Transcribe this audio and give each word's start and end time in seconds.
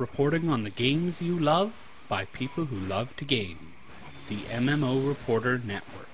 reporting 0.00 0.48
on 0.48 0.64
the 0.64 0.70
games 0.70 1.20
you 1.20 1.38
love 1.38 1.86
by 2.08 2.24
people 2.24 2.64
who 2.64 2.76
love 2.76 3.14
to 3.16 3.24
game. 3.24 3.74
The 4.28 4.38
MMO 4.44 5.06
Reporter 5.06 5.58
Network. 5.58 6.08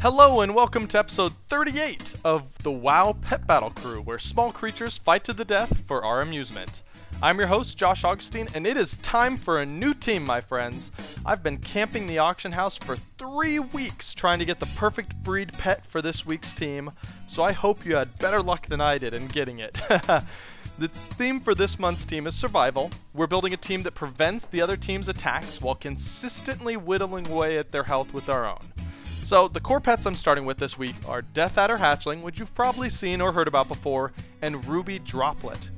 Hello 0.00 0.40
and 0.40 0.52
welcome 0.52 0.88
to 0.88 0.98
episode 0.98 1.32
38 1.48 2.16
of 2.24 2.58
the 2.64 2.72
WoW 2.72 3.16
Pet 3.22 3.46
Battle 3.46 3.70
Crew, 3.70 4.02
where 4.02 4.18
small 4.18 4.50
creatures 4.50 4.98
fight 4.98 5.22
to 5.24 5.32
the 5.32 5.44
death 5.44 5.82
for 5.86 6.04
our 6.04 6.20
amusement. 6.20 6.82
I'm 7.24 7.38
your 7.38 7.48
host, 7.48 7.78
Josh 7.78 8.04
Augustine, 8.04 8.48
and 8.52 8.66
it 8.66 8.76
is 8.76 8.96
time 8.96 9.38
for 9.38 9.58
a 9.58 9.64
new 9.64 9.94
team, 9.94 10.26
my 10.26 10.42
friends. 10.42 10.90
I've 11.24 11.42
been 11.42 11.56
camping 11.56 12.06
the 12.06 12.18
auction 12.18 12.52
house 12.52 12.76
for 12.76 12.98
three 13.16 13.58
weeks 13.58 14.12
trying 14.12 14.40
to 14.40 14.44
get 14.44 14.60
the 14.60 14.66
perfect 14.76 15.16
breed 15.22 15.50
pet 15.54 15.86
for 15.86 16.02
this 16.02 16.26
week's 16.26 16.52
team, 16.52 16.90
so 17.26 17.42
I 17.42 17.52
hope 17.52 17.86
you 17.86 17.96
had 17.96 18.18
better 18.18 18.42
luck 18.42 18.66
than 18.66 18.82
I 18.82 18.98
did 18.98 19.14
in 19.14 19.28
getting 19.28 19.58
it. 19.58 19.72
the 20.78 20.88
theme 20.88 21.40
for 21.40 21.54
this 21.54 21.78
month's 21.78 22.04
team 22.04 22.26
is 22.26 22.34
survival. 22.34 22.90
We're 23.14 23.26
building 23.26 23.54
a 23.54 23.56
team 23.56 23.84
that 23.84 23.94
prevents 23.94 24.44
the 24.44 24.60
other 24.60 24.76
team's 24.76 25.08
attacks 25.08 25.62
while 25.62 25.76
consistently 25.76 26.76
whittling 26.76 27.26
away 27.28 27.56
at 27.56 27.72
their 27.72 27.84
health 27.84 28.12
with 28.12 28.28
our 28.28 28.46
own. 28.46 28.60
So, 29.06 29.48
the 29.48 29.60
core 29.60 29.80
pets 29.80 30.04
I'm 30.04 30.16
starting 30.16 30.44
with 30.44 30.58
this 30.58 30.76
week 30.76 30.96
are 31.08 31.22
Death 31.22 31.56
Adder 31.56 31.78
Hatchling, 31.78 32.20
which 32.20 32.38
you've 32.38 32.54
probably 32.54 32.90
seen 32.90 33.22
or 33.22 33.32
heard 33.32 33.48
about 33.48 33.68
before, 33.68 34.12
and 34.42 34.62
Ruby 34.66 34.98
Droplet, 34.98 35.70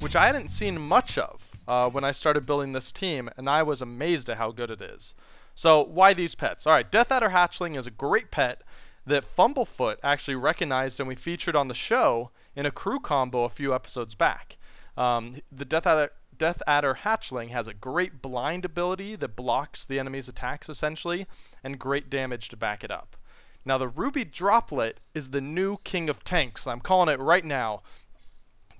which 0.00 0.16
I 0.16 0.26
hadn't 0.26 0.48
seen 0.48 0.80
much 0.80 1.18
of 1.18 1.56
uh, 1.66 1.90
when 1.90 2.04
I 2.04 2.12
started 2.12 2.46
building 2.46 2.72
this 2.72 2.92
team, 2.92 3.28
and 3.36 3.48
I 3.48 3.62
was 3.62 3.82
amazed 3.82 4.28
at 4.28 4.38
how 4.38 4.50
good 4.50 4.70
it 4.70 4.82
is. 4.82 5.14
So, 5.54 5.82
why 5.82 6.14
these 6.14 6.34
pets? 6.34 6.66
All 6.66 6.72
right, 6.72 6.90
Death 6.90 7.10
Adder 7.10 7.30
Hatchling 7.30 7.76
is 7.76 7.86
a 7.86 7.90
great 7.90 8.30
pet 8.30 8.62
that 9.04 9.24
Fumblefoot 9.24 9.96
actually 10.02 10.36
recognized 10.36 11.00
and 11.00 11.08
we 11.08 11.14
featured 11.14 11.56
on 11.56 11.68
the 11.68 11.74
show 11.74 12.30
in 12.54 12.66
a 12.66 12.70
crew 12.70 13.00
combo 13.00 13.44
a 13.44 13.48
few 13.48 13.74
episodes 13.74 14.14
back. 14.14 14.56
Um, 14.96 15.36
the 15.50 15.64
Death 15.64 15.86
Adder 15.86 16.12
Death 16.36 16.62
Adder 16.68 16.98
Hatchling 17.02 17.48
has 17.48 17.66
a 17.66 17.74
great 17.74 18.22
blind 18.22 18.64
ability 18.64 19.16
that 19.16 19.34
blocks 19.34 19.84
the 19.84 19.98
enemy's 19.98 20.28
attacks 20.28 20.68
essentially, 20.68 21.26
and 21.64 21.78
great 21.78 22.08
damage 22.08 22.48
to 22.50 22.56
back 22.56 22.84
it 22.84 22.92
up. 22.92 23.16
Now, 23.64 23.76
the 23.76 23.88
Ruby 23.88 24.24
Droplet 24.24 25.00
is 25.14 25.30
the 25.30 25.40
new 25.40 25.78
king 25.84 26.08
of 26.08 26.24
tanks. 26.24 26.66
I'm 26.66 26.80
calling 26.80 27.12
it 27.12 27.20
right 27.20 27.44
now. 27.44 27.82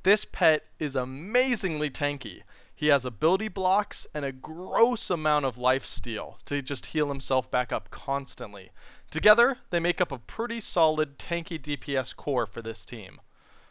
This 0.03 0.25
pet 0.25 0.65
is 0.79 0.95
amazingly 0.95 1.91
tanky. 1.91 2.43
He 2.75 2.87
has 2.89 3.05
ability 3.05 3.49
blocks 3.49 4.07
and 4.15 4.25
a 4.25 4.31
gross 4.31 5.11
amount 5.11 5.45
of 5.45 5.59
life 5.59 5.85
steal 5.85 6.39
to 6.45 6.63
just 6.63 6.87
heal 6.87 7.09
himself 7.09 7.51
back 7.51 7.73
up 7.73 7.91
constantly. 7.91 8.71
Together, 9.11 9.59
they 9.71 9.81
make 9.81 10.01
up 10.01 10.13
a 10.13 10.19
pretty 10.19 10.61
solid 10.61 11.19
tanky 11.19 11.61
DPS 11.61 12.15
core 12.15 12.47
for 12.47 12.63
this 12.63 12.85
team. 12.85 13.21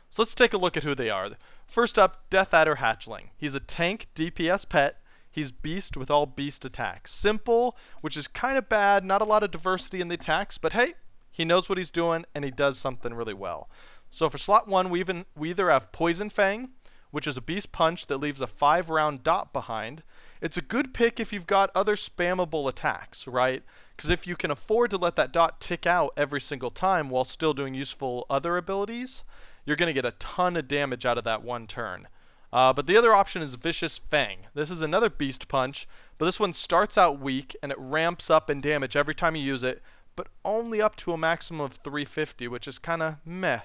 So 0.09 0.21
let's 0.21 0.35
take 0.35 0.53
a 0.53 0.57
look 0.57 0.75
at 0.75 0.83
who 0.83 0.95
they 0.95 1.09
are. 1.09 1.29
First 1.65 1.97
up, 1.97 2.29
Death 2.29 2.53
Adder 2.53 2.75
Hatchling. 2.75 3.29
He's 3.37 3.55
a 3.55 3.61
tank 3.61 4.07
DPS 4.15 4.67
pet. 4.67 5.01
He's 5.29 5.51
beast 5.51 5.95
with 5.95 6.09
all 6.09 6.25
beast 6.25 6.65
attacks. 6.65 7.13
Simple, 7.13 7.77
which 8.01 8.17
is 8.17 8.27
kind 8.27 8.57
of 8.57 8.67
bad, 8.67 9.05
not 9.05 9.21
a 9.21 9.25
lot 9.25 9.43
of 9.43 9.51
diversity 9.51 10.01
in 10.01 10.07
the 10.07 10.15
attacks, 10.15 10.57
but 10.57 10.73
hey, 10.73 10.95
he 11.31 11.45
knows 11.45 11.69
what 11.69 11.77
he's 11.77 11.91
doing 11.91 12.25
and 12.33 12.43
he 12.43 12.51
does 12.51 12.77
something 12.77 13.13
really 13.13 13.33
well. 13.33 13.69
So 14.09 14.29
for 14.29 14.37
slot 14.37 14.67
1, 14.67 14.89
we 14.89 14.99
even 14.99 15.25
we 15.35 15.49
either 15.49 15.69
have 15.69 15.91
Poison 15.91 16.29
Fang, 16.29 16.69
which 17.11 17.27
is 17.27 17.37
a 17.37 17.41
beast 17.41 17.71
punch 17.71 18.07
that 18.07 18.19
leaves 18.19 18.41
a 18.41 18.47
5 18.47 18.89
round 18.89 19.23
dot 19.23 19.53
behind. 19.53 20.03
It's 20.41 20.57
a 20.57 20.61
good 20.61 20.93
pick 20.93 21.19
if 21.19 21.33
you've 21.33 21.47
got 21.47 21.71
other 21.73 21.95
spammable 21.95 22.69
attacks, 22.69 23.27
right? 23.27 23.63
Because 23.95 24.09
if 24.09 24.27
you 24.27 24.35
can 24.35 24.51
afford 24.51 24.91
to 24.91 24.97
let 24.97 25.15
that 25.15 25.31
dot 25.31 25.59
tick 25.59 25.85
out 25.85 26.13
every 26.15 26.41
single 26.41 26.69
time 26.69 27.09
while 27.09 27.25
still 27.25 27.53
doing 27.53 27.73
useful 27.73 28.25
other 28.29 28.57
abilities, 28.57 29.23
you're 29.65 29.75
going 29.75 29.87
to 29.87 29.93
get 29.93 30.05
a 30.05 30.15
ton 30.19 30.55
of 30.55 30.67
damage 30.67 31.05
out 31.05 31.17
of 31.17 31.23
that 31.23 31.43
one 31.43 31.67
turn. 31.67 32.07
Uh, 32.53 32.71
but 32.71 32.85
the 32.85 32.95
other 32.95 33.13
option 33.13 33.41
is 33.41 33.55
Vicious 33.55 33.97
Fang. 33.97 34.47
This 34.53 34.71
is 34.71 34.81
another 34.81 35.09
beast 35.09 35.47
punch, 35.47 35.87
but 36.17 36.25
this 36.25 36.39
one 36.39 36.53
starts 36.53 36.97
out 36.97 37.19
weak 37.19 37.55
and 37.61 37.71
it 37.71 37.77
ramps 37.79 38.29
up 38.29 38.49
in 38.49 38.61
damage 38.61 38.95
every 38.95 39.13
time 39.13 39.35
you 39.35 39.43
use 39.43 39.63
it, 39.63 39.81
but 40.15 40.27
only 40.45 40.81
up 40.81 40.95
to 40.97 41.11
a 41.11 41.17
maximum 41.17 41.61
of 41.61 41.73
350, 41.73 42.47
which 42.47 42.67
is 42.67 42.79
kind 42.79 43.03
of 43.03 43.15
meh. 43.25 43.61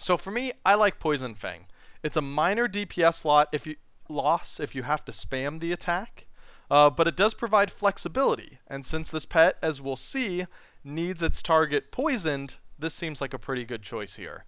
So 0.00 0.16
for 0.16 0.30
me, 0.30 0.52
I 0.64 0.76
like 0.76 0.98
Poison 0.98 1.34
Fang. 1.34 1.66
It's 2.02 2.16
a 2.16 2.22
minor 2.22 2.66
DPS 2.66 3.22
lot 3.22 3.48
if 3.52 3.66
you 3.66 3.76
loss 4.08 4.58
if 4.58 4.74
you 4.74 4.82
have 4.82 5.04
to 5.04 5.12
spam 5.12 5.60
the 5.60 5.72
attack, 5.72 6.26
uh, 6.70 6.88
but 6.88 7.06
it 7.06 7.16
does 7.16 7.34
provide 7.34 7.70
flexibility. 7.70 8.58
And 8.66 8.84
since 8.84 9.10
this 9.10 9.26
pet, 9.26 9.58
as 9.60 9.82
we'll 9.82 9.96
see, 9.96 10.46
needs 10.82 11.22
its 11.22 11.42
target 11.42 11.92
poisoned, 11.92 12.56
this 12.78 12.94
seems 12.94 13.20
like 13.20 13.34
a 13.34 13.38
pretty 13.38 13.66
good 13.66 13.82
choice 13.82 14.16
here. 14.16 14.46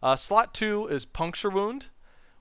Uh, 0.00 0.14
slot 0.14 0.54
two 0.54 0.86
is 0.86 1.04
Puncture 1.04 1.50
Wound, 1.50 1.88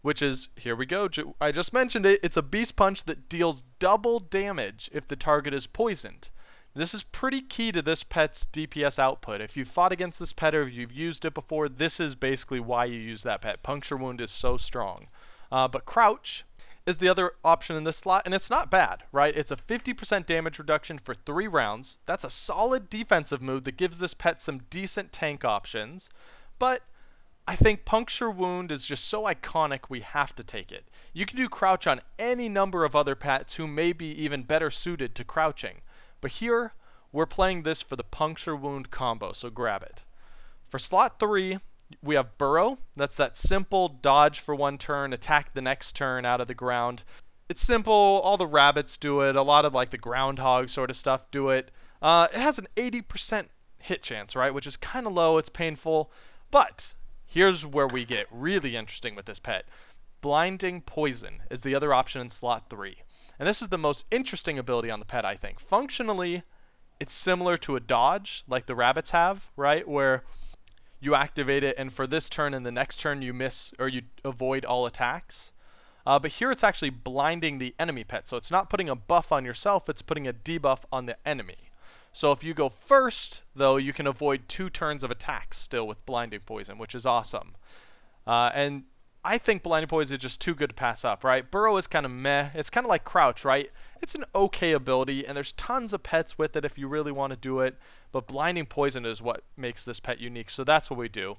which 0.03 0.21
is, 0.21 0.49
here 0.55 0.75
we 0.75 0.85
go, 0.85 1.09
I 1.41 1.51
just 1.51 1.73
mentioned 1.73 2.05
it, 2.05 2.19
it's 2.21 2.37
a 2.37 2.43
beast 2.43 2.75
punch 2.75 3.05
that 3.05 3.29
deals 3.29 3.63
double 3.79 4.19
damage 4.19 4.91
if 4.93 5.07
the 5.07 5.15
target 5.15 5.55
is 5.55 5.65
poisoned. 5.65 6.29
This 6.75 6.95
is 6.95 7.03
pretty 7.03 7.41
key 7.41 7.71
to 7.71 7.83
this 7.83 8.03
pet's 8.03 8.47
DPS 8.47 8.97
output. 8.97 9.41
If 9.41 9.55
you've 9.55 9.67
fought 9.67 9.91
against 9.91 10.19
this 10.19 10.33
pet 10.33 10.55
or 10.55 10.63
if 10.63 10.73
you've 10.73 10.91
used 10.91 11.23
it 11.23 11.35
before, 11.35 11.69
this 11.69 11.99
is 11.99 12.15
basically 12.15 12.59
why 12.59 12.85
you 12.85 12.99
use 12.99 13.21
that 13.23 13.41
pet. 13.41 13.61
Puncture 13.61 13.95
Wound 13.95 14.19
is 14.19 14.31
so 14.31 14.57
strong. 14.57 15.07
Uh, 15.51 15.67
but 15.67 15.85
Crouch 15.85 16.45
is 16.87 16.97
the 16.97 17.07
other 17.07 17.33
option 17.45 17.75
in 17.75 17.83
this 17.83 17.97
slot, 17.97 18.23
and 18.25 18.33
it's 18.33 18.49
not 18.49 18.71
bad, 18.71 19.03
right? 19.11 19.35
It's 19.35 19.51
a 19.51 19.55
50% 19.55 20.25
damage 20.25 20.57
reduction 20.57 20.97
for 20.97 21.13
three 21.13 21.47
rounds. 21.47 21.97
That's 22.07 22.23
a 22.23 22.29
solid 22.29 22.89
defensive 22.89 23.41
move 23.41 23.65
that 23.65 23.77
gives 23.77 23.99
this 23.99 24.15
pet 24.15 24.41
some 24.41 24.61
decent 24.71 25.13
tank 25.13 25.45
options. 25.45 26.09
But 26.57 26.81
I 27.47 27.55
think 27.55 27.85
Puncture 27.85 28.31
Wound 28.31 28.71
is 28.71 28.85
just 28.85 29.05
so 29.05 29.23
iconic 29.23 29.89
we 29.89 30.01
have 30.01 30.35
to 30.35 30.43
take 30.43 30.71
it. 30.71 30.85
You 31.13 31.25
can 31.25 31.37
do 31.37 31.47
Crouch 31.47 31.85
on 31.85 32.01
any 32.17 32.49
number 32.49 32.83
of 32.83 32.95
other 32.95 33.15
pets 33.15 33.55
who 33.55 33.67
may 33.67 33.93
be 33.93 34.07
even 34.07 34.43
better 34.43 34.71
suited 34.71 35.13
to 35.15 35.23
crouching. 35.23 35.81
But 36.23 36.31
here, 36.31 36.73
we're 37.11 37.27
playing 37.27 37.61
this 37.61 37.83
for 37.83 37.95
the 37.95 38.03
Puncture 38.03 38.55
Wound 38.55 38.89
combo, 38.89 39.33
so 39.33 39.51
grab 39.51 39.83
it. 39.83 40.01
For 40.67 40.79
slot 40.79 41.19
3, 41.19 41.59
we 42.01 42.15
have 42.15 42.39
Burrow. 42.39 42.79
That's 42.95 43.17
that 43.17 43.37
simple 43.37 43.87
dodge 43.87 44.39
for 44.39 44.55
one 44.55 44.79
turn, 44.79 45.13
attack 45.13 45.53
the 45.53 45.61
next 45.61 45.95
turn 45.95 46.25
out 46.25 46.41
of 46.41 46.47
the 46.47 46.55
ground. 46.55 47.03
It's 47.47 47.61
simple. 47.61 47.93
All 47.93 48.37
the 48.37 48.47
rabbits 48.47 48.97
do 48.97 49.21
it. 49.21 49.35
A 49.35 49.43
lot 49.43 49.65
of 49.65 49.75
like 49.75 49.91
the 49.91 49.97
groundhog 49.99 50.69
sort 50.69 50.89
of 50.89 50.95
stuff 50.95 51.29
do 51.29 51.49
it. 51.49 51.69
Uh, 52.01 52.27
it 52.33 52.39
has 52.39 52.57
an 52.57 52.67
80% 52.75 53.49
hit 53.77 54.01
chance, 54.01 54.35
right? 54.35 54.53
Which 54.53 54.65
is 54.65 54.77
kind 54.77 55.05
of 55.05 55.13
low. 55.13 55.37
It's 55.37 55.49
painful. 55.49 56.11
But 56.49 56.95
Here's 57.33 57.65
where 57.65 57.87
we 57.87 58.05
get 58.05 58.27
really 58.29 58.75
interesting 58.75 59.15
with 59.15 59.25
this 59.25 59.39
pet. 59.39 59.65
Blinding 60.21 60.81
Poison 60.81 61.41
is 61.49 61.61
the 61.61 61.73
other 61.73 61.91
option 61.91 62.21
in 62.21 62.29
slot 62.29 62.69
3. 62.69 62.97
And 63.39 63.47
this 63.47 63.61
is 63.61 63.69
the 63.69 63.77
most 63.77 64.05
interesting 64.11 64.59
ability 64.59 64.89
on 64.91 64.99
the 64.99 65.05
pet, 65.05 65.25
I 65.25 65.35
think. 65.35 65.59
Functionally, 65.59 66.43
it's 66.99 67.13
similar 67.13 67.57
to 67.57 67.75
a 67.75 67.79
dodge, 67.79 68.43
like 68.47 68.65
the 68.65 68.75
rabbits 68.75 69.11
have, 69.11 69.49
right? 69.55 69.87
Where 69.87 70.23
you 70.99 71.15
activate 71.15 71.63
it, 71.63 71.75
and 71.77 71.91
for 71.91 72.07
this 72.07 72.29
turn 72.29 72.53
and 72.53 72.65
the 72.65 72.71
next 72.71 72.99
turn, 72.99 73.21
you 73.21 73.33
miss 73.33 73.73
or 73.77 73.87
you 73.87 74.03
avoid 74.23 74.63
all 74.63 74.85
attacks. 74.85 75.51
Uh, 76.05 76.19
but 76.19 76.31
here 76.31 76.51
it's 76.51 76.63
actually 76.63 76.89
blinding 76.89 77.57
the 77.57 77.75
enemy 77.79 78.03
pet. 78.03 78.27
So 78.27 78.37
it's 78.37 78.51
not 78.51 78.69
putting 78.69 78.89
a 78.89 78.95
buff 78.95 79.31
on 79.31 79.45
yourself, 79.45 79.89
it's 79.89 80.01
putting 80.01 80.27
a 80.27 80.33
debuff 80.33 80.83
on 80.91 81.05
the 81.05 81.17
enemy. 81.27 81.69
So 82.13 82.31
if 82.31 82.43
you 82.43 82.53
go 82.53 82.69
first, 82.69 83.41
though, 83.55 83.77
you 83.77 83.91
can 83.91 84.05
avoid 84.05 84.47
two 84.47 84.69
turns 84.69 85.03
of 85.03 85.09
attacks 85.09 85.57
still 85.57 85.87
with 85.87 86.05
Blinding 86.05 86.41
Poison, 86.45 86.77
which 86.77 86.93
is 86.93 87.05
awesome. 87.05 87.55
Uh, 88.27 88.51
and 88.53 88.83
I 89.25 89.37
think 89.37 89.63
Blinding 89.63 89.87
Poison 89.87 90.15
is 90.15 90.21
just 90.21 90.41
too 90.41 90.53
good 90.53 90.71
to 90.71 90.75
pass 90.75 91.05
up, 91.05 91.23
right? 91.23 91.49
Burrow 91.49 91.77
is 91.77 91.87
kind 91.87 92.05
of 92.05 92.11
meh. 92.11 92.49
It's 92.53 92.69
kind 92.69 92.85
of 92.85 92.89
like 92.89 93.05
Crouch, 93.05 93.45
right? 93.45 93.69
It's 94.01 94.15
an 94.15 94.25
okay 94.35 94.73
ability, 94.73 95.25
and 95.25 95.37
there's 95.37 95.53
tons 95.53 95.93
of 95.93 96.03
pets 96.03 96.37
with 96.37 96.55
it 96.57 96.65
if 96.65 96.77
you 96.77 96.87
really 96.87 97.11
want 97.11 97.31
to 97.31 97.37
do 97.37 97.61
it. 97.61 97.77
But 98.11 98.27
Blinding 98.27 98.65
Poison 98.65 99.05
is 99.05 99.21
what 99.21 99.43
makes 99.55 99.85
this 99.85 100.01
pet 100.01 100.19
unique, 100.19 100.49
so 100.49 100.63
that's 100.63 100.89
what 100.89 100.99
we 100.99 101.07
do. 101.07 101.37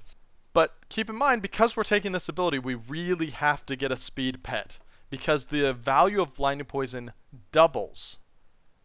But 0.53 0.73
keep 0.89 1.09
in 1.09 1.15
mind, 1.15 1.41
because 1.41 1.77
we're 1.77 1.83
taking 1.83 2.11
this 2.11 2.29
ability, 2.29 2.59
we 2.59 2.73
really 2.73 3.29
have 3.29 3.65
to 3.67 3.75
get 3.75 3.91
a 3.91 3.97
speed 3.97 4.41
pet. 4.41 4.79
Because 5.11 5.45
the 5.45 5.71
value 5.71 6.21
of 6.21 6.33
Blinding 6.33 6.65
Poison 6.65 7.11
doubles 7.51 8.17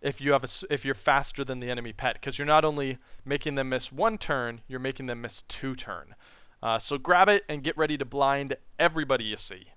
if 0.01 0.21
you 0.21 0.33
have 0.33 0.45
a, 0.45 0.49
if 0.71 0.85
you're 0.85 0.95
faster 0.95 1.45
than 1.45 1.61
the 1.61 1.71
enemy 1.71 1.93
pet 1.93 2.15
because 2.15 2.39
you're 2.39 2.47
not 2.47 2.65
only 2.65 2.99
making 3.25 3.55
them 3.55 3.69
miss 3.69 3.93
one 3.93 4.19
turn, 4.19 4.63
you're 4.67 4.81
making 4.81 5.07
them 5.07 5.21
miss 5.21 5.43
two 5.43 5.75
turn. 5.75 6.15
Uh, 6.63 6.79
so 6.79 6.99
grab 6.99 7.29
it 7.29 7.45
and 7.49 7.63
get 7.63 7.77
ready 7.77 7.97
to 7.97 8.05
blind 8.05 8.57
everybody 8.79 9.25
you 9.25 9.37
see. 9.37 9.69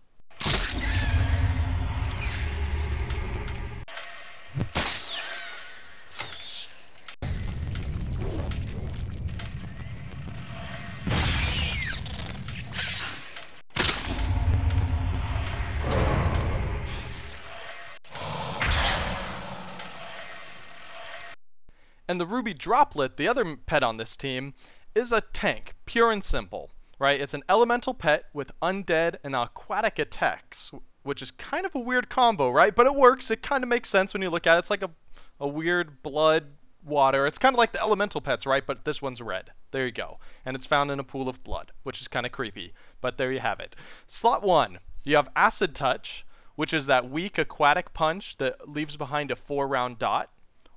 And 22.06 22.20
the 22.20 22.26
Ruby 22.28 22.54
Droplet, 22.54 23.18
the 23.18 23.28
other 23.28 23.56
pet 23.56 23.82
on 23.82 23.98
this 23.98 24.16
team, 24.16 24.54
is 24.96 25.12
a 25.12 25.22
tank, 25.22 25.74
pure 25.86 26.12
and 26.12 26.24
simple. 26.24 26.70
right? 27.00 27.20
It's 27.20 27.34
an 27.34 27.44
elemental 27.50 27.94
pet 27.94 28.26
with 28.34 28.52
undead 28.62 29.16
and 29.26 29.36
aquatic 29.36 30.00
attacks, 30.00 30.72
which 31.04 31.22
is 31.22 31.32
kind 31.32 31.66
of 31.66 31.76
a 31.76 31.80
weird 31.80 32.08
combo, 32.10 32.50
right? 32.50 32.74
But 32.74 32.86
it 32.86 32.96
works. 32.96 33.30
It 33.30 33.42
kind 33.42 33.62
of 33.62 33.68
makes 33.68 33.90
sense 33.90 34.14
when 34.14 34.22
you 34.22 34.30
look 34.30 34.48
at 34.48 34.56
it. 34.56 34.60
It's 34.60 34.70
like 34.70 34.84
a, 34.84 34.92
a 35.38 35.48
weird 35.48 36.02
blood 36.02 36.46
water. 36.86 37.26
It's 37.28 37.38
kind 37.38 37.54
of 37.54 37.58
like 37.58 37.74
the 37.74 37.82
elemental 37.82 38.22
pets, 38.22 38.46
right? 38.46 38.66
But 38.66 38.86
this 38.86 39.02
one's 39.02 39.22
red. 39.22 39.52
There 39.72 39.86
you 39.86 39.92
go. 39.92 40.18
And 40.46 40.56
it's 40.56 40.66
found 40.66 40.92
in 40.92 41.00
a 41.00 41.04
pool 41.04 41.28
of 41.28 41.44
blood, 41.44 41.74
which 41.84 42.00
is 42.00 42.08
kind 42.08 42.26
of 42.26 42.32
creepy. 42.32 42.74
But 43.02 43.18
there 43.18 43.32
you 43.34 43.40
have 43.42 43.60
it. 43.60 43.76
Slot 44.08 44.42
one, 44.42 44.80
you 45.04 45.18
have 45.18 45.30
Acid 45.36 45.76
Touch, 45.76 46.26
which 46.56 46.74
is 46.74 46.86
that 46.86 47.10
weak 47.10 47.38
aquatic 47.38 47.94
punch 47.94 48.38
that 48.38 48.70
leaves 48.70 48.96
behind 48.96 49.30
a 49.30 49.36
four 49.36 49.68
round 49.68 50.00
dot, 50.00 50.30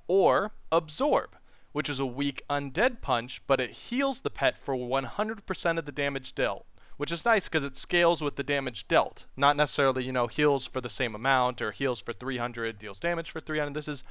or 0.07 0.51
Absorb, 0.73 1.36
which 1.77 1.89
is 1.89 1.99
a 1.99 2.07
weak 2.07 2.41
undead 2.49 3.01
punch, 3.01 3.39
but 3.45 3.61
it 3.61 3.69
heals 3.69 4.21
the 4.21 4.31
pet 4.31 4.57
for 4.57 4.73
100% 4.73 5.77
of 5.77 5.85
the 5.85 5.91
damage 5.91 6.33
dealt. 6.33 6.65
Which 6.97 7.11
is 7.11 7.23
nice 7.23 7.47
because 7.47 7.63
it 7.63 7.77
scales 7.77 8.19
with 8.19 8.35
the 8.35 8.41
damage 8.41 8.87
dealt, 8.87 9.25
not 9.37 9.55
necessarily 9.55 10.03
you 10.03 10.11
know 10.11 10.25
heals 10.25 10.65
for 10.65 10.81
the 10.81 10.89
same 10.89 11.13
amount 11.13 11.61
or 11.61 11.71
heals 11.71 12.01
for 12.01 12.13
300, 12.13 12.79
deals 12.79 12.99
damage 12.99 13.29
for 13.29 13.39
300. 13.39 13.75
This 13.75 13.87
is 13.87 14.03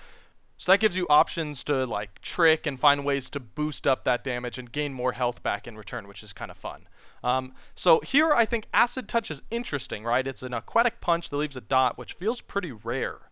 so 0.56 0.70
that 0.70 0.78
gives 0.78 0.96
you 0.96 1.08
options 1.10 1.64
to 1.64 1.84
like 1.86 2.20
trick 2.20 2.68
and 2.68 2.78
find 2.78 3.04
ways 3.04 3.28
to 3.30 3.40
boost 3.40 3.84
up 3.84 4.04
that 4.04 4.22
damage 4.22 4.58
and 4.58 4.70
gain 4.70 4.92
more 4.92 5.14
health 5.14 5.42
back 5.42 5.66
in 5.66 5.76
return, 5.76 6.06
which 6.06 6.22
is 6.22 6.32
kind 6.32 6.52
of 6.52 6.56
fun. 6.56 6.86
Um, 7.24 7.52
so 7.74 7.98
here 7.98 8.30
I 8.32 8.44
think 8.44 8.68
Acid 8.72 9.08
Touch 9.08 9.28
is 9.28 9.42
interesting, 9.50 10.04
right? 10.04 10.24
It's 10.24 10.44
an 10.44 10.54
aquatic 10.54 11.00
punch 11.00 11.30
that 11.30 11.36
leaves 11.36 11.56
a 11.56 11.60
dot, 11.60 11.98
which 11.98 12.12
feels 12.12 12.40
pretty 12.40 12.70
rare. 12.70 13.25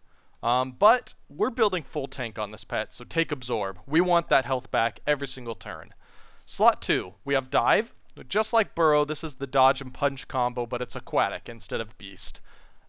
Um, 0.45 0.77
but 0.79 1.15
we're 1.31 1.49
building 1.49 1.83
full 1.83 2.07
tank 2.07 2.39
on 2.39 2.51
this 2.51 2.65
pet, 2.65 2.93
so 2.93 3.07
take 3.07 3.33
Absorb. 3.33 3.79
We 3.87 4.03
want 4.03 4.29
that 4.29 4.45
health 4.45 4.71
back 4.71 5.01
every 5.07 5.27
single 5.27 5.55
turn. 5.55 5.95
Slot 6.45 6.83
2, 6.83 7.15
we 7.25 7.33
have 7.33 7.49
Dive. 7.49 7.95
Just 8.29 8.53
like 8.53 8.75
Burrow, 8.75 9.07
this 9.07 9.25
is 9.25 9.37
the 9.37 9.47
dodge 9.47 9.81
and 9.81 9.95
punch 9.95 10.29
combo, 10.29 10.67
but 10.67 10.83
it's 10.83 10.95
aquatic 10.95 11.49
instead 11.49 11.81
of 11.81 11.97
beast. 11.97 12.43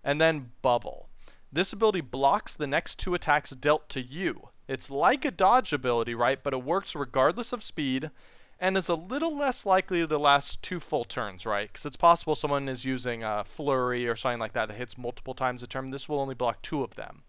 And 0.04 0.20
then 0.20 0.52
Bubble. 0.62 1.08
This 1.50 1.72
ability 1.72 2.02
blocks 2.02 2.54
the 2.54 2.68
next 2.68 3.00
two 3.00 3.14
attacks 3.14 3.52
dealt 3.52 3.88
to 3.88 4.02
you. 4.02 4.50
It's 4.68 4.92
like 4.92 5.24
a 5.24 5.32
dodge 5.32 5.72
ability, 5.72 6.14
right? 6.14 6.44
But 6.44 6.54
it 6.54 6.62
works 6.62 6.94
regardless 6.94 7.54
of 7.54 7.64
speed 7.64 8.12
and 8.60 8.76
is 8.76 8.90
a 8.90 8.96
little 8.96 9.36
less 9.36 9.66
likely 9.66 10.06
to 10.06 10.18
last 10.18 10.62
two 10.62 10.82
full 10.82 11.06
turns, 11.06 11.46
right? 11.46 11.70
Because 11.70 11.86
it's 11.86 11.96
possible 11.96 12.36
someone 12.36 12.68
is 12.68 12.84
using 12.84 13.24
a 13.24 13.46
flurry 13.46 14.10
or 14.10 14.18
something 14.18 14.40
like 14.40 14.54
that 14.54 14.68
that 14.68 14.76
hits 14.76 14.98
multiple 14.98 15.34
times 15.34 15.64
a 15.64 15.68
turn. 15.68 15.92
This 15.92 16.10
will 16.10 16.20
only 16.20 16.36
block 16.36 16.62
two 16.62 16.84
of 16.84 16.96
them. 16.96 17.24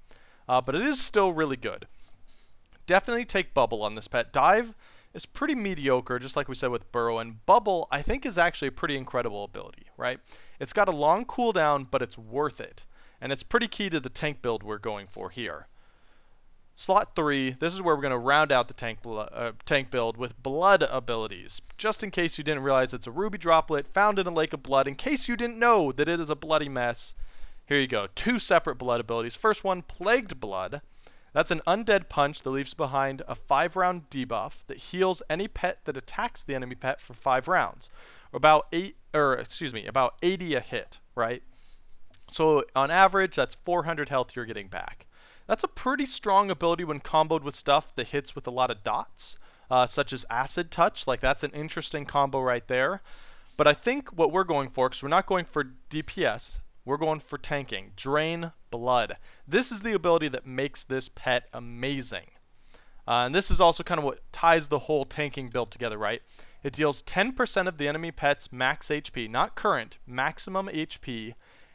Uh, 0.49 0.61
but 0.61 0.75
it 0.75 0.83
is 0.83 1.01
still 1.01 1.33
really 1.33 1.57
good. 1.57 1.87
Definitely 2.87 3.25
take 3.25 3.55
Bubble 3.55 3.83
on 3.83 3.95
this 3.95 4.09
pet. 4.09 4.33
Dive 4.33 4.75
is 5.13 5.27
pretty 5.27 5.55
mediocre, 5.55 6.19
just 6.19 6.37
like 6.37 6.49
we 6.49 6.55
said 6.55 6.71
with 6.71 6.91
Burrow. 6.93 7.19
And 7.19 7.45
Bubble, 7.47 7.89
I 7.91 8.03
think, 8.03 8.25
is 8.25 8.39
actually 8.39 8.69
a 8.69 8.73
pretty 8.73 8.97
incredible 8.97 9.45
ability, 9.45 9.87
right? 9.97 10.21
It's 10.61 10.73
got 10.73 10.89
a 10.89 10.93
long 10.93 11.25
cooldown, 11.25 11.87
but 11.91 12.03
it's 12.03 12.17
worth 12.17 12.61
it 12.61 12.85
and 13.21 13.33
it's 13.33 13.43
pretty 13.43 13.69
key 13.69 13.91
to 13.91 14.01
the 14.01 14.09
tank 14.09 14.43
build 14.43 14.63
we're 14.63 14.79
going 14.79 15.07
for 15.07 15.31
here. 15.31 15.67
Slot 16.75 17.17
3, 17.17 17.57
this 17.59 17.73
is 17.73 17.81
where 17.81 17.95
we're 17.95 18.03
going 18.03 18.11
to 18.11 18.19
round 18.19 18.53
out 18.53 18.69
the 18.69 18.75
tank, 18.75 18.99
uh, 19.07 19.53
tank 19.65 19.91
build 19.91 20.19
with 20.19 20.43
blood 20.43 20.83
abilities. 20.83 21.63
Just 21.79 22.03
in 22.03 22.11
case 22.11 22.37
you 22.37 22.45
didn't 22.45 22.63
realize 22.63 22.93
it's 22.93 23.07
a 23.07 23.11
ruby 23.11 23.39
droplet 23.39 23.87
found 23.87 24.19
in 24.19 24.27
a 24.27 24.31
lake 24.31 24.53
of 24.53 24.63
blood, 24.63 24.87
in 24.87 24.95
case 24.95 25.27
you 25.27 25.37
didn't 25.37 25.59
know 25.59 25.91
that 25.91 26.09
it 26.09 26.21
is 26.21 26.29
a 26.29 26.37
bloody 26.37 26.69
mess, 26.69 27.15
here 27.67 27.79
you 27.79 27.87
go. 27.87 28.07
Two 28.15 28.39
separate 28.39 28.77
blood 28.77 29.01
abilities. 29.01 29.35
First 29.35 29.65
one, 29.65 29.83
Plagued 29.83 30.39
Blood. 30.41 30.81
That's 31.33 31.51
an 31.51 31.61
undead 31.67 32.09
punch 32.09 32.43
that 32.43 32.51
leaves 32.51 32.73
behind 32.73 33.23
a 33.29 33.35
5 33.35 33.77
round 33.77 34.09
debuff 34.09 34.65
that 34.69 34.79
heals 34.79 35.23
any 35.29 35.49
pet 35.49 35.81
that 35.85 35.97
attacks 35.97 36.43
the 36.43 36.55
enemy 36.55 36.77
pet 36.77 37.01
for 37.01 37.13
5 37.13 37.47
rounds. 37.47 37.91
About 38.33 38.69
8 38.73 38.97
or 39.13 39.35
excuse 39.35 39.75
me, 39.75 39.87
about 39.87 40.15
80 40.23 40.55
a 40.55 40.61
hit, 40.61 40.99
right? 41.15 41.43
So 42.31 42.65
on 42.75 42.91
average, 42.91 43.37
that's 43.37 43.55
400 43.55 44.09
health 44.09 44.35
you're 44.35 44.47
getting 44.47 44.69
back. 44.69 45.07
That's 45.47 45.65
a 45.65 45.69
pretty 45.69 46.07
strong 46.07 46.51
ability 46.51 46.85
when 46.85 47.01
comboed 47.01 47.43
with 47.43 47.55
stuff 47.55 47.95
that 47.97 48.09
hits 48.09 48.35
with 48.35 48.47
a 48.47 48.51
lot 48.51 48.71
of 48.71 48.83
dots, 48.83 49.39
uh, 49.71 49.87
such 49.87 50.13
as 50.13 50.25
Acid 50.31 50.71
Touch. 50.71 51.07
Like 51.07 51.21
that's 51.21 51.45
an 51.45 51.51
interesting 51.51 52.05
combo 52.05 52.41
right 52.41 52.67
there. 52.67 53.03
But 53.57 53.67
I 53.67 53.75
think 53.75 54.09
what 54.11 54.33
we're 54.33 54.45
going 54.45 54.71
for, 54.71 54.89
because 54.89 55.03
we're 55.03 55.09
not 55.09 55.27
going 55.27 55.45
for 55.45 55.65
DPS, 55.91 56.61
we're 56.87 56.97
going 56.97 57.21
for 57.21 57.37
tanking. 57.37 57.93
Drain 57.97 58.53
Blood. 58.71 59.19
This 59.47 59.71
is 59.71 59.81
the 59.81 59.93
ability 59.93 60.29
that 60.29 60.47
makes 60.47 60.85
this 60.85 61.11
pet 61.11 61.49
amazing. 61.53 62.31
Uh, 63.07 63.25
and 63.27 63.35
this 63.35 63.51
is 63.51 63.61
also 63.61 63.83
kind 63.83 63.99
of 63.99 64.05
what 64.05 64.21
ties 64.33 64.69
the 64.69 64.81
whole 64.81 65.05
tanking 65.05 65.49
build 65.49 65.71
together, 65.71 65.99
right? 65.99 66.23
It 66.63 66.73
deals 66.73 67.03
10% 67.03 67.67
of 67.67 67.77
the 67.77 67.87
enemy 67.87 68.11
pet's 68.11 68.53
max 68.53 68.89
HP, 68.89 69.29
not 69.29 69.55
current, 69.55 69.99
maximum 70.07 70.69
HP, 70.69 71.35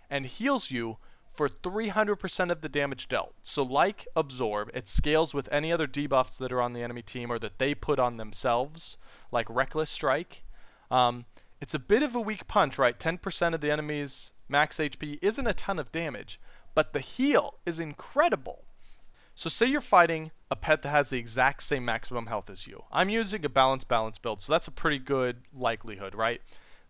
and 0.10 0.26
heals 0.26 0.72
you 0.72 0.98
for 1.26 1.48
300% 1.48 2.52
of 2.52 2.62
the 2.62 2.70
damage 2.70 3.08
dealt. 3.08 3.34
So, 3.42 3.64
like 3.64 4.08
Absorb, 4.16 4.70
it 4.74 4.88
scales 4.88 5.34
with 5.34 5.48
any 5.52 5.72
other 5.72 5.88
debuffs 5.88 6.38
that 6.38 6.52
are 6.52 6.62
on 6.62 6.74
the 6.74 6.84
enemy 6.84 7.02
team 7.02 7.32
or 7.32 7.40
that 7.40 7.58
they 7.58 7.74
put 7.74 8.00
on 8.00 8.18
themselves, 8.18 8.98
like 9.32 9.50
Reckless 9.50 9.90
Strike. 9.90 10.44
Um, 10.90 11.26
it's 11.62 11.74
a 11.74 11.80
bit 11.80 12.04
of 12.04 12.16
a 12.16 12.22
weak 12.22 12.48
punch, 12.48 12.78
right? 12.78 13.00
10% 13.00 13.54
of 13.54 13.62
the 13.62 13.72
enemy's 13.72 14.34
max 14.52 14.78
HP 14.78 15.18
isn't 15.22 15.48
a 15.48 15.54
ton 15.54 15.80
of 15.80 15.92
damage, 15.92 16.40
but 16.76 16.94
the 16.94 17.00
heal 17.00 17.56
is 17.66 17.80
incredible. 17.80 18.66
So, 19.34 19.50
say 19.50 19.66
you're 19.66 19.82
fighting 19.82 20.32
a 20.52 20.56
pet 20.56 20.82
that 20.82 20.90
has 20.90 21.10
the 21.10 21.18
exact 21.18 21.64
same 21.64 21.86
maximum 21.86 22.28
health 22.28 22.50
as 22.50 22.68
you. 22.68 22.84
I'm 22.92 23.10
using 23.10 23.44
a 23.46 23.50
balance 23.50 23.86
balance 23.86 24.18
build, 24.18 24.42
so 24.42 24.52
that's 24.52 24.68
a 24.68 24.72
pretty 24.72 25.00
good 25.00 25.38
likelihood, 25.54 26.14
right? 26.14 26.42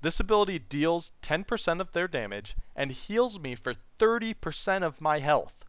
This 0.02 0.20
ability 0.20 0.60
deals 0.60 1.12
10% 1.22 1.80
of 1.80 1.92
their 1.92 2.08
damage 2.08 2.56
and 2.76 2.92
heals 2.92 3.40
me 3.40 3.54
for 3.54 3.74
30% 4.00 4.82
of 4.82 5.00
my 5.00 5.20
health. 5.20 5.64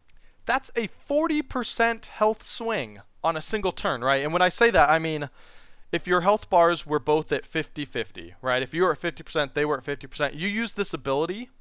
That's 0.45 0.71
a 0.75 0.87
40% 0.87 2.07
health 2.07 2.43
swing 2.43 3.01
on 3.23 3.37
a 3.37 3.41
single 3.41 3.71
turn, 3.71 4.01
right? 4.01 4.23
And 4.23 4.33
when 4.33 4.41
I 4.41 4.49
say 4.49 4.71
that, 4.71 4.89
I 4.89 4.97
mean 4.97 5.29
if 5.93 6.07
your 6.07 6.21
health 6.21 6.49
bars 6.49 6.87
were 6.87 6.99
both 6.99 7.31
at 7.31 7.45
50 7.45 7.85
50, 7.85 8.33
right? 8.41 8.63
If 8.63 8.73
you 8.73 8.83
were 8.83 8.91
at 8.91 8.99
50%, 8.99 9.53
they 9.53 9.63
were 9.63 9.77
at 9.77 9.83
50%, 9.85 10.33
you 10.33 10.47
use 10.47 10.73
this 10.73 10.93
ability, 10.93 11.51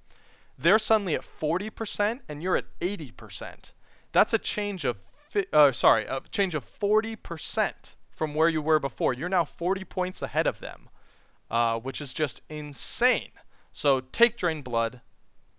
they're 0.62 0.79
suddenly 0.79 1.14
at 1.14 1.23
40% 1.23 2.20
and 2.29 2.43
you're 2.43 2.56
at 2.56 2.67
80%. 2.81 3.73
That's 4.12 4.35
a 4.35 4.38
change 4.38 4.85
of, 4.85 4.99
fi- 5.29 5.47
uh, 5.53 5.73
sorry, 5.73 6.05
a 6.05 6.20
change 6.31 6.55
of 6.55 6.64
40% 6.64 7.94
from 8.11 8.35
where 8.35 8.49
you 8.49 8.62
were 8.62 8.79
before. 8.79 9.12
You're 9.12 9.29
now 9.29 9.44
40 9.44 9.85
points 9.85 10.23
ahead 10.23 10.47
of 10.47 10.61
them 10.61 10.88
uh, 11.53 11.79
which 11.79 12.00
is 12.00 12.14
just 12.14 12.41
insane. 12.49 13.31
So 13.70 14.00
take 14.00 14.37
drain 14.37 14.62
blood, 14.62 15.02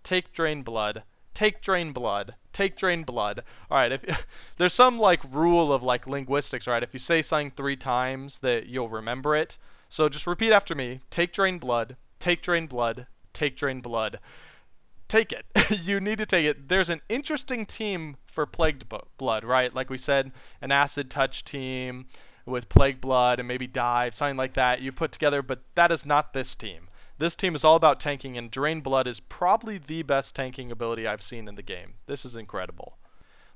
take 0.02 0.32
drain 0.32 0.62
blood, 0.62 1.04
take 1.32 1.62
drain 1.62 1.92
blood, 1.92 2.34
take 2.52 2.76
drain 2.76 3.04
blood. 3.04 3.44
All 3.70 3.78
right, 3.78 3.92
if 3.92 4.26
there's 4.56 4.74
some 4.74 4.98
like 4.98 5.20
rule 5.32 5.72
of 5.72 5.82
like 5.82 6.06
linguistics, 6.06 6.66
right? 6.66 6.82
If 6.82 6.92
you 6.92 6.98
say 6.98 7.22
something 7.22 7.52
three 7.52 7.76
times, 7.76 8.40
that 8.40 8.66
you'll 8.66 8.88
remember 8.88 9.36
it. 9.36 9.56
So 9.88 10.08
just 10.08 10.26
repeat 10.26 10.52
after 10.52 10.74
me: 10.74 11.00
take 11.10 11.32
drain 11.32 11.58
blood, 11.58 11.96
take 12.18 12.42
drain 12.42 12.66
blood, 12.66 13.06
take 13.32 13.56
drain 13.56 13.80
blood. 13.80 14.18
Take 15.14 15.30
it. 15.30 15.46
you 15.84 16.00
need 16.00 16.18
to 16.18 16.26
take 16.26 16.44
it. 16.44 16.68
There's 16.68 16.90
an 16.90 17.00
interesting 17.08 17.66
team 17.66 18.16
for 18.26 18.46
plagued 18.46 18.86
blood, 19.16 19.44
right? 19.44 19.72
Like 19.72 19.88
we 19.88 19.96
said, 19.96 20.32
an 20.60 20.72
acid 20.72 21.08
touch 21.08 21.44
team 21.44 22.06
with 22.44 22.68
Plague 22.68 23.00
Blood 23.00 23.38
and 23.38 23.46
maybe 23.46 23.68
Dive, 23.68 24.12
something 24.12 24.36
like 24.36 24.54
that, 24.54 24.82
you 24.82 24.90
put 24.90 25.12
together, 25.12 25.40
but 25.40 25.62
that 25.76 25.92
is 25.92 26.04
not 26.04 26.32
this 26.32 26.56
team. 26.56 26.88
This 27.16 27.36
team 27.36 27.54
is 27.54 27.62
all 27.62 27.76
about 27.76 28.00
tanking, 28.00 28.36
and 28.36 28.50
Drain 28.50 28.80
Blood 28.80 29.06
is 29.06 29.20
probably 29.20 29.78
the 29.78 30.02
best 30.02 30.34
tanking 30.34 30.72
ability 30.72 31.06
I've 31.06 31.22
seen 31.22 31.46
in 31.46 31.54
the 31.54 31.62
game. 31.62 31.94
This 32.06 32.24
is 32.24 32.34
incredible. 32.34 32.98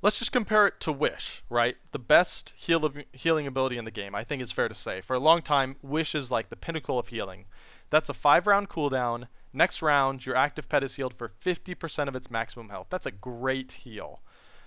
Let's 0.00 0.20
just 0.20 0.30
compare 0.30 0.64
it 0.68 0.78
to 0.82 0.92
Wish, 0.92 1.42
right? 1.50 1.76
The 1.90 1.98
best 1.98 2.54
heal- 2.56 2.92
healing 3.12 3.48
ability 3.48 3.78
in 3.78 3.84
the 3.84 3.90
game, 3.90 4.14
I 4.14 4.22
think 4.22 4.40
is 4.40 4.52
fair 4.52 4.68
to 4.68 4.76
say. 4.76 5.00
For 5.00 5.14
a 5.14 5.18
long 5.18 5.42
time, 5.42 5.74
Wish 5.82 6.14
is 6.14 6.30
like 6.30 6.50
the 6.50 6.56
pinnacle 6.56 7.00
of 7.00 7.08
healing. 7.08 7.46
That's 7.90 8.08
a 8.08 8.14
five 8.14 8.46
round 8.46 8.68
cooldown. 8.68 9.26
Next 9.52 9.82
round, 9.82 10.26
your 10.26 10.36
active 10.36 10.68
pet 10.68 10.84
is 10.84 10.96
healed 10.96 11.14
for 11.14 11.32
50% 11.42 12.08
of 12.08 12.16
its 12.16 12.30
maximum 12.30 12.68
health. 12.68 12.88
That's 12.90 13.06
a 13.06 13.10
great 13.10 13.72
heal. 13.72 14.20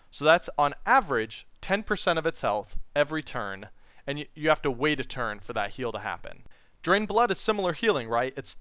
So 0.10 0.26
that's 0.26 0.50
on 0.58 0.76
average 0.86 1.48
10% 1.62 2.18
of 2.18 2.26
its 2.26 2.42
health 2.42 2.78
every 2.96 3.24
turn 3.24 3.70
and 4.08 4.26
you, 4.36 4.50
have 4.50 4.62
to 4.64 4.72
wait 4.72 5.00
a 5.00 5.04
turn 5.04 5.40
for 5.40 5.54
that 5.54 5.72
heal 5.72 5.92
to 5.92 6.00
happen. 6.00 6.44
Drain 6.82 7.06
blood 7.06 7.32
is 7.32 7.40
similar 7.40 7.74
healing, 7.74 8.10
right? 8.10 8.34
It's 8.36 8.58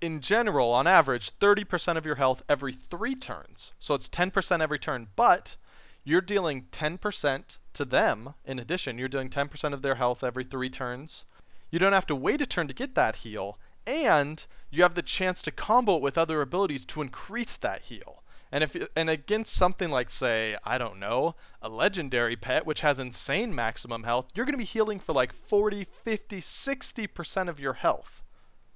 in 0.00 0.20
general, 0.20 0.72
on 0.72 0.86
average, 0.86 1.38
30% 1.38 1.96
of 1.96 2.04
your 2.04 2.16
health 2.16 2.42
every 2.48 2.72
three 2.72 3.14
turns. 3.14 3.72
So 3.78 3.94
it's 3.94 4.08
10% 4.08 4.60
every 4.60 4.78
turn, 4.78 5.08
but 5.16 5.56
you're 6.04 6.20
dealing 6.20 6.66
10% 6.72 7.58
to 7.72 7.84
them. 7.84 8.34
In 8.44 8.58
addition, 8.58 8.98
you're 8.98 9.08
doing 9.08 9.30
10% 9.30 9.72
of 9.72 9.82
their 9.82 9.94
health 9.94 10.24
every 10.24 10.44
three 10.44 10.70
turns. 10.70 11.24
You 11.70 11.78
don't 11.78 11.92
have 11.92 12.06
to 12.08 12.16
wait 12.16 12.40
a 12.40 12.46
turn 12.46 12.68
to 12.68 12.74
get 12.74 12.94
that 12.94 13.16
heal, 13.16 13.58
and 13.86 14.44
you 14.72 14.82
have 14.82 14.94
the 14.94 15.02
chance 15.02 15.42
to 15.42 15.50
combo 15.50 15.96
it 15.96 16.02
with 16.02 16.18
other 16.18 16.40
abilities 16.40 16.84
to 16.86 17.02
increase 17.02 17.56
that 17.56 17.82
heal. 17.82 18.22
And 18.50 18.64
if 18.64 18.76
and 18.96 19.08
against 19.08 19.54
something 19.54 19.90
like 19.90 20.10
say, 20.10 20.56
I 20.64 20.76
don't 20.76 20.98
know, 20.98 21.36
a 21.62 21.68
legendary 21.68 22.36
pet 22.36 22.66
which 22.66 22.80
has 22.80 22.98
insane 22.98 23.54
maximum 23.54 24.02
health, 24.02 24.26
you're 24.34 24.44
going 24.44 24.54
to 24.54 24.58
be 24.58 24.64
healing 24.64 24.98
for 24.98 25.12
like 25.14 25.32
40, 25.32 25.84
50, 25.84 26.40
60% 26.40 27.48
of 27.48 27.60
your 27.60 27.74
health. 27.74 28.22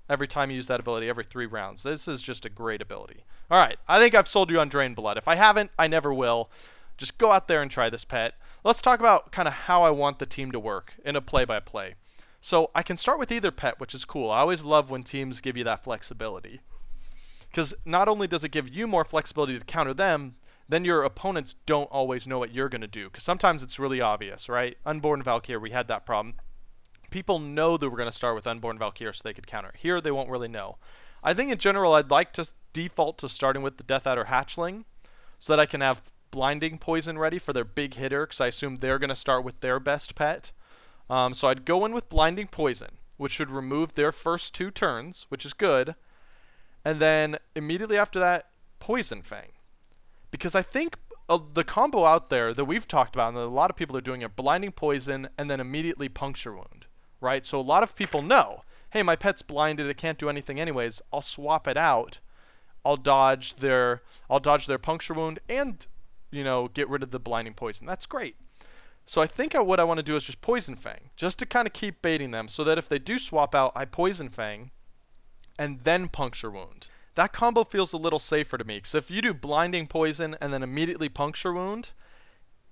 every 0.08 0.28
time 0.28 0.50
you 0.50 0.56
use 0.56 0.66
that 0.68 0.80
ability 0.80 1.08
every 1.08 1.24
three 1.24 1.46
rounds. 1.46 1.82
This 1.82 2.08
is 2.08 2.22
just 2.22 2.44
a 2.44 2.50
great 2.50 2.80
ability. 2.80 3.24
All 3.50 3.58
right, 3.60 3.78
I 3.88 3.98
think 3.98 4.14
I've 4.14 4.28
sold 4.28 4.50
you 4.50 4.60
on 4.60 4.68
Drain 4.68 4.94
Blood. 4.94 5.16
If 5.16 5.28
I 5.28 5.34
haven't, 5.34 5.70
I 5.78 5.86
never 5.86 6.12
will. 6.12 6.50
Just 6.96 7.18
go 7.18 7.32
out 7.32 7.48
there 7.48 7.62
and 7.62 7.70
try 7.70 7.90
this 7.90 8.04
pet. 8.04 8.34
Let's 8.64 8.80
talk 8.80 9.00
about 9.00 9.30
kind 9.30 9.46
of 9.46 9.54
how 9.54 9.82
I 9.82 9.90
want 9.90 10.18
the 10.18 10.26
team 10.26 10.50
to 10.52 10.60
work 10.60 10.94
in 11.04 11.14
a 11.16 11.20
play-by-play. 11.20 11.94
So 12.46 12.70
I 12.76 12.84
can 12.84 12.96
start 12.96 13.18
with 13.18 13.32
either 13.32 13.50
pet, 13.50 13.80
which 13.80 13.92
is 13.92 14.04
cool. 14.04 14.30
I 14.30 14.38
always 14.38 14.64
love 14.64 14.88
when 14.88 15.02
teams 15.02 15.40
give 15.40 15.56
you 15.56 15.64
that 15.64 15.82
flexibility. 15.82 16.60
Because 17.40 17.74
not 17.84 18.06
only 18.06 18.28
does 18.28 18.44
it 18.44 18.50
give 18.50 18.68
you 18.68 18.86
more 18.86 19.04
flexibility 19.04 19.58
to 19.58 19.64
counter 19.64 19.92
them, 19.92 20.36
then 20.68 20.84
your 20.84 21.02
opponents 21.02 21.54
don't 21.66 21.90
always 21.90 22.24
know 22.24 22.38
what 22.38 22.54
you're 22.54 22.68
going 22.68 22.82
to 22.82 22.86
do. 22.86 23.06
Because 23.06 23.24
sometimes 23.24 23.64
it's 23.64 23.80
really 23.80 24.00
obvious, 24.00 24.48
right? 24.48 24.76
Unborn 24.86 25.24
Valkyrie, 25.24 25.58
we 25.58 25.72
had 25.72 25.88
that 25.88 26.06
problem. 26.06 26.36
People 27.10 27.40
know 27.40 27.76
that 27.76 27.90
we're 27.90 27.96
going 27.96 28.08
to 28.08 28.16
start 28.16 28.36
with 28.36 28.46
Unborn 28.46 28.78
Valkyrie 28.78 29.12
so 29.12 29.22
they 29.24 29.34
could 29.34 29.48
counter. 29.48 29.72
Here, 29.76 30.00
they 30.00 30.12
won't 30.12 30.30
really 30.30 30.46
know. 30.46 30.76
I 31.24 31.34
think 31.34 31.50
in 31.50 31.58
general, 31.58 31.94
I'd 31.94 32.12
like 32.12 32.32
to 32.34 32.48
default 32.72 33.18
to 33.18 33.28
starting 33.28 33.62
with 33.62 33.76
the 33.76 33.82
Death 33.82 34.06
Adder 34.06 34.26
Hatchling 34.26 34.84
so 35.40 35.52
that 35.52 35.58
I 35.58 35.66
can 35.66 35.80
have 35.80 36.12
blinding 36.30 36.78
poison 36.78 37.18
ready 37.18 37.40
for 37.40 37.52
their 37.52 37.64
big 37.64 37.94
hitter 37.94 38.24
because 38.24 38.40
I 38.40 38.46
assume 38.46 38.76
they're 38.76 39.00
going 39.00 39.10
to 39.10 39.16
start 39.16 39.42
with 39.42 39.58
their 39.62 39.80
best 39.80 40.14
pet. 40.14 40.52
Um, 41.08 41.34
so 41.34 41.48
I'd 41.48 41.64
go 41.64 41.84
in 41.84 41.92
with 41.92 42.08
blinding 42.08 42.48
poison, 42.48 42.98
which 43.16 43.32
should 43.32 43.50
remove 43.50 43.94
their 43.94 44.12
first 44.12 44.54
two 44.54 44.70
turns, 44.70 45.26
which 45.28 45.44
is 45.44 45.52
good. 45.52 45.94
And 46.84 47.00
then 47.00 47.38
immediately 47.54 47.98
after 47.98 48.18
that, 48.18 48.48
poison 48.78 49.22
fang, 49.22 49.52
because 50.30 50.54
I 50.54 50.62
think 50.62 50.96
uh, 51.28 51.38
the 51.54 51.64
combo 51.64 52.04
out 52.04 52.30
there 52.30 52.54
that 52.54 52.64
we've 52.64 52.86
talked 52.86 53.16
about 53.16 53.28
and 53.28 53.36
that 53.36 53.42
a 53.42 53.46
lot 53.46 53.70
of 53.70 53.76
people 53.76 53.96
are 53.96 54.02
doing 54.02 54.22
it, 54.22 54.36
blinding 54.36 54.72
poison 54.72 55.28
and 55.36 55.50
then 55.50 55.60
immediately 55.60 56.08
puncture 56.08 56.54
wound, 56.54 56.86
right? 57.20 57.44
So 57.44 57.58
a 57.58 57.60
lot 57.60 57.82
of 57.82 57.96
people 57.96 58.22
know, 58.22 58.62
hey, 58.90 59.02
my 59.02 59.16
pet's 59.16 59.42
blinded, 59.42 59.88
it 59.88 59.96
can't 59.96 60.18
do 60.18 60.28
anything 60.28 60.60
anyways. 60.60 61.02
I'll 61.12 61.22
swap 61.22 61.66
it 61.66 61.76
out. 61.76 62.20
I'll 62.84 62.96
dodge 62.96 63.56
their 63.56 64.02
I'll 64.30 64.38
dodge 64.38 64.68
their 64.68 64.78
puncture 64.78 65.14
wound 65.14 65.40
and 65.48 65.84
you 66.30 66.44
know, 66.44 66.68
get 66.68 66.88
rid 66.88 67.02
of 67.02 67.10
the 67.10 67.18
blinding 67.18 67.54
poison. 67.54 67.86
That's 67.86 68.06
great. 68.06 68.36
So 69.06 69.22
I 69.22 69.26
think 69.26 69.54
I, 69.54 69.60
what 69.60 69.78
I 69.78 69.84
want 69.84 69.98
to 69.98 70.02
do 70.02 70.16
is 70.16 70.24
just 70.24 70.40
Poison 70.40 70.74
Fang, 70.74 71.10
just 71.14 71.38
to 71.38 71.46
kind 71.46 71.66
of 71.66 71.72
keep 71.72 72.02
baiting 72.02 72.32
them, 72.32 72.48
so 72.48 72.64
that 72.64 72.76
if 72.76 72.88
they 72.88 72.98
do 72.98 73.18
swap 73.18 73.54
out, 73.54 73.70
I 73.76 73.84
Poison 73.84 74.28
Fang, 74.28 74.72
and 75.56 75.80
then 75.84 76.08
Puncture 76.08 76.50
Wound. 76.50 76.88
That 77.14 77.32
combo 77.32 77.62
feels 77.62 77.92
a 77.92 77.98
little 77.98 78.18
safer 78.18 78.58
to 78.58 78.64
me, 78.64 78.78
because 78.78 78.96
if 78.96 79.10
you 79.10 79.22
do 79.22 79.32
Blinding 79.32 79.86
Poison 79.86 80.36
and 80.40 80.52
then 80.52 80.64
immediately 80.64 81.08
Puncture 81.08 81.52
Wound, 81.52 81.90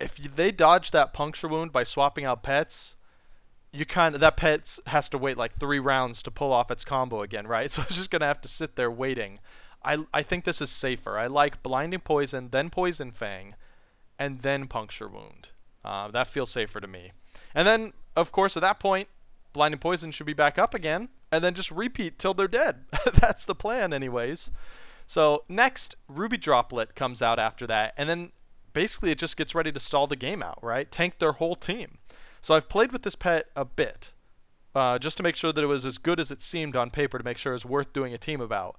if 0.00 0.18
you, 0.18 0.28
they 0.28 0.50
dodge 0.50 0.90
that 0.90 1.14
Puncture 1.14 1.46
Wound 1.46 1.72
by 1.72 1.84
swapping 1.84 2.24
out 2.24 2.42
pets, 2.42 2.96
you 3.72 3.84
kind 3.84 4.14
of 4.14 4.20
that 4.20 4.36
pet 4.36 4.78
has 4.86 5.08
to 5.08 5.18
wait 5.18 5.36
like 5.36 5.58
three 5.58 5.78
rounds 5.78 6.22
to 6.24 6.30
pull 6.32 6.52
off 6.52 6.70
its 6.70 6.84
combo 6.84 7.22
again, 7.22 7.46
right? 7.46 7.70
So 7.70 7.82
it's 7.82 7.96
just 7.96 8.10
gonna 8.10 8.26
have 8.26 8.40
to 8.42 8.48
sit 8.48 8.74
there 8.74 8.90
waiting. 8.90 9.38
I, 9.84 10.04
I 10.12 10.22
think 10.22 10.44
this 10.44 10.60
is 10.60 10.70
safer. 10.70 11.16
I 11.16 11.26
like 11.26 11.62
blinding 11.62 12.00
poison, 12.00 12.48
then 12.50 12.70
poison 12.70 13.12
fang, 13.12 13.54
and 14.18 14.40
then 14.40 14.66
puncture 14.66 15.08
wound. 15.08 15.48
Uh, 15.84 16.08
that 16.08 16.26
feels 16.26 16.50
safer 16.50 16.80
to 16.80 16.86
me. 16.86 17.12
And 17.54 17.66
then, 17.66 17.92
of 18.16 18.32
course, 18.32 18.56
at 18.56 18.62
that 18.62 18.80
point, 18.80 19.08
blinding 19.52 19.80
poison 19.80 20.10
should 20.10 20.26
be 20.26 20.32
back 20.32 20.58
up 20.58 20.74
again, 20.74 21.08
and 21.30 21.42
then 21.42 21.54
just 21.54 21.70
repeat 21.70 22.18
till 22.18 22.34
they're 22.34 22.48
dead. 22.48 22.84
That's 23.14 23.44
the 23.44 23.54
plan, 23.54 23.92
anyways. 23.92 24.50
So 25.06 25.44
next, 25.48 25.94
Ruby 26.08 26.36
Droplet 26.36 26.94
comes 26.94 27.20
out 27.22 27.38
after 27.38 27.66
that, 27.66 27.94
and 27.96 28.08
then 28.08 28.32
basically 28.72 29.10
it 29.10 29.18
just 29.18 29.36
gets 29.36 29.54
ready 29.54 29.72
to 29.72 29.80
stall 29.80 30.06
the 30.06 30.16
game 30.16 30.42
out, 30.42 30.58
right? 30.62 30.90
Tank 30.90 31.18
their 31.18 31.32
whole 31.32 31.54
team. 31.54 31.98
So 32.40 32.54
I've 32.54 32.68
played 32.68 32.92
with 32.92 33.02
this 33.02 33.14
pet 33.14 33.46
a 33.56 33.64
bit, 33.64 34.12
uh, 34.74 34.98
just 34.98 35.16
to 35.16 35.22
make 35.22 35.36
sure 35.36 35.52
that 35.52 35.64
it 35.64 35.68
was 35.68 35.86
as 35.86 35.98
good 35.98 36.20
as 36.20 36.30
it 36.30 36.42
seemed 36.42 36.76
on 36.76 36.90
paper 36.90 37.16
to 37.18 37.24
make 37.24 37.38
sure 37.38 37.52
it 37.52 37.56
was 37.56 37.64
worth 37.64 37.92
doing 37.92 38.12
a 38.12 38.18
team 38.18 38.40
about. 38.40 38.76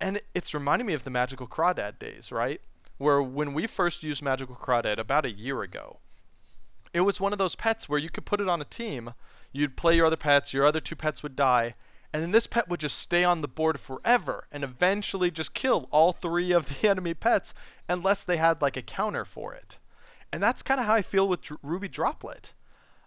And 0.00 0.20
it's 0.34 0.52
reminding 0.52 0.86
me 0.86 0.94
of 0.94 1.04
the 1.04 1.10
Magical 1.10 1.46
Crawdad 1.46 1.98
days, 1.98 2.32
right? 2.32 2.60
Where 2.98 3.22
when 3.22 3.54
we 3.54 3.66
first 3.66 4.02
used 4.02 4.22
Magical 4.22 4.56
Crawdad 4.56 4.98
about 4.98 5.24
a 5.24 5.30
year 5.30 5.62
ago, 5.62 6.00
it 6.94 7.02
was 7.02 7.20
one 7.20 7.32
of 7.32 7.38
those 7.38 7.56
pets 7.56 7.88
where 7.88 7.98
you 7.98 8.10
could 8.10 8.26
put 8.26 8.40
it 8.40 8.48
on 8.48 8.60
a 8.60 8.66
team, 8.66 9.14
you'd 9.52 9.76
play 9.76 9.96
your 9.96 10.06
other 10.06 10.16
pets, 10.16 10.52
your 10.52 10.66
other 10.66 10.80
two 10.80 10.96
pets 10.96 11.22
would 11.22 11.36
die, 11.36 11.74
and 12.12 12.22
then 12.22 12.32
this 12.32 12.46
pet 12.46 12.68
would 12.68 12.80
just 12.80 12.98
stay 12.98 13.24
on 13.24 13.40
the 13.40 13.48
board 13.48 13.80
forever 13.80 14.46
and 14.52 14.62
eventually 14.62 15.30
just 15.30 15.54
kill 15.54 15.88
all 15.90 16.12
three 16.12 16.52
of 16.52 16.66
the 16.80 16.88
enemy 16.90 17.14
pets 17.14 17.54
unless 17.88 18.24
they 18.24 18.36
had 18.36 18.60
like 18.60 18.76
a 18.76 18.82
counter 18.82 19.24
for 19.24 19.54
it. 19.54 19.78
And 20.32 20.42
that's 20.42 20.62
kind 20.62 20.80
of 20.80 20.86
how 20.86 20.94
I 20.94 21.02
feel 21.02 21.28
with 21.28 21.42
Dr- 21.42 21.60
Ruby 21.62 21.88
Droplet. 21.88 22.52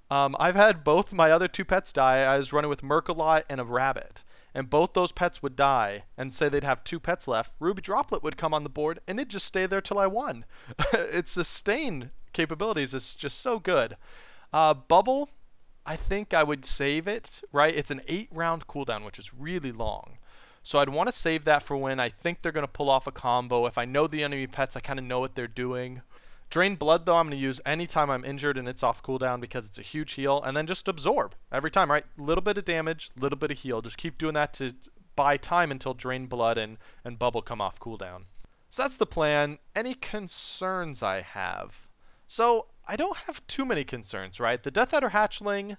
Um, 0.10 0.36
I've 0.40 0.56
had 0.56 0.84
both 0.84 1.14
my 1.14 1.32
other 1.32 1.48
two 1.48 1.66
pets 1.66 1.92
die. 1.92 2.20
I 2.20 2.38
was 2.38 2.54
running 2.54 2.70
with 2.70 2.84
Murkalot 2.84 3.44
and 3.50 3.60
a 3.60 3.64
rabbit 3.64 4.24
and 4.56 4.70
both 4.70 4.94
those 4.94 5.12
pets 5.12 5.44
would 5.44 5.58
die 5.58 6.06
and 6.18 6.34
say 6.34 6.48
they'd 6.48 6.64
have 6.64 6.84
two 6.84 7.00
pets 7.00 7.28
left, 7.28 7.54
Ruby 7.60 7.82
Droplet 7.82 8.24
would 8.24 8.38
come 8.38 8.54
on 8.54 8.64
the 8.64 8.70
board 8.70 9.02
and 9.06 9.20
it'd 9.20 9.30
just 9.30 9.46
stay 9.46 9.66
there 9.66 9.82
till 9.82 10.00
I 10.00 10.08
won. 10.08 10.46
its 10.94 11.34
sustain 11.34 12.12
capabilities 12.36 12.94
is 12.94 13.16
just 13.16 13.40
so 13.40 13.58
good. 13.58 13.98
Uh, 14.54 14.76
Bubble, 14.76 15.30
I 15.86 15.96
think 15.96 16.34
I 16.34 16.44
would 16.44 16.64
save 16.64 17.08
it, 17.08 17.42
right? 17.52 17.76
It's 17.76 17.92
an 17.92 18.02
eight 18.08 18.30
round 18.32 18.68
cooldown, 18.68 19.04
which 19.04 19.18
is 19.18 19.34
really 19.34 19.72
long. 19.72 20.18
So 20.64 20.80
I'd 20.80 20.90
want 20.90 21.10
to 21.10 21.14
save 21.14 21.46
that 21.46 21.62
for 21.62 21.78
when 21.78 22.00
I 22.00 22.10
think 22.10 22.42
they're 22.42 22.52
going 22.52 22.66
to 22.66 22.72
pull 22.72 22.90
off 22.90 23.06
a 23.06 23.12
combo. 23.12 23.68
If 23.68 23.78
I 23.78 23.86
know 23.86 24.08
the 24.08 24.24
enemy 24.24 24.48
pets, 24.48 24.76
I 24.76 24.80
kind 24.80 24.98
of 24.98 25.06
know 25.06 25.20
what 25.20 25.36
they're 25.36 25.48
doing. 25.48 26.02
Drain 26.50 26.76
Blood, 26.76 27.06
though, 27.06 27.18
I'm 27.18 27.28
going 27.28 27.38
to 27.38 27.44
use 27.44 27.60
anytime 27.66 28.10
I'm 28.10 28.26
injured 28.26 28.58
and 28.58 28.68
it's 28.68 28.82
off 28.82 29.04
cooldown 29.04 29.40
because 29.42 29.68
it's 29.68 29.78
a 29.78 29.84
huge 29.84 30.14
heal. 30.14 30.42
And 30.42 30.56
then 30.56 30.68
just 30.68 30.88
absorb 30.88 31.36
every 31.52 31.70
time, 31.70 31.92
right? 31.92 32.06
Little 32.18 32.42
bit 32.42 32.58
of 32.58 32.66
damage, 32.66 33.12
little 33.20 33.38
bit 33.38 33.52
of 33.52 33.60
heal. 33.60 33.82
Just 33.82 33.98
keep 33.98 34.18
doing 34.18 34.34
that 34.34 34.54
to 34.54 34.74
buy 35.16 35.38
time 35.38 35.72
until 35.72 35.94
Drain 35.94 36.26
Blood 36.28 36.58
and, 36.58 36.78
and 37.04 37.20
Bubble 37.20 37.42
come 37.42 37.62
off 37.62 37.80
cooldown. 37.80 38.24
So 38.70 38.84
that's 38.84 38.98
the 38.98 39.06
plan. 39.06 39.60
Any 39.76 39.94
concerns 39.94 41.04
I 41.04 41.22
have? 41.22 41.85
So 42.28 42.68
I 42.88 42.96
don't 42.96 43.18
have 43.18 43.46
too 43.48 43.66
many 43.66 43.84
concerns, 43.84 44.40
right? 44.40 44.62
The 44.62 44.72
Death 44.72 44.94
Adder 44.94 45.10
Hatchling 45.10 45.78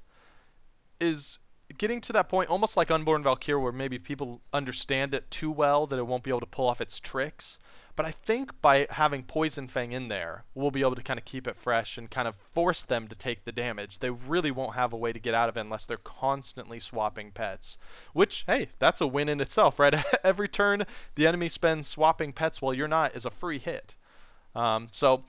is 1.01 1.39
getting 1.77 2.01
to 2.01 2.13
that 2.13 2.29
point 2.29 2.49
almost 2.49 2.77
like 2.77 2.91
Unborn 2.91 3.23
Valkyrie 3.23 3.61
where 3.61 3.73
maybe 3.73 3.99
people 3.99 4.41
understand 4.53 5.15
it 5.15 5.31
too 5.31 5.51
well 5.51 5.87
that 5.87 5.99
it 5.99 6.07
won't 6.07 6.23
be 6.23 6.31
able 6.31 6.41
to 6.41 6.47
pull 6.47 6.69
off 6.69 6.81
its 6.81 7.01
tricks. 7.01 7.59
But 7.97 8.05
I 8.05 8.11
think 8.11 8.61
by 8.61 8.87
having 8.91 9.23
Poison 9.23 9.69
Fang 9.69 9.93
in 9.93 10.09
there, 10.09 10.45
we'll 10.55 10.71
be 10.71 10.83
able 10.83 10.95
to 10.97 11.03
kind 11.03 11.19
of 11.19 11.25
keep 11.25 11.49
it 11.49 11.57
fresh 11.57 11.97
and 11.97 12.11
kind 12.11 12.29
of 12.29 12.37
force 12.37 12.83
them 12.83 13.09
to 13.09 13.17
take 13.17 13.45
the 13.45 13.53
damage. 13.53 14.01
They 14.01 14.11
really 14.11 14.51
won't 14.51 14.75
have 14.75 14.93
a 14.93 14.99
way 14.99 15.15
to 15.15 15.19
get 15.19 15.33
out 15.33 15.49
of 15.49 15.57
it 15.57 15.61
unless 15.61 15.87
they're 15.87 15.97
constantly 15.97 16.79
swapping 16.79 17.31
pets. 17.31 17.79
Which, 18.13 18.45
hey, 18.47 18.69
that's 18.79 19.01
a 19.01 19.07
win 19.07 19.31
in 19.31 19.41
itself, 19.41 19.79
right? 19.79 19.95
Every 20.25 20.47
turn 20.47 20.85
the 21.15 21.27
enemy 21.27 21.49
spends 21.49 21.89
swapping 21.89 22.35
pets 22.35 22.61
while 22.61 22.75
you're 22.75 22.87
not 22.87 23.17
is 23.17 23.25
a 23.25 23.31
free 23.31 23.59
hit. 23.59 23.97
Um, 24.55 24.89
so 24.91 25.25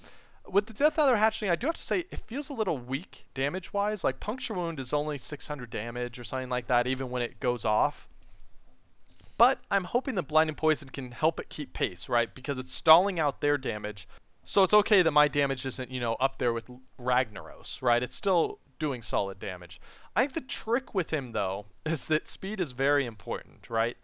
with 0.50 0.68
the 0.68 0.74
Death 0.74 0.98
Adder 1.00 1.18
Hatchling, 1.18 1.52
I 1.52 1.56
do 1.56 1.68
have 1.68 1.76
to 1.76 1.82
say 1.82 2.06
it 2.12 2.22
feels 2.28 2.50
a 2.50 2.54
little 2.54 2.78
weak 2.78 3.26
damage 3.34 3.74
wise. 3.74 4.04
Like 4.04 4.20
Puncture 4.20 4.54
Wound 4.54 4.80
is 4.80 4.94
only 4.94 5.18
600 5.18 5.70
damage 5.70 6.20
or 6.20 6.24
something 6.24 6.50
like 6.50 6.68
that, 6.68 6.88
even 6.88 7.10
when 7.10 7.22
it 7.22 7.40
goes 7.40 7.66
off. 7.66 8.08
But 9.38 9.60
I'm 9.70 9.86
hoping 9.86 10.16
the 10.16 10.24
Blinding 10.24 10.56
Poison 10.56 10.90
can 10.90 11.12
help 11.12 11.40
it 11.40 11.50
keep 11.50 11.74
pace, 11.74 12.10
right? 12.10 12.34
Because 12.34 12.58
it's 12.58 12.74
stalling 12.74 13.20
out 13.20 13.42
their 13.42 13.58
damage. 13.58 14.08
So 14.46 14.64
it's 14.64 14.74
okay 14.74 15.02
that 15.02 15.12
my 15.12 15.28
damage 15.28 15.66
isn't, 15.66 15.92
you 15.92 16.00
know, 16.00 16.14
up 16.14 16.40
there 16.40 16.54
with 16.54 16.70
Ragnaros, 17.00 17.82
right? 17.82 18.02
It's 18.02 18.16
still 18.16 18.60
doing 18.80 19.02
solid 19.02 19.40
damage. 19.40 19.80
I 20.16 20.22
think 20.22 20.34
the 20.34 20.42
trick 20.42 20.96
with 20.96 21.12
him, 21.12 21.34
though, 21.34 21.66
is 21.86 22.08
that 22.08 22.28
speed 22.28 22.60
is 22.60 22.72
very 22.72 23.06
important, 23.06 23.70
right? 23.70 23.98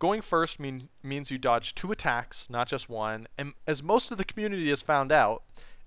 Going 0.00 0.22
first 0.22 0.58
mean, 0.58 0.88
means 1.02 1.30
you 1.30 1.38
dodge 1.38 1.74
two 1.74 1.92
attacks, 1.92 2.48
not 2.48 2.66
just 2.66 2.88
one. 2.88 3.28
And 3.36 3.52
as 3.66 3.82
most 3.82 4.10
of 4.10 4.16
the 4.16 4.24
community 4.24 4.70
has 4.70 4.80
found 4.80 5.12
out, 5.12 5.42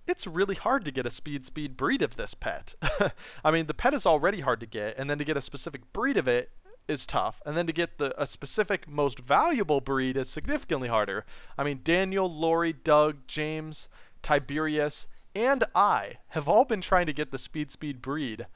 it's 0.08 0.28
really 0.28 0.56
hard 0.56 0.86
to 0.86 0.92
get 0.92 1.06
a 1.06 1.12
speed 1.12 1.46
speed 1.46 1.78
breed 1.78 2.02
of 2.02 2.16
this 2.16 2.34
pet. 2.34 2.76
I 3.44 3.52
mean, 3.52 3.68
the 3.68 3.74
pet 3.74 3.94
is 3.94 4.06
already 4.06 4.42
hard 4.42 4.60
to 4.60 4.66
get, 4.66 4.98
and 4.98 5.10
then 5.10 5.18
to 5.18 5.26
get 5.26 5.38
a 5.38 5.42
specific 5.42 5.92
breed 5.94 6.18
of 6.18 6.28
it 6.28 6.52
is 6.88 7.06
tough, 7.06 7.42
and 7.46 7.56
then 7.56 7.68
to 7.68 7.74
get 7.74 7.98
the 7.98 8.20
a 8.22 8.28
specific 8.28 8.88
most 8.88 9.20
valuable 9.20 9.82
breed 9.82 10.18
is 10.18 10.30
significantly 10.30 10.88
harder. 10.88 11.26
I 11.58 11.64
mean, 11.64 11.82
Daniel, 11.84 12.32
Lori, 12.32 12.74
Doug, 12.74 13.28
James, 13.28 13.88
Tiberius, 14.22 15.08
and 15.34 15.64
I 15.74 16.18
have 16.30 16.48
all 16.48 16.66
been 16.66 16.82
trying 16.82 17.06
to 17.06 17.14
get 17.14 17.32
the 17.32 17.38
speed 17.38 17.72
speed 17.72 18.02
breed, 18.02 18.48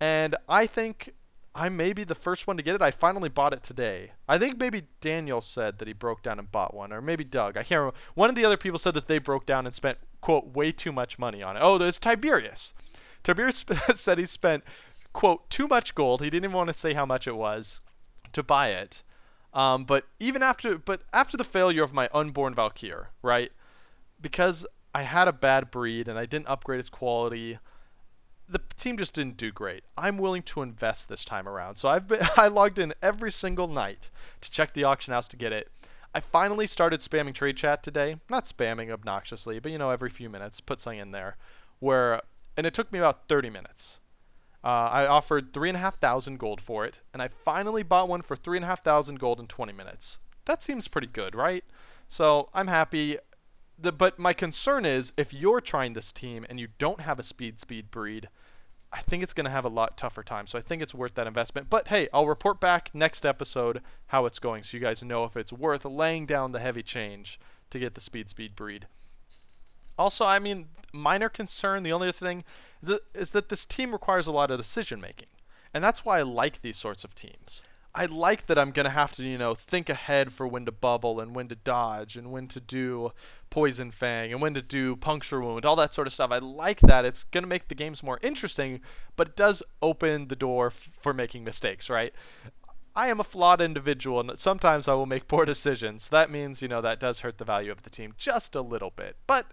and 0.00 0.34
I 0.48 0.66
think 0.66 1.12
I 1.56 1.70
may 1.70 1.94
be 1.94 2.04
the 2.04 2.14
first 2.14 2.46
one 2.46 2.58
to 2.58 2.62
get 2.62 2.74
it. 2.74 2.82
I 2.82 2.90
finally 2.90 3.30
bought 3.30 3.54
it 3.54 3.62
today. 3.62 4.12
I 4.28 4.36
think 4.36 4.58
maybe 4.58 4.88
Daniel 5.00 5.40
said 5.40 5.78
that 5.78 5.88
he 5.88 5.94
broke 5.94 6.22
down 6.22 6.38
and 6.38 6.52
bought 6.52 6.74
one, 6.74 6.92
or 6.92 7.00
maybe 7.00 7.24
Doug. 7.24 7.56
I 7.56 7.62
can't 7.62 7.78
remember. 7.78 7.98
One 8.14 8.28
of 8.28 8.36
the 8.36 8.44
other 8.44 8.58
people 8.58 8.78
said 8.78 8.92
that 8.94 9.08
they 9.08 9.18
broke 9.18 9.46
down 9.46 9.64
and 9.64 9.74
spent 9.74 9.98
quote 10.20 10.54
way 10.54 10.70
too 10.70 10.92
much 10.92 11.18
money 11.18 11.42
on 11.42 11.56
it. 11.56 11.60
Oh, 11.62 11.78
there's 11.78 11.98
Tiberius. 11.98 12.74
Tiberius 13.22 13.64
said 13.94 14.18
he 14.18 14.26
spent 14.26 14.64
quote, 15.16 15.48
too 15.48 15.66
much 15.66 15.94
gold. 15.94 16.20
He 16.20 16.28
didn't 16.28 16.44
even 16.44 16.56
want 16.56 16.68
to 16.68 16.74
say 16.74 16.92
how 16.92 17.06
much 17.06 17.26
it 17.26 17.36
was 17.36 17.80
to 18.34 18.42
buy 18.42 18.68
it. 18.68 19.02
Um, 19.54 19.84
but 19.84 20.04
even 20.20 20.42
after, 20.42 20.76
but 20.76 21.00
after 21.14 21.38
the 21.38 21.44
failure 21.44 21.82
of 21.82 21.94
my 21.94 22.10
unborn 22.12 22.54
Valkyr, 22.54 23.08
right? 23.22 23.50
Because 24.20 24.66
I 24.94 25.02
had 25.02 25.26
a 25.26 25.32
bad 25.32 25.70
breed 25.70 26.06
and 26.06 26.18
I 26.18 26.26
didn't 26.26 26.48
upgrade 26.48 26.80
its 26.80 26.90
quality. 26.90 27.58
The 28.48 28.60
team 28.76 28.96
just 28.96 29.14
didn't 29.14 29.36
do 29.36 29.50
great. 29.50 29.84
I'm 29.96 30.18
willing 30.18 30.42
to 30.42 30.62
invest 30.62 31.08
this 31.08 31.24
time 31.24 31.48
around. 31.48 31.76
So 31.76 31.88
I've 31.88 32.08
been 32.08 32.20
I 32.36 32.48
logged 32.48 32.78
in 32.78 32.94
every 33.02 33.32
single 33.32 33.68
night 33.68 34.10
to 34.40 34.50
check 34.50 34.72
the 34.72 34.84
auction 34.84 35.12
house 35.12 35.28
to 35.28 35.36
get 35.36 35.52
it. 35.52 35.70
I 36.14 36.20
finally 36.20 36.66
started 36.66 37.00
spamming 37.00 37.34
trade 37.34 37.56
chat 37.56 37.82
today. 37.82 38.16
Not 38.30 38.46
spamming 38.46 38.90
obnoxiously, 38.90 39.58
but 39.58 39.70
you 39.70 39.78
know, 39.78 39.90
every 39.90 40.08
few 40.08 40.30
minutes, 40.30 40.60
put 40.60 40.80
something 40.80 41.00
in 41.00 41.10
there. 41.10 41.36
Where 41.78 42.22
and 42.56 42.66
it 42.66 42.74
took 42.74 42.90
me 42.90 42.98
about 42.98 43.28
30 43.28 43.50
minutes. 43.50 43.98
Uh, 44.64 44.88
I 44.90 45.06
offered 45.06 45.52
three 45.52 45.68
and 45.68 45.76
a 45.76 45.80
half 45.80 45.98
thousand 45.98 46.38
gold 46.38 46.60
for 46.60 46.84
it, 46.84 47.00
and 47.12 47.22
I 47.22 47.28
finally 47.28 47.82
bought 47.82 48.08
one 48.08 48.22
for 48.22 48.34
three 48.34 48.58
and 48.58 48.64
a 48.64 48.66
half 48.66 48.82
thousand 48.82 49.20
gold 49.20 49.38
in 49.38 49.46
20 49.46 49.72
minutes. 49.72 50.18
That 50.46 50.62
seems 50.62 50.88
pretty 50.88 51.06
good, 51.06 51.34
right? 51.34 51.64
So 52.08 52.48
I'm 52.54 52.66
happy. 52.68 53.18
The, 53.78 53.92
but 53.92 54.18
my 54.18 54.32
concern 54.32 54.86
is 54.86 55.12
if 55.16 55.34
you're 55.34 55.60
trying 55.60 55.92
this 55.92 56.12
team 56.12 56.46
and 56.48 56.58
you 56.58 56.68
don't 56.78 57.00
have 57.02 57.18
a 57.18 57.22
speed 57.22 57.60
speed 57.60 57.90
breed, 57.90 58.28
I 58.92 59.00
think 59.00 59.22
it's 59.22 59.34
going 59.34 59.44
to 59.44 59.50
have 59.50 59.64
a 59.64 59.70
lot 59.70 59.98
tougher 59.98 60.22
time. 60.22 60.46
So 60.46 60.58
I 60.58 60.62
think 60.62 60.80
it's 60.80 60.94
worth 60.94 61.14
that 61.14 61.26
investment. 61.26 61.68
But 61.68 61.88
hey, 61.88 62.08
I'll 62.12 62.26
report 62.26 62.60
back 62.60 62.90
next 62.94 63.26
episode 63.26 63.82
how 64.08 64.24
it's 64.24 64.38
going 64.38 64.62
so 64.62 64.76
you 64.76 64.82
guys 64.82 65.02
know 65.02 65.24
if 65.24 65.36
it's 65.36 65.52
worth 65.52 65.84
laying 65.84 66.24
down 66.24 66.52
the 66.52 66.60
heavy 66.60 66.82
change 66.82 67.38
to 67.70 67.78
get 67.78 67.94
the 67.94 68.00
speed 68.00 68.28
speed 68.28 68.56
breed. 68.56 68.86
Also, 69.98 70.24
I 70.24 70.38
mean, 70.38 70.68
minor 70.92 71.28
concern, 71.28 71.82
the 71.82 71.92
only 71.92 72.08
other 72.08 72.16
thing 72.16 72.44
is 73.14 73.32
that 73.32 73.48
this 73.48 73.64
team 73.64 73.92
requires 73.92 74.26
a 74.26 74.32
lot 74.32 74.50
of 74.50 74.58
decision 74.58 75.00
making. 75.00 75.28
And 75.74 75.82
that's 75.82 76.04
why 76.04 76.18
I 76.18 76.22
like 76.22 76.62
these 76.62 76.76
sorts 76.76 77.04
of 77.04 77.14
teams. 77.14 77.64
I 77.98 78.04
like 78.04 78.44
that 78.46 78.58
I'm 78.58 78.72
gonna 78.72 78.90
have 78.90 79.12
to, 79.12 79.24
you 79.24 79.38
know, 79.38 79.54
think 79.54 79.88
ahead 79.88 80.30
for 80.30 80.46
when 80.46 80.66
to 80.66 80.72
bubble 80.72 81.18
and 81.18 81.34
when 81.34 81.48
to 81.48 81.54
dodge 81.54 82.14
and 82.14 82.30
when 82.30 82.46
to 82.48 82.60
do 82.60 83.12
poison 83.48 83.90
fang 83.90 84.32
and 84.32 84.42
when 84.42 84.52
to 84.52 84.60
do 84.60 84.96
puncture 84.96 85.40
wound, 85.40 85.64
all 85.64 85.76
that 85.76 85.94
sort 85.94 86.06
of 86.06 86.12
stuff. 86.12 86.30
I 86.30 86.36
like 86.36 86.80
that. 86.80 87.06
It's 87.06 87.24
gonna 87.24 87.46
make 87.46 87.68
the 87.68 87.74
games 87.74 88.02
more 88.02 88.18
interesting, 88.22 88.82
but 89.16 89.28
it 89.30 89.36
does 89.36 89.62
open 89.80 90.28
the 90.28 90.36
door 90.36 90.66
f- 90.66 90.90
for 91.00 91.14
making 91.14 91.42
mistakes, 91.42 91.88
right? 91.88 92.14
I 92.94 93.08
am 93.08 93.18
a 93.18 93.24
flawed 93.24 93.62
individual, 93.62 94.20
and 94.20 94.38
sometimes 94.38 94.88
I 94.88 94.94
will 94.94 95.06
make 95.06 95.26
poor 95.26 95.46
decisions. 95.46 96.08
That 96.08 96.30
means, 96.30 96.60
you 96.60 96.68
know, 96.68 96.82
that 96.82 97.00
does 97.00 97.20
hurt 97.20 97.38
the 97.38 97.44
value 97.44 97.72
of 97.72 97.82
the 97.82 97.90
team 97.90 98.12
just 98.18 98.54
a 98.54 98.60
little 98.60 98.90
bit. 98.90 99.16
But 99.26 99.46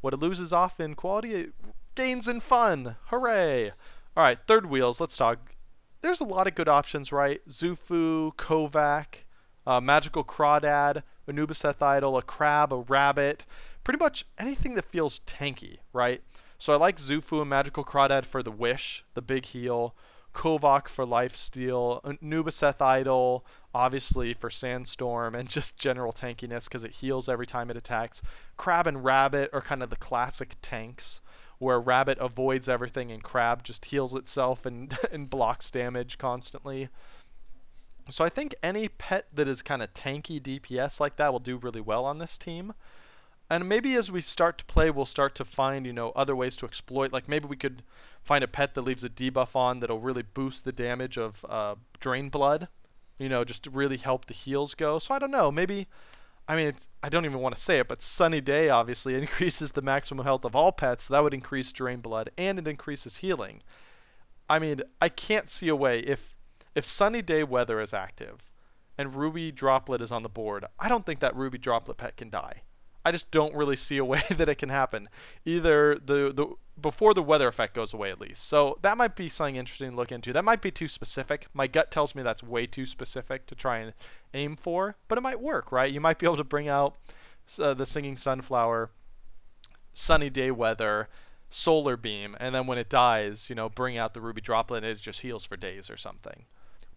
what 0.00 0.14
it 0.14 0.20
loses 0.20 0.52
off 0.52 0.80
in 0.80 0.94
quality, 0.94 1.32
it 1.34 1.52
gains 1.94 2.26
in 2.26 2.40
fun. 2.40 2.96
Hooray! 3.06 3.70
All 4.16 4.22
right, 4.24 4.38
third 4.38 4.66
wheels. 4.66 5.00
Let's 5.00 5.16
talk 5.16 5.53
there's 6.04 6.20
a 6.20 6.24
lot 6.24 6.46
of 6.46 6.54
good 6.54 6.68
options, 6.68 7.12
right? 7.12 7.40
Xufu, 7.48 8.34
Kovok, 8.36 9.24
uh, 9.66 9.80
Magical 9.80 10.22
Crawdad, 10.22 11.02
Anubisath 11.28 11.80
Idol, 11.80 12.18
a 12.18 12.22
crab, 12.22 12.72
a 12.72 12.76
rabbit, 12.76 13.46
pretty 13.82 13.98
much 13.98 14.26
anything 14.38 14.74
that 14.74 14.84
feels 14.84 15.20
tanky, 15.20 15.78
right? 15.92 16.22
So 16.58 16.72
I 16.72 16.76
like 16.76 16.98
Xufu 16.98 17.40
and 17.40 17.50
Magical 17.50 17.84
Crawdad 17.84 18.26
for 18.26 18.42
the 18.42 18.50
Wish, 18.50 19.04
the 19.14 19.22
big 19.22 19.46
heal, 19.46 19.94
Kovok 20.34 20.88
for 20.88 21.06
Life 21.06 21.36
Steal, 21.36 22.00
Anubisath 22.04 22.82
Idol, 22.82 23.46
obviously 23.74 24.34
for 24.34 24.50
Sandstorm, 24.50 25.34
and 25.34 25.48
just 25.48 25.78
general 25.78 26.12
tankiness 26.12 26.64
because 26.64 26.84
it 26.84 26.92
heals 26.92 27.28
every 27.28 27.46
time 27.46 27.70
it 27.70 27.76
attacks. 27.76 28.20
Crab 28.56 28.86
and 28.86 29.04
Rabbit 29.04 29.48
are 29.52 29.62
kind 29.62 29.82
of 29.82 29.90
the 29.90 29.96
classic 29.96 30.56
tanks 30.60 31.22
where 31.58 31.80
Rabbit 31.80 32.18
avoids 32.18 32.68
everything 32.68 33.10
and 33.10 33.22
Crab 33.22 33.62
just 33.62 33.86
heals 33.86 34.14
itself 34.14 34.66
and, 34.66 34.96
and 35.12 35.30
blocks 35.30 35.70
damage 35.70 36.18
constantly. 36.18 36.88
So 38.10 38.24
I 38.24 38.28
think 38.28 38.54
any 38.62 38.88
pet 38.88 39.28
that 39.32 39.48
is 39.48 39.62
kind 39.62 39.82
of 39.82 39.94
tanky 39.94 40.40
DPS 40.40 41.00
like 41.00 41.16
that 41.16 41.32
will 41.32 41.40
do 41.40 41.56
really 41.56 41.80
well 41.80 42.04
on 42.04 42.18
this 42.18 42.36
team. 42.36 42.74
And 43.50 43.68
maybe 43.68 43.94
as 43.94 44.10
we 44.10 44.20
start 44.20 44.58
to 44.58 44.64
play, 44.64 44.90
we'll 44.90 45.04
start 45.04 45.34
to 45.36 45.44
find, 45.44 45.86
you 45.86 45.92
know, 45.92 46.10
other 46.10 46.34
ways 46.34 46.56
to 46.56 46.66
exploit. 46.66 47.12
Like 47.12 47.28
maybe 47.28 47.46
we 47.46 47.56
could 47.56 47.82
find 48.22 48.42
a 48.42 48.48
pet 48.48 48.74
that 48.74 48.82
leaves 48.82 49.04
a 49.04 49.08
debuff 49.10 49.54
on 49.54 49.80
that'll 49.80 50.00
really 50.00 50.22
boost 50.22 50.64
the 50.64 50.72
damage 50.72 51.18
of 51.18 51.44
uh, 51.48 51.74
Drain 52.00 52.30
Blood, 52.30 52.68
you 53.18 53.28
know, 53.28 53.44
just 53.44 53.66
really 53.66 53.98
help 53.98 54.26
the 54.26 54.34
heals 54.34 54.74
go. 54.74 54.98
So 54.98 55.14
I 55.14 55.18
don't 55.18 55.30
know. 55.30 55.50
Maybe 55.50 55.86
I 56.48 56.56
mean, 56.56 56.74
I 57.02 57.08
don't 57.08 57.24
even 57.24 57.40
want 57.40 57.54
to 57.54 57.60
say 57.60 57.78
it, 57.78 57.88
but 57.88 58.02
Sunny 58.02 58.40
Day 58.40 58.68
obviously 58.68 59.14
increases 59.20 59.72
the 59.72 59.82
maximum 59.82 60.24
health 60.24 60.44
of 60.44 60.56
all 60.56 60.72
pets. 60.72 61.04
So 61.04 61.14
that 61.14 61.22
would 61.22 61.34
increase 61.34 61.72
drain 61.72 62.00
blood 62.00 62.30
and 62.36 62.58
it 62.58 62.68
increases 62.68 63.18
healing. 63.18 63.62
I 64.48 64.58
mean, 64.58 64.82
I 65.00 65.08
can't 65.08 65.48
see 65.48 65.68
a 65.68 65.76
way 65.76 66.00
if 66.00 66.36
if 66.74 66.84
Sunny 66.84 67.22
Day 67.22 67.44
weather 67.44 67.80
is 67.80 67.94
active 67.94 68.50
and 68.98 69.14
Ruby 69.14 69.52
Droplet 69.52 70.00
is 70.00 70.12
on 70.12 70.22
the 70.22 70.28
board. 70.28 70.64
I 70.78 70.88
don't 70.88 71.06
think 71.06 71.20
that 71.20 71.36
Ruby 71.36 71.58
Droplet 71.58 71.96
pet 71.96 72.16
can 72.16 72.30
die. 72.30 72.62
I 73.04 73.12
just 73.12 73.30
don't 73.30 73.54
really 73.54 73.76
see 73.76 73.96
a 73.96 74.04
way 74.04 74.22
that 74.30 74.48
it 74.48 74.56
can 74.56 74.68
happen. 74.68 75.08
Either 75.44 75.94
the 75.94 76.32
the 76.34 76.54
before 76.80 77.14
the 77.14 77.22
weather 77.22 77.48
effect 77.48 77.74
goes 77.74 77.94
away 77.94 78.10
at 78.10 78.20
least. 78.20 78.46
So 78.46 78.78
that 78.82 78.96
might 78.96 79.16
be 79.16 79.28
something 79.28 79.56
interesting 79.56 79.90
to 79.90 79.96
look 79.96 80.12
into. 80.12 80.32
That 80.32 80.44
might 80.44 80.62
be 80.62 80.70
too 80.70 80.88
specific. 80.88 81.46
My 81.54 81.66
gut 81.66 81.90
tells 81.90 82.14
me 82.14 82.22
that's 82.22 82.42
way 82.42 82.66
too 82.66 82.86
specific 82.86 83.46
to 83.46 83.54
try 83.54 83.78
and 83.78 83.92
aim 84.32 84.56
for, 84.56 84.96
but 85.08 85.18
it 85.18 85.22
might 85.22 85.40
work, 85.40 85.70
right? 85.70 85.92
You 85.92 86.00
might 86.00 86.18
be 86.18 86.26
able 86.26 86.36
to 86.36 86.44
bring 86.44 86.68
out 86.68 86.96
uh, 87.60 87.74
the 87.74 87.86
singing 87.86 88.16
sunflower, 88.16 88.90
sunny 89.92 90.30
day 90.30 90.50
weather, 90.50 91.08
solar 91.48 91.96
beam, 91.96 92.36
and 92.40 92.54
then 92.54 92.66
when 92.66 92.78
it 92.78 92.90
dies, 92.90 93.48
you 93.48 93.54
know, 93.54 93.68
bring 93.68 93.96
out 93.96 94.14
the 94.14 94.20
ruby 94.20 94.40
droplet 94.40 94.82
and 94.82 94.92
it 94.92 95.00
just 95.00 95.20
heals 95.20 95.44
for 95.44 95.56
days 95.56 95.88
or 95.88 95.96
something. 95.96 96.46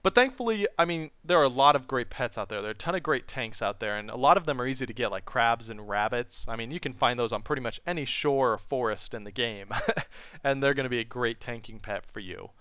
But 0.08 0.16
thankfully, 0.16 0.66
I 0.80 0.86
mean, 0.86 1.12
there 1.26 1.38
are 1.38 1.44
a 1.44 1.50
lot 1.50 1.76
of 1.76 1.86
great 1.86 2.10
pets 2.10 2.38
out 2.38 2.48
there. 2.48 2.62
There 2.62 2.70
are 2.70 2.72
a 2.72 2.76
ton 2.78 2.96
of 2.96 3.04
great 3.04 3.28
tanks 3.28 3.62
out 3.62 3.82
there, 3.82 3.98
and 3.98 4.10
a 4.10 4.16
lot 4.16 4.38
of 4.38 4.46
them 4.46 4.62
are 4.62 4.66
easy 4.66 4.86
to 4.86 4.94
get, 4.94 5.12
like 5.12 5.26
crabs 5.26 5.70
and 5.70 5.90
rabbits. 5.90 6.48
I 6.48 6.56
mean, 6.56 6.72
you 6.72 6.80
can 6.80 6.94
find 6.94 7.20
those 7.20 7.34
on 7.34 7.42
pretty 7.42 7.62
much 7.62 7.82
any 7.86 8.06
shore 8.06 8.54
or 8.54 8.58
forest 8.58 9.14
in 9.14 9.26
the 9.26 9.32
game, 9.32 9.68
and 10.46 10.64
they're 10.64 10.74
going 10.74 10.86
to 10.86 10.90
be 10.90 11.02
a 11.02 11.04
great 11.04 11.42
tanking 11.42 11.80
pet 11.80 12.06
for 12.06 12.22
you. 12.22 12.52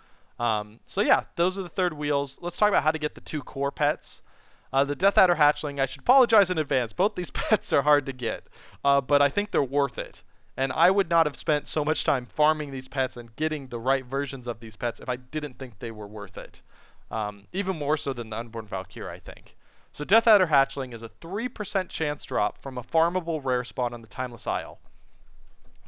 Um, 0.41 0.81
so 0.87 1.03
yeah, 1.03 1.23
those 1.37 1.57
are 1.57 1.63
the 1.63 1.69
third 1.69 1.93
wheels. 1.93 2.41
Let's 2.43 2.57
talk 2.57 2.69
about 2.69 2.83
how 2.83 2.91
to 2.91 2.99
get 2.99 3.15
the 3.15 3.21
two 3.21 3.45
core 3.45 3.71
pets. 3.71 4.23
Uh, 4.73 4.83
the 4.83 4.97
Death 4.97 5.17
Adder 5.17 5.37
Hatchling, 5.37 5.79
I 5.79 5.87
should 5.87 6.01
apologize 6.01 6.51
in 6.51 6.59
advance. 6.59 6.93
Both 6.93 7.15
these 7.15 7.31
pets 7.33 7.73
are 7.73 7.83
hard 7.83 8.07
to 8.07 8.13
get, 8.13 8.49
uh, 8.85 9.01
but 9.01 9.23
I 9.23 9.29
think 9.29 9.53
they're 9.53 9.63
worth 9.63 9.99
it. 9.99 10.25
And 10.57 10.73
I 10.73 10.91
would 10.91 11.09
not 11.09 11.27
have 11.27 11.37
spent 11.37 11.69
so 11.69 11.85
much 11.85 12.03
time 12.03 12.27
farming 12.27 12.73
these 12.73 12.89
pets 12.89 13.17
and 13.17 13.37
getting 13.37 13.69
the 13.69 13.79
right 13.79 14.05
versions 14.05 14.49
of 14.49 14.59
these 14.59 14.75
pets 14.75 14.99
if 14.99 15.09
I 15.09 15.15
didn't 15.15 15.61
think 15.61 15.79
they 15.79 15.93
were 15.93 16.09
worth 16.09 16.37
it 16.37 16.63
um, 17.11 17.45
even 17.53 17.79
more 17.79 17.97
so 17.97 18.13
than 18.13 18.31
the 18.31 18.39
Unborn 18.39 18.67
Valkyrie, 18.67 19.15
I 19.15 19.19
think. 19.19 19.57
So 19.93 20.05
Death 20.05 20.27
Adder 20.27 20.49
Hatchling 20.49 20.93
is 20.93 21.03
a 21.03 21.09
3% 21.09 21.89
chance 21.89 22.25
drop 22.25 22.59
from 22.59 22.77
a 22.77 22.83
farmable 22.83 23.43
rare 23.43 23.65
spawn 23.65 23.95
on 23.95 24.03
the 24.03 24.07
Timeless 24.07 24.47
Isle, 24.47 24.79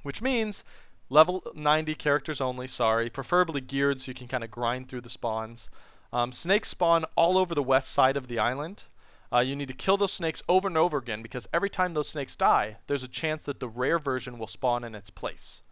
which 0.02 0.22
means 0.22 0.64
level 1.10 1.42
90 1.54 1.94
characters 1.94 2.40
only, 2.40 2.66
sorry, 2.66 3.10
preferably 3.10 3.60
geared 3.60 4.00
so 4.00 4.10
you 4.10 4.14
can 4.14 4.28
kind 4.28 4.44
of 4.44 4.50
grind 4.50 4.88
through 4.88 5.02
the 5.02 5.08
spawns. 5.08 5.68
Um, 6.12 6.32
snakes 6.32 6.70
spawn 6.70 7.04
all 7.16 7.36
over 7.36 7.54
the 7.54 7.62
west 7.62 7.92
side 7.92 8.16
of 8.16 8.28
the 8.28 8.38
island. 8.38 8.84
Uh, 9.30 9.40
you 9.40 9.54
need 9.54 9.68
to 9.68 9.74
kill 9.74 9.98
those 9.98 10.12
snakes 10.12 10.42
over 10.48 10.68
and 10.68 10.78
over 10.78 10.96
again 10.96 11.20
because 11.20 11.46
every 11.52 11.68
time 11.68 11.92
those 11.92 12.08
snakes 12.08 12.34
die, 12.34 12.78
there's 12.86 13.02
a 13.02 13.08
chance 13.08 13.44
that 13.44 13.60
the 13.60 13.68
rare 13.68 13.98
version 13.98 14.38
will 14.38 14.46
spawn 14.46 14.84
in 14.84 14.94
its 14.94 15.10
place. 15.10 15.62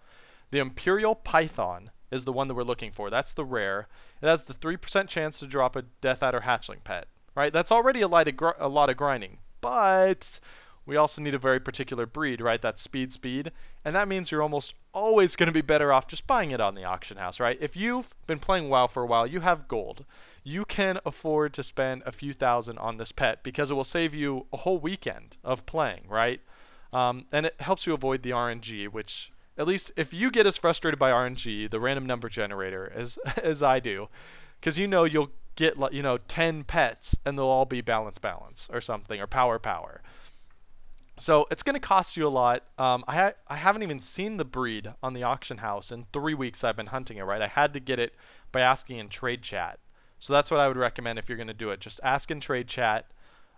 The 0.51 0.59
Imperial 0.59 1.15
Python 1.15 1.91
is 2.11 2.25
the 2.25 2.33
one 2.33 2.49
that 2.49 2.55
we're 2.55 2.63
looking 2.63 2.93
for. 2.93 3.11
That's 3.11 3.33
the 3.33 3.45
rare. 3.45 3.89
It 4.23 4.27
has 4.27 4.45
the 4.45 4.55
3% 4.55 5.09
chance 5.09 5.39
to 5.41 5.47
drop 5.47 5.77
a 5.77 5.83
Death 6.01 6.23
Adder 6.23 6.41
hatchling 6.41 6.85
pet, 6.85 7.07
right? 7.35 7.53
That's 7.53 7.73
already 7.73 8.01
a 8.01 8.09
lot 8.09 8.29
of, 8.29 8.37
gr- 8.37 8.51
a 8.59 8.69
lot 8.69 8.91
of 8.91 8.97
grinding, 8.97 9.39
but 9.61 10.41
we 10.87 10.97
also 10.97 11.21
need 11.21 11.35
a 11.35 11.39
very 11.39 11.59
particular 11.59 12.07
breed, 12.07 12.41
right? 12.41 12.63
That's 12.63 12.81
speed 12.81 13.13
speed. 13.13 13.51
And 13.85 13.95
that 13.97 14.07
means 14.07 14.31
you're 14.31 14.43
almost 14.43 14.75
always 14.95 15.35
going 15.35 15.49
to 15.49 15.53
be 15.53 15.61
better 15.61 15.93
off 15.93 16.07
just 16.07 16.27
buying 16.29 16.53
it 16.53 16.61
on 16.61 16.77
the 16.77 16.85
auction 16.85 17.17
house, 17.17 17.41
right? 17.41 17.59
If 17.61 17.77
you've 17.77 18.15
been 18.27 18.39
playing 18.39 18.69
WoW 18.69 18.87
for 18.87 19.03
a 19.03 19.07
while, 19.07 19.27
you 19.27 19.41
have 19.41 19.69
gold. 19.69 20.05
You 20.45 20.65
can 20.65 21.01
afford 21.05 21.53
to 21.55 21.65
spend 21.65 22.03
a 22.07 22.13
few 22.13 22.33
thousand 22.33 22.79
on 22.79 22.97
this 22.97 23.11
pet 23.11 23.43
because 23.43 23.71
it 23.71 23.75
will 23.75 23.85
save 23.85 24.15
you 24.15 24.47
a 24.53 24.59
whole 24.59 24.79
weekend 24.79 25.37
of 25.43 25.67
playing, 25.67 26.05
right? 26.09 26.41
Um, 26.93 27.27
and 27.33 27.47
it 27.47 27.61
helps 27.61 27.87
you 27.87 27.93
avoid 27.93 28.23
the 28.23 28.31
RNG, 28.31 28.89
which 28.89 29.33
at 29.59 29.67
least 29.67 29.93
if 29.97 30.13
you 30.13 30.31
get 30.31 30.47
as 30.47 30.57
frustrated 30.57 30.99
by 30.99 31.11
RNG, 31.11 31.71
the 31.71 31.81
random 31.81 32.07
number 32.07 32.29
generator, 32.29 32.93
as 32.95 33.19
as 33.43 33.63
I 33.63 33.81
do, 33.81 34.09
because 34.61 34.79
you 34.79 34.87
know 34.87 35.05
you'll 35.05 35.31
get 35.57 35.77
you 35.93 36.03
know 36.03 36.19
10 36.19 36.65
pets 36.65 37.17
and 37.25 37.39
they'll 37.39 37.47
all 37.47 37.65
be 37.65 37.81
balance 37.81 38.19
balance 38.19 38.69
or 38.73 38.81
something 38.81 39.21
or 39.21 39.27
power 39.27 39.59
power. 39.59 40.03
So 41.19 41.47
it's 41.51 41.63
going 41.63 41.75
to 41.75 41.81
cost 41.81 42.19
you 42.19 42.27
a 42.27 42.29
lot. 42.29 42.65
Um, 42.77 43.03
I 43.09 43.17
ha- 43.17 43.33
I 43.49 43.57
haven't 43.57 43.83
even 43.83 44.01
seen 44.01 44.37
the 44.37 44.45
breed 44.45 44.93
on 45.03 45.15
the 45.15 45.23
auction 45.23 45.59
house 45.59 45.91
in 45.91 46.05
three 46.13 46.35
weeks. 46.35 46.63
I've 46.63 46.77
been 46.77 46.89
hunting 46.89 47.17
it. 47.17 47.23
Right, 47.23 47.41
I 47.41 47.47
had 47.47 47.73
to 47.73 47.81
get 47.81 47.99
it 47.99 48.15
by 48.53 48.61
asking 48.61 48.99
in 48.99 49.09
trade 49.09 49.43
chat. 49.43 49.79
So 50.19 50.33
that's 50.33 50.51
what 50.51 50.61
I 50.61 50.69
would 50.69 50.77
recommend 50.77 51.19
if 51.19 51.29
you're 51.29 51.37
going 51.37 51.47
to 51.47 51.55
do 51.55 51.71
it. 51.71 51.81
Just 51.81 52.01
ask 52.03 52.31
in 52.31 52.41
trade 52.41 52.69
chat. 52.69 53.07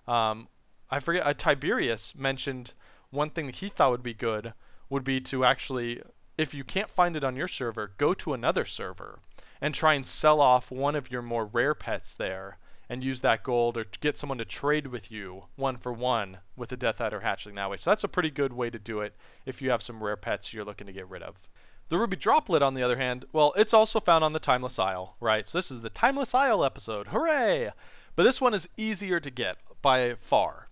Um, 0.06 0.48
I 0.88 1.00
forget. 1.00 1.26
Uh, 1.26 1.34
Tiberius 1.34 2.14
mentioned 2.14 2.74
one 3.10 3.30
thing 3.30 3.46
that 3.46 3.56
he 3.56 3.68
thought 3.68 3.90
would 3.90 4.02
be 4.04 4.14
good 4.14 4.52
would 4.90 5.04
be 5.04 5.20
to 5.20 5.44
actually, 5.44 6.02
if 6.36 6.54
you 6.54 6.64
can't 6.64 6.90
find 6.90 7.16
it 7.16 7.24
on 7.24 7.36
your 7.36 7.48
server, 7.48 7.92
go 7.98 8.14
to 8.14 8.32
another 8.32 8.64
server 8.64 9.20
and 9.60 9.74
try 9.74 9.94
and 9.94 10.06
sell 10.06 10.40
off 10.40 10.70
one 10.70 10.94
of 10.94 11.10
your 11.10 11.22
more 11.22 11.44
rare 11.44 11.74
pets 11.74 12.14
there 12.14 12.58
and 12.88 13.04
use 13.04 13.20
that 13.20 13.42
gold 13.42 13.76
or 13.76 13.86
get 14.00 14.16
someone 14.16 14.38
to 14.38 14.44
trade 14.44 14.86
with 14.86 15.10
you 15.10 15.44
one 15.56 15.76
for 15.76 15.92
one 15.92 16.38
with 16.56 16.70
the 16.70 16.76
Death 16.76 17.00
Adder 17.00 17.20
hatchling 17.20 17.56
that 17.56 17.70
way. 17.70 17.76
So 17.76 17.90
that's 17.90 18.04
a 18.04 18.08
pretty 18.08 18.30
good 18.30 18.52
way 18.52 18.70
to 18.70 18.78
do 18.78 19.00
it 19.00 19.14
if 19.44 19.60
you 19.60 19.70
have 19.70 19.82
some 19.82 20.02
rare 20.02 20.16
pets 20.16 20.54
you're 20.54 20.64
looking 20.64 20.86
to 20.86 20.92
get 20.92 21.08
rid 21.08 21.22
of. 21.22 21.48
The 21.90 21.98
ruby 21.98 22.16
droplet, 22.16 22.62
on 22.62 22.74
the 22.74 22.82
other 22.82 22.96
hand, 22.96 23.24
well, 23.32 23.54
it's 23.56 23.72
also 23.72 23.98
found 23.98 24.22
on 24.22 24.34
the 24.34 24.38
Timeless 24.38 24.78
Isle, 24.78 25.16
right? 25.20 25.48
So 25.48 25.56
this 25.56 25.70
is 25.70 25.80
the 25.80 25.88
Timeless 25.88 26.34
Isle 26.34 26.64
episode. 26.64 27.08
Hooray! 27.08 27.70
But 28.14 28.24
this 28.24 28.40
one 28.40 28.52
is 28.52 28.68
easier 28.76 29.20
to 29.20 29.30
get 29.30 29.56
by 29.80 30.14
far. 30.14 30.68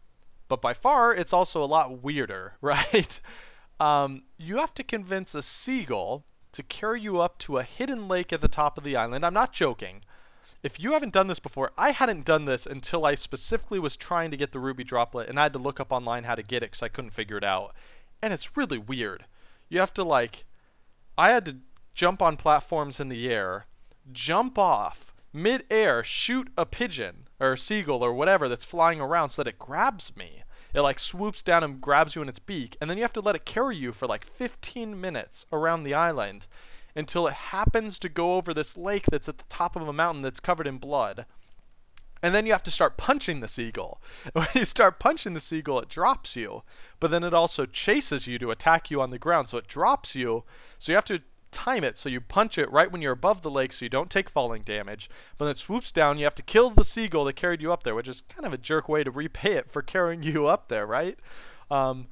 But 0.49 0.61
by 0.61 0.75
far, 0.75 1.15
it's 1.15 1.33
also 1.33 1.63
a 1.63 1.67
lot 1.67 2.03
weirder, 2.03 2.55
right? 2.61 3.21
Um, 3.79 4.23
you 4.39 4.57
have 4.57 4.75
to 4.75 4.83
convince 4.83 5.35
a 5.35 5.43
seagull 5.43 6.25
to 6.53 6.63
carry 6.63 7.01
you 7.01 7.21
up 7.21 7.39
to 7.39 7.59
a 7.59 7.63
hidden 7.63 8.09
lake 8.09 8.33
at 8.33 8.41
the 8.41 8.49
top 8.49 8.79
of 8.79 8.85
the 8.85 8.97
island. 8.97 9.25
I'm 9.27 9.35
not 9.35 9.53
joking. 9.53 10.03
If 10.63 10.81
you 10.81 10.93
haven't 10.93 11.13
done 11.13 11.27
this 11.27 11.39
before, 11.39 11.71
I 11.77 11.91
hadn't 11.91 12.25
done 12.25 12.47
this 12.47 12.67
until 12.67 13.05
I 13.05 13.15
specifically 13.15 13.79
was 13.79 13.97
trying 13.97 14.31
to 14.31 14.37
get 14.37 14.53
the 14.53 14.59
ruby 14.59 14.83
droplet 14.83 15.29
and 15.29 15.39
I 15.39 15.45
had 15.45 15.53
to 15.53 15.59
look 15.59 15.79
up 15.79 15.93
online 15.93 16.25
how 16.25 16.35
to 16.35 16.43
get 16.43 16.63
it 16.63 16.71
because 16.71 16.83
I 16.83 16.89
couldn't 16.89 17.11
figure 17.13 17.37
it 17.37 17.45
out. 17.45 17.75
And 18.23 18.33
it's 18.33 18.57
really 18.57 18.79
weird. 18.79 19.27
You 19.69 19.81
have 19.81 19.93
to, 19.95 20.03
like, 20.03 20.45
I 21.19 21.31
had 21.31 21.45
to 21.45 21.57
jump 21.95 22.23
on 22.23 22.37
platforms 22.37 22.99
in 22.99 23.11
the 23.11 23.29
air, 23.29 23.67
jump 24.11 24.59
off, 24.59 25.15
mid-air, 25.33 26.03
shoot 26.03 26.49
a 26.57 26.65
pigeon 26.65 27.29
or 27.39 27.53
a 27.53 27.59
seagull 27.59 28.03
or 28.03 28.15
whatever 28.15 28.49
that's 28.49 28.65
flying 28.65 29.01
around 29.01 29.31
so 29.31 29.43
that 29.43 29.51
it 29.51 29.59
grabs 29.59 30.17
me. 30.17 30.43
It 30.77 30.83
like 30.83 31.01
swoops 31.01 31.43
down 31.43 31.65
and 31.65 31.81
grabs 31.81 32.15
you 32.15 32.21
in 32.21 32.29
its 32.29 32.39
beak, 32.39 32.77
and 32.83 32.91
then 32.91 32.99
you 32.99 33.03
have 33.03 33.13
to 33.15 33.23
let 33.23 33.35
it 33.35 33.47
carry 33.47 33.75
you 33.75 33.93
for 33.93 34.07
like 34.07 34.27
15 34.27 35.01
minutes 35.01 35.47
around 35.51 35.83
the 35.85 35.95
island 35.95 36.47
until 36.95 37.27
it 37.27 37.33
happens 37.33 37.99
to 37.99 38.11
go 38.11 38.35
over 38.35 38.53
this 38.53 38.77
lake 38.77 39.07
that's 39.07 39.29
at 39.29 39.39
the 39.39 39.45
top 39.49 39.75
of 39.75 39.89
a 39.89 39.93
mountain 39.93 40.21
that's 40.21 40.39
covered 40.39 40.67
in 40.67 40.77
blood. 40.77 41.25
And 42.23 42.35
then 42.35 42.45
you 42.45 42.53
have 42.53 42.63
to 42.65 42.71
start 42.71 42.99
punching 42.99 43.41
the 43.41 43.49
seagull. 43.49 44.03
When 44.35 44.49
you 44.55 44.67
start 44.67 44.99
punching 44.99 45.33
the 45.33 45.41
seagull, 45.41 45.81
it 45.81 45.89
drops 45.89 46.37
you. 46.37 46.63
But 47.01 47.11
then 47.11 47.25
it 47.25 47.33
also 47.33 47.65
chases 47.65 48.27
you 48.27 48.39
to 48.39 48.51
attack 48.51 48.91
you 48.91 49.01
on 49.01 49.09
the 49.09 49.19
ground. 49.19 49.49
So 49.49 49.57
it 49.57 49.69
drops 49.69 50.15
you. 50.15 50.45
So 50.79 50.93
you 50.93 50.97
have 50.97 51.05
to 51.07 51.23
time 51.51 51.85
it 51.85 51.97
so 51.97 52.09
you 52.09 52.21
punch 52.21 52.59
it 52.59 52.71
right 52.71 52.91
when 52.91 53.03
you're 53.03 53.13
above 53.13 53.43
the 53.43 53.51
lake 53.51 53.73
so 53.73 53.85
you 53.85 53.89
don't 53.89 54.11
take 54.11 54.29
falling 54.29 54.63
damage. 54.63 55.09
But 55.39 55.47
then 55.47 55.53
it 55.53 55.59
swoops 55.59 55.93
down, 55.93 56.19
you 56.19 56.25
have 56.25 56.35
to 56.37 56.43
kill 56.43 56.71
the 56.71 56.85
seagull 56.85 57.25
that 57.25 57.37
carried 57.37 57.63
you 57.63 57.73
up 57.73 57.83
there, 57.83 57.95
which 57.95 58.09
is 58.09 58.23
kind 58.23 58.47
of 58.47 58.53
a 58.53 58.59
jerk 58.59 58.89
way 58.89 59.05
to 59.05 59.11
repay 59.11 59.53
it 59.53 59.71
for 59.71 59.83
carrying 59.83 60.23
you 60.23 60.47
up 60.47 60.69
there, 60.69 60.87
right? 60.87 61.19
Um, 61.71 62.09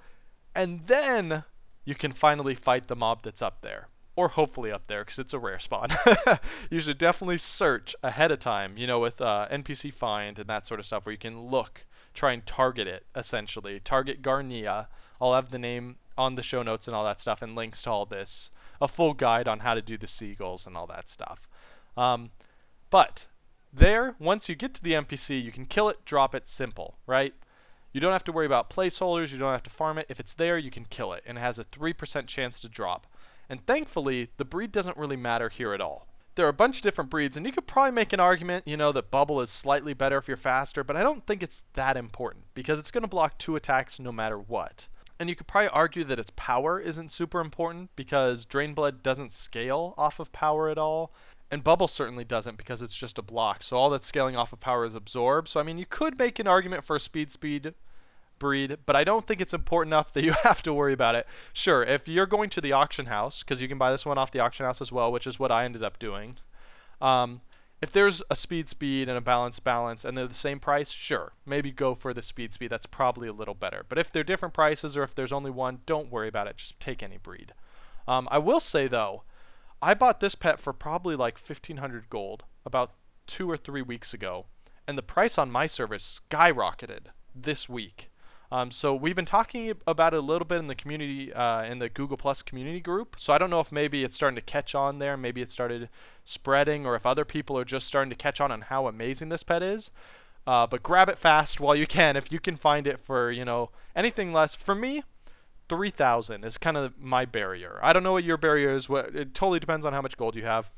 and 0.54 0.82
then 0.82 1.44
you 1.84 1.94
can 1.94 2.12
finally 2.12 2.54
fight 2.54 2.88
the 2.88 2.96
mob 2.96 3.22
that's 3.22 3.42
up 3.42 3.62
there 3.62 3.88
or 4.16 4.28
hopefully 4.28 4.70
up 4.70 4.86
there 4.86 5.02
because 5.02 5.18
it's 5.18 5.34
a 5.34 5.38
rare 5.38 5.58
spawn. 5.58 5.88
you 6.70 6.80
should 6.80 6.98
definitely 6.98 7.36
search 7.36 7.96
ahead 8.02 8.30
of 8.30 8.38
time, 8.38 8.76
you 8.76 8.86
know, 8.86 9.00
with 9.00 9.20
uh, 9.20 9.48
NPC 9.50 9.92
find 9.92 10.38
and 10.38 10.48
that 10.48 10.66
sort 10.66 10.80
of 10.80 10.86
stuff 10.86 11.06
where 11.06 11.12
you 11.12 11.18
can 11.18 11.46
look, 11.46 11.84
try 12.12 12.32
and 12.32 12.46
target 12.46 12.86
it 12.86 13.06
essentially. 13.16 13.80
Target 13.80 14.22
Garnia. 14.22 14.86
I'll 15.20 15.34
have 15.34 15.50
the 15.50 15.58
name 15.58 15.96
on 16.16 16.36
the 16.36 16.42
show 16.42 16.62
notes 16.62 16.86
and 16.86 16.94
all 16.94 17.04
that 17.04 17.20
stuff 17.20 17.42
and 17.42 17.54
links 17.54 17.82
to 17.82 17.90
all 17.90 18.06
this. 18.06 18.50
A 18.80 18.88
full 18.88 19.14
guide 19.14 19.48
on 19.48 19.60
how 19.60 19.74
to 19.74 19.82
do 19.82 19.96
the 19.96 20.06
seagulls 20.06 20.66
and 20.66 20.76
all 20.76 20.86
that 20.88 21.08
stuff. 21.08 21.48
Um, 21.96 22.30
but 22.90 23.26
there, 23.72 24.14
once 24.18 24.48
you 24.48 24.54
get 24.54 24.74
to 24.74 24.82
the 24.82 24.92
NPC, 24.92 25.42
you 25.42 25.52
can 25.52 25.66
kill 25.66 25.88
it, 25.88 26.04
drop 26.04 26.34
it, 26.34 26.48
simple, 26.48 26.96
right? 27.06 27.34
You 27.92 28.00
don't 28.00 28.12
have 28.12 28.24
to 28.24 28.32
worry 28.32 28.46
about 28.46 28.70
placeholders, 28.70 29.32
you 29.32 29.38
don't 29.38 29.52
have 29.52 29.62
to 29.64 29.70
farm 29.70 29.98
it. 29.98 30.06
If 30.08 30.18
it's 30.18 30.34
there, 30.34 30.58
you 30.58 30.70
can 30.70 30.84
kill 30.84 31.12
it, 31.12 31.22
and 31.26 31.38
it 31.38 31.40
has 31.40 31.58
a 31.58 31.64
3% 31.64 32.26
chance 32.26 32.58
to 32.60 32.68
drop. 32.68 33.06
And 33.48 33.64
thankfully, 33.66 34.30
the 34.36 34.44
breed 34.44 34.72
doesn't 34.72 34.96
really 34.96 35.16
matter 35.16 35.48
here 35.48 35.72
at 35.72 35.80
all. 35.80 36.08
There 36.34 36.46
are 36.46 36.50
a 36.50 36.52
bunch 36.52 36.76
of 36.76 36.82
different 36.82 37.10
breeds, 37.10 37.36
and 37.36 37.46
you 37.46 37.52
could 37.52 37.68
probably 37.68 37.92
make 37.92 38.12
an 38.12 38.18
argument, 38.18 38.66
you 38.66 38.76
know, 38.76 38.90
that 38.90 39.12
Bubble 39.12 39.40
is 39.40 39.50
slightly 39.50 39.94
better 39.94 40.18
if 40.18 40.26
you're 40.26 40.36
faster, 40.36 40.82
but 40.82 40.96
I 40.96 41.02
don't 41.02 41.24
think 41.24 41.42
it's 41.42 41.62
that 41.74 41.96
important 41.96 42.46
because 42.54 42.80
it's 42.80 42.90
going 42.90 43.02
to 43.02 43.08
block 43.08 43.38
two 43.38 43.54
attacks 43.54 44.00
no 44.00 44.10
matter 44.10 44.38
what. 44.38 44.88
And 45.18 45.28
you 45.28 45.36
could 45.36 45.46
probably 45.46 45.68
argue 45.68 46.04
that 46.04 46.18
its 46.18 46.32
power 46.34 46.80
isn't 46.80 47.12
super 47.12 47.40
important 47.40 47.90
because 47.94 48.44
Drain 48.44 48.74
Blood 48.74 49.02
doesn't 49.02 49.32
scale 49.32 49.94
off 49.96 50.18
of 50.18 50.32
power 50.32 50.68
at 50.68 50.78
all. 50.78 51.12
And 51.50 51.62
Bubble 51.62 51.86
certainly 51.86 52.24
doesn't 52.24 52.58
because 52.58 52.82
it's 52.82 52.96
just 52.96 53.18
a 53.18 53.22
block. 53.22 53.62
So 53.62 53.76
all 53.76 53.90
that's 53.90 54.06
scaling 54.06 54.34
off 54.34 54.52
of 54.52 54.60
power 54.60 54.84
is 54.84 54.94
absorbed. 54.94 55.48
So 55.48 55.60
I 55.60 55.62
mean, 55.62 55.78
you 55.78 55.86
could 55.86 56.18
make 56.18 56.38
an 56.38 56.48
argument 56.48 56.84
for 56.84 56.96
a 56.96 57.00
speed 57.00 57.30
speed 57.30 57.74
breed, 58.38 58.78
but 58.86 58.96
I 58.96 59.04
don't 59.04 59.26
think 59.26 59.40
it's 59.40 59.54
important 59.54 59.90
enough 59.90 60.12
that 60.12 60.24
you 60.24 60.32
have 60.42 60.62
to 60.64 60.74
worry 60.74 60.92
about 60.92 61.14
it. 61.14 61.26
Sure, 61.52 61.82
if 61.82 62.08
you're 62.08 62.26
going 62.26 62.50
to 62.50 62.60
the 62.60 62.72
auction 62.72 63.06
house, 63.06 63.42
because 63.42 63.62
you 63.62 63.68
can 63.68 63.78
buy 63.78 63.90
this 63.90 64.04
one 64.04 64.18
off 64.18 64.30
the 64.30 64.40
auction 64.40 64.66
house 64.66 64.80
as 64.80 64.92
well, 64.92 65.12
which 65.12 65.26
is 65.26 65.38
what 65.38 65.52
I 65.52 65.64
ended 65.64 65.82
up 65.82 65.98
doing. 65.98 66.36
Um, 67.00 67.40
if 67.84 67.92
there's 67.92 68.22
a 68.30 68.34
speed 68.34 68.66
speed 68.70 69.10
and 69.10 69.18
a 69.18 69.20
balance 69.20 69.60
balance 69.60 70.06
and 70.06 70.16
they're 70.16 70.26
the 70.26 70.32
same 70.32 70.58
price, 70.58 70.90
sure, 70.90 71.32
maybe 71.44 71.70
go 71.70 71.94
for 71.94 72.14
the 72.14 72.22
speed 72.22 72.50
speed. 72.50 72.70
That's 72.70 72.86
probably 72.86 73.28
a 73.28 73.32
little 73.34 73.52
better. 73.52 73.84
But 73.86 73.98
if 73.98 74.10
they're 74.10 74.24
different 74.24 74.54
prices 74.54 74.96
or 74.96 75.02
if 75.02 75.14
there's 75.14 75.34
only 75.34 75.50
one, 75.50 75.80
don't 75.84 76.10
worry 76.10 76.28
about 76.28 76.46
it. 76.46 76.56
Just 76.56 76.80
take 76.80 77.02
any 77.02 77.18
breed. 77.18 77.52
Um, 78.08 78.26
I 78.30 78.38
will 78.38 78.60
say 78.60 78.86
though, 78.86 79.24
I 79.82 79.92
bought 79.92 80.20
this 80.20 80.34
pet 80.34 80.58
for 80.58 80.72
probably 80.72 81.14
like 81.14 81.36
1500 81.36 82.08
gold 82.08 82.44
about 82.64 82.92
two 83.26 83.50
or 83.50 83.58
three 83.58 83.82
weeks 83.82 84.14
ago, 84.14 84.46
and 84.88 84.96
the 84.96 85.02
price 85.02 85.36
on 85.36 85.50
my 85.50 85.66
service 85.66 86.20
skyrocketed 86.30 87.08
this 87.34 87.68
week. 87.68 88.10
Um, 88.52 88.70
so 88.70 88.94
we've 88.94 89.16
been 89.16 89.24
talking 89.24 89.72
about 89.86 90.14
it 90.14 90.18
a 90.18 90.20
little 90.20 90.46
bit 90.46 90.58
in 90.58 90.68
the 90.68 90.74
community, 90.74 91.32
uh, 91.32 91.64
in 91.64 91.78
the 91.78 91.88
Google 91.88 92.16
Plus 92.16 92.42
community 92.42 92.80
group. 92.80 93.16
So 93.18 93.32
I 93.32 93.38
don't 93.38 93.50
know 93.50 93.60
if 93.60 93.72
maybe 93.72 94.04
it's 94.04 94.14
starting 94.14 94.36
to 94.36 94.42
catch 94.42 94.74
on 94.74 94.98
there, 94.98 95.16
maybe 95.16 95.42
it 95.42 95.50
started 95.50 95.88
spreading, 96.24 96.86
or 96.86 96.94
if 96.94 97.04
other 97.04 97.24
people 97.24 97.58
are 97.58 97.64
just 97.64 97.86
starting 97.86 98.10
to 98.10 98.16
catch 98.16 98.40
on 98.40 98.52
on 98.52 98.62
how 98.62 98.86
amazing 98.86 99.30
this 99.30 99.42
pet 99.42 99.62
is. 99.62 99.90
Uh, 100.46 100.66
but 100.66 100.82
grab 100.82 101.08
it 101.08 101.18
fast 101.18 101.58
while 101.58 101.74
you 101.74 101.86
can. 101.86 102.16
If 102.16 102.30
you 102.30 102.38
can 102.38 102.56
find 102.56 102.86
it 102.86 103.00
for 103.00 103.30
you 103.30 103.44
know 103.44 103.70
anything 103.96 104.32
less, 104.32 104.54
for 104.54 104.74
me, 104.74 105.02
three 105.68 105.90
thousand 105.90 106.44
is 106.44 106.58
kind 106.58 106.76
of 106.76 106.98
my 106.98 107.24
barrier. 107.24 107.80
I 107.82 107.92
don't 107.92 108.02
know 108.02 108.12
what 108.12 108.24
your 108.24 108.36
barrier 108.36 108.74
is. 108.74 108.88
What 108.88 109.16
it 109.16 109.34
totally 109.34 109.58
depends 109.58 109.86
on 109.86 109.94
how 109.94 110.02
much 110.02 110.18
gold 110.18 110.36
you 110.36 110.44
have. 110.44 110.70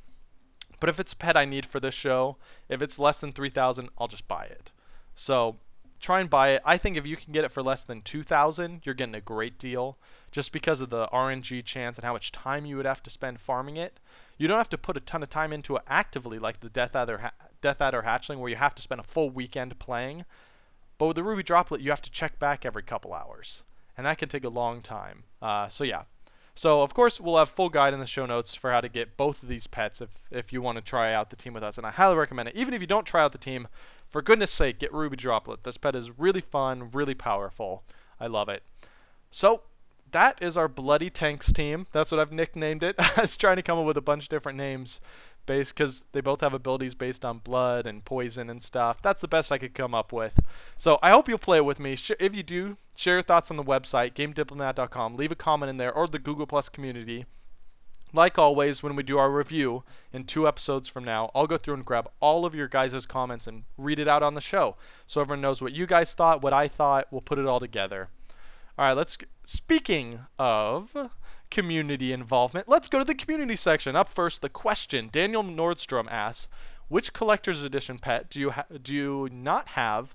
But 0.79 0.89
if 0.89 1.01
it's 1.01 1.15
a 1.15 1.17
pet 1.17 1.37
I 1.37 1.47
need 1.47 1.67
for 1.67 1.81
this 1.81 1.95
show, 1.95 2.37
if 2.69 2.81
it's 2.81 2.99
less 2.99 3.21
than 3.21 3.33
three 3.33 3.51
thousand, 3.51 3.89
I'll 3.99 4.07
just 4.07 4.29
buy 4.29 4.45
it. 4.45 4.71
So 5.17 5.57
try 6.01 6.21
and 6.21 6.31
buy 6.31 6.51
it. 6.51 6.63
I 6.65 6.77
think 6.77 6.97
if 6.97 7.07
you 7.07 7.17
can 7.17 7.33
get 7.33 7.45
it 7.45 7.53
for 7.53 7.63
less 7.63 7.85
than 7.85 8.03
2000, 8.03 8.83
you're 8.85 8.95
getting 8.95 9.15
a 9.15 9.21
great 9.21 9.59
deal 9.59 9.99
just 10.31 10.53
because 10.53 10.81
of 10.81 10.91
the 10.91 11.09
RNG 11.09 11.65
chance 11.65 11.99
and 11.99 12.05
how 12.05 12.13
much 12.13 12.33
time 12.33 12.67
you 12.67 12.77
would 12.77 12.87
have 12.87 13.03
to 13.05 13.11
spend 13.11 13.41
farming 13.41 13.77
it. 13.77 13.99
You 14.39 14.49
don't 14.49 14.59
have 14.59 14.69
to 14.71 14.79
put 14.79 14.97
a 14.97 15.01
ton 15.01 15.23
of 15.23 15.31
time 15.31 15.53
into 15.53 15.77
it 15.77 15.83
actively 15.89 16.39
like 16.39 16.61
the 16.61 16.69
Death 16.69 16.95
Adder, 16.95 17.19
ha- 17.19 17.33
Death 17.63 17.81
Adder 17.81 18.03
Hatchling 18.03 18.39
where 18.39 18.51
you 18.51 18.57
have 18.57 18.75
to 18.75 18.83
spend 18.83 19.01
a 19.01 19.05
full 19.05 19.31
weekend 19.31 19.79
playing. 19.79 20.25
But 20.99 21.07
with 21.07 21.17
the 21.17 21.25
Ruby 21.25 21.43
Droplet, 21.43 21.81
you 21.81 21.91
have 21.91 22.03
to 22.03 22.11
check 22.11 22.39
back 22.39 22.65
every 22.65 22.83
couple 22.83 23.15
hours. 23.15 23.65
And 23.97 24.07
that 24.07 24.19
can 24.19 24.29
take 24.29 24.45
a 24.45 24.51
long 24.51 24.83
time. 24.83 25.25
Uh, 25.41 25.69
so 25.69 25.85
yeah. 25.85 26.03
So 26.55 26.83
of 26.83 26.95
course 26.95 27.21
we'll 27.21 27.37
have 27.37 27.51
full 27.51 27.69
guide 27.69 27.93
in 27.93 28.01
the 28.01 28.07
show 28.07 28.25
notes 28.25 28.55
for 28.55 28.71
how 28.71 28.81
to 28.81 28.89
get 28.89 29.17
both 29.17 29.43
of 29.43 29.49
these 29.49 29.67
pets 29.67 30.01
if 30.01 30.11
if 30.31 30.53
you 30.53 30.63
want 30.63 30.77
to 30.77 30.83
try 30.83 31.13
out 31.13 31.29
the 31.31 31.37
team 31.37 31.53
with 31.53 31.63
us, 31.63 31.77
and 31.77 31.87
I 31.87 31.91
highly 31.91 32.17
recommend 32.17 32.49
it. 32.49 32.57
Even 32.57 32.73
if 32.73 32.81
you 32.81 32.87
don't 32.87 33.07
try 33.07 33.23
out 33.23 33.33
the 33.33 33.39
team, 33.39 33.69
for 34.09 34.23
goodness 34.23 34.51
sake, 34.51 34.79
get 34.79 34.93
Ruby 34.93 35.17
Droplet. 35.17 35.65
This 35.65 35.79
pet 35.79 35.95
is 35.95 36.19
really 36.19 36.41
fun, 36.41 36.91
really 36.93 37.15
powerful. 37.15 37.85
I 38.21 38.27
love 38.27 38.49
it. 38.49 38.63
So 39.31 39.63
that 40.13 40.41
is 40.43 40.57
our 40.57 40.69
Bloody 40.69 41.11
Tanks 41.11 41.53
team. 41.53 41.87
That's 41.93 42.11
what 42.13 42.21
I've 42.21 42.33
nicknamed 42.33 42.83
it. 42.83 42.97
I 42.99 43.23
was 43.23 43.37
trying 43.37 43.57
to 43.57 43.63
come 43.63 43.79
up 43.79 43.87
with 43.87 43.97
a 43.97 44.03
bunch 44.03 44.25
of 44.25 44.29
different 44.29 44.59
names 44.59 45.01
based 45.47 45.75
because 45.75 46.07
they 46.13 46.21
both 46.21 46.41
have 46.41 46.53
abilities 46.53 46.95
based 46.95 47.25
on 47.25 47.39
blood 47.39 47.87
and 47.87 48.05
poison 48.05 48.51
and 48.51 48.63
stuff. 48.63 49.01
That's 49.01 49.21
the 49.21 49.29
best 49.29 49.53
I 49.53 49.59
could 49.59 49.75
come 49.75 49.95
up 49.95 50.13
with. 50.13 50.41
So 50.77 50.99
I 51.03 51.11
hope 51.11 51.29
you'll 51.29 51.39
play 51.39 51.59
it 51.59 51.65
with 51.65 51.81
me. 51.81 51.97
If 52.19 52.35
you 52.35 52.43
do, 52.43 52.77
share 52.97 53.15
your 53.15 53.23
thoughts 53.23 53.51
on 53.51 53.57
the 53.57 53.63
website, 53.63 54.15
gamediplomat.com. 54.15 55.17
Leave 55.17 55.33
a 55.33 55.37
comment 55.37 55.71
in 55.71 55.77
there 55.77 55.95
or 55.95 56.07
the 56.09 56.19
Google 56.19 56.47
Plus 56.47 56.69
community. 56.69 57.27
Like 58.17 58.39
always, 58.39 58.83
when 58.83 58.97
we 58.97 59.03
do 59.03 59.19
our 59.19 59.31
review 59.31 59.85
in 60.11 60.25
two 60.25 60.49
episodes 60.49 60.89
from 60.89 61.05
now, 61.05 61.31
I'll 61.35 61.47
go 61.47 61.59
through 61.59 61.75
and 61.75 61.85
grab 61.85 62.09
all 62.19 62.47
of 62.47 62.55
your 62.55 62.67
guys' 62.67 63.05
comments 63.05 63.47
and 63.47 63.65
read 63.77 63.99
it 63.99 64.09
out 64.09 64.23
on 64.23 64.33
the 64.33 64.41
show 64.41 64.77
so 65.07 65.21
everyone 65.21 65.43
knows 65.43 65.61
what 65.61 65.75
you 65.75 65.87
guys 65.87 66.15
thought, 66.15 66.41
what 66.41 66.55
I 66.55 66.67
thought. 66.67 67.09
We'll 67.11 67.21
put 67.21 67.39
it 67.39 67.45
all 67.45 67.61
together. 67.61 68.09
All 68.79 68.87
right, 68.87 68.97
let's. 68.97 69.19
Speaking 69.45 70.21
of 70.39 70.97
community 71.51 72.11
involvement, 72.11 72.71
let's 72.71 72.89
go 72.89 72.99
to 72.99 73.05
the 73.05 73.15
community 73.15 73.55
section. 73.55 73.95
Up 73.95 74.09
first, 74.09 74.41
the 74.41 74.49
question 74.49 75.11
Daniel 75.13 75.45
Nordstrom 75.45 76.11
asks 76.11 76.49
Which 76.89 77.13
collector's 77.13 77.63
edition 77.63 77.99
pet 77.99 78.31
do 78.31 78.41
you, 78.41 78.51
ha- 78.53 78.65
do 78.83 78.95
you 78.95 79.29
not 79.31 79.69
have 79.69 80.15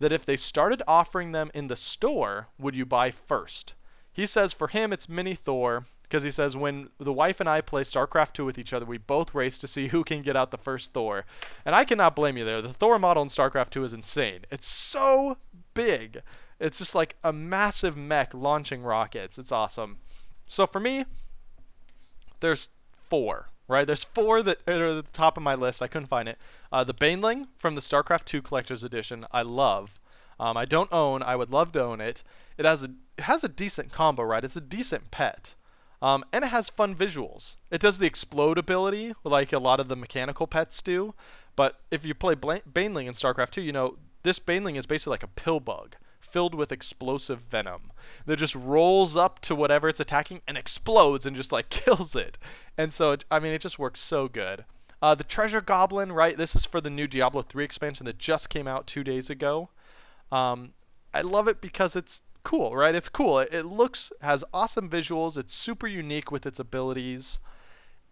that 0.00 0.10
if 0.10 0.26
they 0.26 0.36
started 0.36 0.82
offering 0.88 1.30
them 1.30 1.52
in 1.54 1.68
the 1.68 1.76
store, 1.76 2.48
would 2.58 2.74
you 2.74 2.84
buy 2.84 3.12
first? 3.12 3.76
He 4.12 4.26
says 4.26 4.52
for 4.52 4.66
him, 4.66 4.92
it's 4.92 5.08
Mini 5.08 5.36
Thor 5.36 5.84
because 6.08 6.22
he 6.22 6.30
says 6.30 6.56
when 6.56 6.90
the 6.98 7.12
wife 7.12 7.40
and 7.40 7.48
I 7.48 7.60
play 7.60 7.82
StarCraft 7.82 8.32
2 8.34 8.44
with 8.44 8.58
each 8.58 8.72
other, 8.72 8.86
we 8.86 8.98
both 8.98 9.34
race 9.34 9.58
to 9.58 9.66
see 9.66 9.88
who 9.88 10.04
can 10.04 10.22
get 10.22 10.36
out 10.36 10.50
the 10.50 10.58
first 10.58 10.92
Thor. 10.92 11.24
And 11.64 11.74
I 11.74 11.84
cannot 11.84 12.14
blame 12.14 12.36
you 12.36 12.44
there. 12.44 12.62
The 12.62 12.72
Thor 12.72 12.98
model 12.98 13.22
in 13.22 13.28
StarCraft 13.28 13.70
2 13.70 13.84
is 13.84 13.94
insane. 13.94 14.40
It's 14.50 14.66
so 14.66 15.38
big. 15.74 16.22
It's 16.60 16.78
just 16.78 16.94
like 16.94 17.16
a 17.24 17.32
massive 17.32 17.96
mech 17.96 18.32
launching 18.32 18.82
rockets. 18.82 19.36
It's 19.36 19.52
awesome. 19.52 19.98
So 20.46 20.66
for 20.66 20.80
me, 20.80 21.04
there's 22.40 22.68
four, 23.02 23.50
right? 23.66 23.86
There's 23.86 24.04
four 24.04 24.42
that 24.42 24.58
are 24.68 24.86
at 24.98 25.04
the 25.06 25.12
top 25.12 25.36
of 25.36 25.42
my 25.42 25.54
list. 25.54 25.82
I 25.82 25.88
couldn't 25.88 26.06
find 26.06 26.28
it. 26.28 26.38
Uh, 26.70 26.84
the 26.84 26.94
Baneling 26.94 27.48
from 27.56 27.74
the 27.74 27.80
StarCraft 27.80 28.24
2 28.26 28.42
Collector's 28.42 28.84
Edition, 28.84 29.26
I 29.32 29.42
love. 29.42 29.98
Um, 30.38 30.56
I 30.56 30.66
don't 30.66 30.92
own. 30.92 31.22
I 31.22 31.34
would 31.36 31.50
love 31.50 31.72
to 31.72 31.82
own 31.82 32.00
it. 32.00 32.22
It 32.58 32.64
has 32.64 32.84
a 32.84 32.90
it 33.18 33.24
has 33.24 33.42
a 33.42 33.48
decent 33.48 33.92
combo, 33.92 34.22
right? 34.22 34.44
It's 34.44 34.56
a 34.56 34.60
decent 34.60 35.10
pet. 35.10 35.54
Um, 36.02 36.24
and 36.32 36.44
it 36.44 36.48
has 36.48 36.68
fun 36.68 36.94
visuals. 36.94 37.56
It 37.70 37.80
does 37.80 37.98
the 37.98 38.06
explode 38.06 38.58
ability 38.58 39.14
like 39.24 39.52
a 39.52 39.58
lot 39.58 39.80
of 39.80 39.88
the 39.88 39.96
mechanical 39.96 40.46
pets 40.46 40.82
do. 40.82 41.14
But 41.56 41.80
if 41.90 42.04
you 42.04 42.14
play 42.14 42.34
Baneling 42.34 43.06
in 43.06 43.14
StarCraft 43.14 43.50
2, 43.50 43.62
you 43.62 43.72
know, 43.72 43.96
this 44.22 44.38
Baneling 44.38 44.76
is 44.76 44.86
basically 44.86 45.12
like 45.12 45.22
a 45.22 45.28
pill 45.28 45.60
bug 45.60 45.96
filled 46.20 46.54
with 46.54 46.72
explosive 46.72 47.40
venom 47.40 47.92
that 48.26 48.38
just 48.38 48.54
rolls 48.54 49.16
up 49.16 49.40
to 49.40 49.54
whatever 49.54 49.88
it's 49.88 50.00
attacking 50.00 50.42
and 50.46 50.58
explodes 50.58 51.24
and 51.24 51.36
just 51.36 51.52
like 51.52 51.68
kills 51.70 52.14
it. 52.14 52.36
And 52.76 52.92
so, 52.92 53.16
I 53.30 53.38
mean, 53.38 53.52
it 53.52 53.60
just 53.60 53.78
works 53.78 54.00
so 54.00 54.28
good. 54.28 54.64
Uh, 55.00 55.14
the 55.14 55.24
Treasure 55.24 55.60
Goblin, 55.60 56.12
right? 56.12 56.36
This 56.36 56.56
is 56.56 56.64
for 56.64 56.80
the 56.80 56.90
new 56.90 57.06
Diablo 57.06 57.42
3 57.42 57.64
expansion 57.64 58.06
that 58.06 58.18
just 58.18 58.48
came 58.48 58.66
out 58.66 58.86
two 58.86 59.04
days 59.04 59.30
ago. 59.30 59.68
Um, 60.32 60.72
I 61.14 61.20
love 61.20 61.48
it 61.48 61.60
because 61.60 61.96
it's 61.96 62.22
cool, 62.46 62.76
right? 62.76 62.94
It's 62.94 63.08
cool. 63.08 63.40
It, 63.40 63.66
looks 63.66 64.12
has 64.22 64.44
awesome 64.54 64.88
visuals. 64.88 65.36
It's 65.36 65.52
super 65.52 65.88
unique 65.88 66.30
with 66.30 66.46
its 66.46 66.60
abilities, 66.60 67.40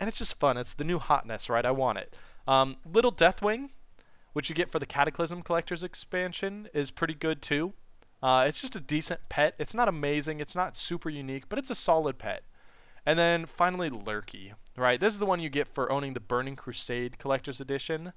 and 0.00 0.08
it's 0.08 0.18
just 0.18 0.40
fun. 0.40 0.56
It's 0.56 0.74
the 0.74 0.82
new 0.82 0.98
hotness, 0.98 1.48
right? 1.48 1.64
I 1.64 1.70
want 1.70 1.98
it. 1.98 2.16
Um, 2.48 2.76
Little 2.84 3.12
Deathwing, 3.12 3.68
which 4.32 4.48
you 4.48 4.56
get 4.56 4.72
for 4.72 4.80
the 4.80 4.86
Cataclysm 4.86 5.42
Collector's 5.42 5.84
expansion, 5.84 6.68
is 6.74 6.90
pretty 6.90 7.14
good 7.14 7.42
too. 7.42 7.74
Uh, 8.20 8.44
it's 8.48 8.60
just 8.60 8.74
a 8.74 8.80
decent 8.80 9.20
pet. 9.28 9.54
It's 9.56 9.74
not 9.74 9.86
amazing. 9.86 10.40
It's 10.40 10.56
not 10.56 10.76
super 10.76 11.10
unique, 11.10 11.48
but 11.48 11.60
it's 11.60 11.70
a 11.70 11.76
solid 11.76 12.18
pet. 12.18 12.42
And 13.06 13.16
then 13.16 13.46
finally, 13.46 13.88
Lurky, 13.88 14.54
right? 14.76 14.98
This 14.98 15.12
is 15.12 15.20
the 15.20 15.26
one 15.26 15.38
you 15.38 15.48
get 15.48 15.68
for 15.68 15.92
owning 15.92 16.14
the 16.14 16.20
Burning 16.20 16.56
Crusade 16.56 17.18
Collector's 17.18 17.60
Edition. 17.60 18.12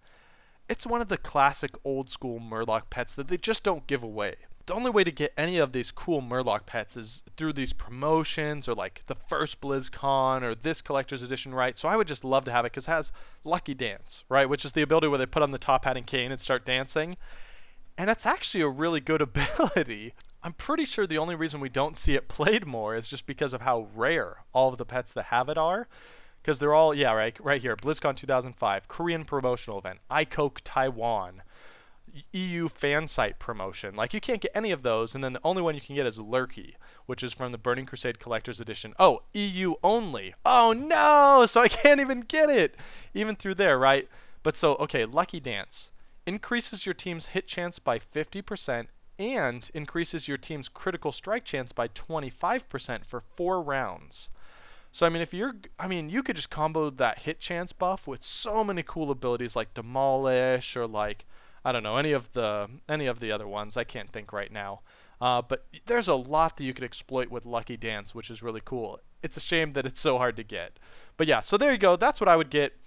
It's 0.68 0.88
one 0.88 1.02
of 1.02 1.10
the 1.10 1.18
classic 1.18 1.76
old 1.84 2.10
school 2.10 2.40
Murloc 2.40 2.90
pets 2.90 3.14
that 3.14 3.28
they 3.28 3.38
just 3.38 3.64
don't 3.64 3.86
give 3.86 4.02
away. 4.02 4.38
The 4.68 4.74
only 4.74 4.92
way 4.92 5.06
to 5.06 5.12
get 5.12 5.34
any 5.38 5.60
of 5.60 5.72
these 5.72 5.92
cool 5.92 6.22
Murloc 6.22 6.66
pets 6.66 6.98
is 6.98 7.24
through 7.38 7.54
these 7.54 7.72
promotions 7.72 8.68
or 8.68 8.76
like 8.76 9.02
the 9.08 9.16
first 9.16 9.62
BlizzCon 9.62 10.44
or 10.44 10.56
this 10.56 10.82
collector's 10.82 11.24
edition, 11.24 11.56
right? 11.56 11.78
So 11.78 11.88
I 11.88 11.96
would 11.96 12.08
just 12.08 12.26
love 12.26 12.44
to 12.46 12.52
have 12.52 12.66
it 12.66 12.74
because 12.74 12.86
it 12.86 12.92
has 12.92 13.14
Lucky 13.46 13.74
Dance, 13.74 14.26
right? 14.28 14.50
Which 14.50 14.66
is 14.66 14.74
the 14.74 14.82
ability 14.82 15.08
where 15.08 15.18
they 15.18 15.26
put 15.26 15.42
on 15.42 15.52
the 15.52 15.58
top 15.58 15.86
hat 15.86 15.96
and 15.96 16.06
cane 16.06 16.34
and 16.34 16.42
start 16.42 16.66
dancing. 16.66 17.16
And 17.98 18.10
it's 18.10 18.26
actually 18.26 18.60
a 18.60 18.68
really 18.68 19.00
good 19.00 19.22
ability. 19.22 20.14
I'm 20.44 20.52
pretty 20.52 20.84
sure 20.84 21.08
the 21.08 21.18
only 21.18 21.36
reason 21.36 21.62
we 21.62 21.70
don't 21.70 21.96
see 21.96 22.16
it 22.16 22.28
played 22.28 22.68
more 22.68 22.94
is 22.94 23.08
just 23.08 23.26
because 23.26 23.54
of 23.54 23.62
how 23.62 23.88
rare 23.96 24.44
all 24.52 24.68
of 24.68 24.78
the 24.78 24.86
pets 24.86 25.14
that 25.14 25.26
have 25.26 25.48
it 25.48 25.58
are. 25.58 25.88
Because 26.42 26.60
they're 26.60 26.74
all, 26.74 26.94
yeah, 26.94 27.14
right, 27.14 27.38
right 27.42 27.62
here. 27.62 27.78
BlizzCon 27.78 28.18
2005, 28.18 28.90
Korean 28.90 29.24
promotional 29.24 29.80
event, 29.80 30.00
iCoke 30.12 30.58
Taiwan, 30.66 31.42
EU 32.34 32.68
fan 32.70 33.08
site 33.08 33.40
promotion. 33.40 33.96
Like 33.96 34.14
you 34.14 34.22
can't 34.22 34.42
get 34.42 34.52
any 34.54 34.72
of 34.72 34.84
those, 34.84 35.16
and 35.16 35.24
then 35.24 35.34
the 35.34 35.42
only 35.44 35.62
one 35.62 35.76
you 35.76 35.82
can 35.82 35.96
get 35.96 36.06
is 36.06 36.20
Lurky, 36.20 36.76
which 37.06 37.24
is 37.24 37.34
from 37.34 37.52
the 37.52 37.58
Burning 37.58 37.86
Crusade 37.86 38.20
Collector's 38.20 38.60
Edition. 38.60 38.94
Oh, 39.00 39.24
EU 39.34 39.76
only. 39.84 40.36
Oh 40.46 40.74
no! 40.74 41.46
So 41.46 41.62
I 41.62 41.68
can't 41.68 42.00
even 42.00 42.22
get 42.22 42.50
it, 42.50 42.76
even 43.14 43.36
through 43.36 43.56
there, 43.56 43.78
right? 43.78 44.08
But 44.44 44.56
so 44.58 44.76
okay, 44.76 45.06
Lucky 45.06 45.40
Dance 45.40 45.92
increases 46.26 46.86
your 46.86 46.94
team's 46.94 47.28
hit 47.28 47.48
chance 47.48 47.80
by 47.80 47.98
50% 47.98 48.88
and 49.18 49.72
increases 49.74 50.28
your 50.28 50.38
team's 50.38 50.70
critical 50.70 51.12
strike 51.12 51.46
chance 51.46 51.72
by 51.72 51.88
25% 51.88 53.06
for 53.06 53.22
four 53.22 53.62
rounds. 53.62 54.30
So 54.92 55.06
I 55.06 55.10
mean, 55.10 55.22
if 55.22 55.34
you're, 55.34 55.56
I 55.80 55.88
mean, 55.88 56.10
you 56.10 56.24
could 56.24 56.36
just 56.36 56.50
combo 56.50 56.90
that 56.90 57.20
hit 57.20 57.40
chance 57.40 57.72
buff 57.72 58.08
with 58.08 58.24
so 58.24 58.64
many 58.64 58.84
cool 58.84 59.12
abilities 59.12 59.56
like 59.56 59.74
demolish 59.74 60.76
or 60.76 60.88
like 60.88 61.26
I 61.68 61.74
don't 61.74 61.84
know 61.84 61.98
any 61.98 62.14
of 62.14 62.32
the 62.32 62.70
any 62.88 63.08
of 63.08 63.20
the 63.20 63.30
other 63.30 63.46
ones. 63.46 63.76
I 63.76 63.84
can't 63.84 64.10
think 64.10 64.32
right 64.32 64.54
now. 64.54 64.80
Uh, 65.20 65.42
but 65.42 65.66
there's 65.86 66.08
a 66.08 66.16
lot 66.16 66.56
that 66.56 66.64
you 66.64 66.74
could 66.74 66.86
exploit 66.86 67.30
with 67.30 67.46
Lucky 67.46 67.76
Dance, 67.76 68.16
which 68.16 68.30
is 68.30 68.42
really 68.42 68.62
cool. 68.64 69.02
It's 69.22 69.36
a 69.36 69.42
shame 69.42 69.74
that 69.74 69.86
it's 69.86 70.00
so 70.00 70.18
hard 70.18 70.38
to 70.38 70.44
get. 70.44 70.80
But 71.18 71.28
yeah, 71.28 71.42
so 71.42 71.58
there 71.58 71.74
you 71.74 71.78
go. 71.78 71.98
That's 71.98 72.22
what 72.22 72.30
I 72.30 72.38
would 72.38 72.50
get. 72.50 72.78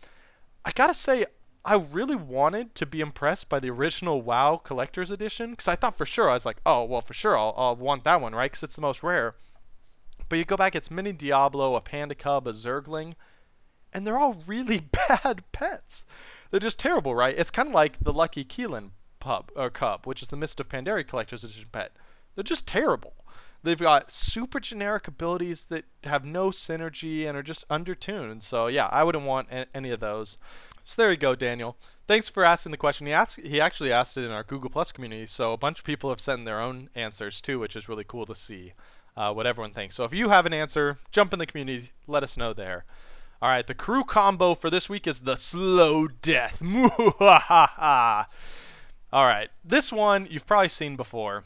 I 0.64 0.70
gotta 0.70 0.94
say, 0.94 1.26
I 1.62 1.74
really 1.74 2.16
wanted 2.16 2.74
to 2.76 2.86
be 2.86 3.02
impressed 3.02 3.50
by 3.50 3.60
the 3.60 3.68
original 3.68 4.22
WoW 4.22 4.56
Collector's 4.56 5.10
Edition 5.10 5.50
because 5.50 5.68
I 5.68 5.76
thought 5.76 5.98
for 5.98 6.06
sure 6.06 6.30
I 6.30 6.34
was 6.34 6.46
like, 6.46 6.62
oh 6.64 6.84
well, 6.84 7.02
for 7.02 7.12
sure 7.12 7.36
I'll, 7.36 7.52
I'll 7.58 7.76
want 7.76 8.04
that 8.04 8.22
one, 8.22 8.34
right? 8.34 8.50
Because 8.50 8.62
it's 8.62 8.76
the 8.76 8.80
most 8.80 9.02
rare. 9.02 9.34
But 10.30 10.38
you 10.38 10.46
go 10.46 10.56
back, 10.56 10.74
it's 10.74 10.90
Mini 10.90 11.12
Diablo, 11.12 11.74
a 11.74 11.82
Panda 11.82 12.14
Cub, 12.14 12.48
a 12.48 12.52
Zergling, 12.52 13.12
and 13.92 14.06
they're 14.06 14.18
all 14.18 14.42
really 14.46 14.80
bad 15.08 15.42
pets. 15.52 16.06
They're 16.50 16.60
just 16.60 16.78
terrible, 16.78 17.14
right? 17.14 17.34
It's 17.36 17.50
kind 17.50 17.68
of 17.68 17.74
like 17.74 17.98
the 17.98 18.12
Lucky 18.12 18.44
Quilen 18.44 18.90
pub 19.18 19.50
or 19.54 19.70
cub, 19.70 20.06
which 20.06 20.22
is 20.22 20.28
the 20.28 20.36
Mist 20.36 20.60
of 20.60 20.68
Pandaria 20.68 21.06
collector's 21.06 21.44
edition 21.44 21.68
pet. 21.70 21.92
They're 22.34 22.44
just 22.44 22.66
terrible. 22.66 23.14
They've 23.62 23.78
got 23.78 24.10
super 24.10 24.58
generic 24.58 25.06
abilities 25.06 25.66
that 25.66 25.84
have 26.04 26.24
no 26.24 26.48
synergy 26.48 27.28
and 27.28 27.36
are 27.36 27.42
just 27.42 27.68
undertuned. 27.68 28.42
So 28.42 28.68
yeah, 28.68 28.86
I 28.86 29.04
wouldn't 29.04 29.26
want 29.26 29.48
a- 29.50 29.66
any 29.74 29.90
of 29.90 30.00
those. 30.00 30.38
So 30.82 31.02
there 31.02 31.10
you 31.10 31.18
go, 31.18 31.34
Daniel. 31.34 31.76
Thanks 32.06 32.28
for 32.28 32.44
asking 32.44 32.72
the 32.72 32.78
question. 32.78 33.06
He 33.06 33.12
asked, 33.12 33.38
he 33.38 33.60
actually 33.60 33.92
asked 33.92 34.16
it 34.16 34.24
in 34.24 34.30
our 34.30 34.42
Google 34.42 34.70
Plus 34.70 34.92
community, 34.92 35.26
so 35.26 35.52
a 35.52 35.58
bunch 35.58 35.78
of 35.78 35.84
people 35.84 36.10
have 36.10 36.20
sent 36.20 36.44
their 36.44 36.60
own 36.60 36.88
answers 36.94 37.40
too, 37.40 37.58
which 37.58 37.76
is 37.76 37.88
really 37.88 38.02
cool 38.02 38.26
to 38.26 38.34
see 38.34 38.72
uh, 39.16 39.32
what 39.32 39.46
everyone 39.46 39.72
thinks. 39.72 39.94
So 39.94 40.04
if 40.04 40.14
you 40.14 40.30
have 40.30 40.46
an 40.46 40.54
answer, 40.54 40.98
jump 41.12 41.32
in 41.32 41.38
the 41.38 41.46
community, 41.46 41.90
let 42.06 42.22
us 42.22 42.38
know 42.38 42.52
there. 42.54 42.84
All 43.42 43.48
right, 43.48 43.66
the 43.66 43.72
crew 43.72 44.04
combo 44.04 44.54
for 44.54 44.68
this 44.68 44.90
week 44.90 45.06
is 45.06 45.20
the 45.20 45.36
slow 45.36 46.08
death. 46.08 46.60
All 49.12 49.24
right, 49.24 49.48
this 49.64 49.90
one 49.90 50.28
you've 50.30 50.46
probably 50.46 50.68
seen 50.68 50.94
before, 50.94 51.44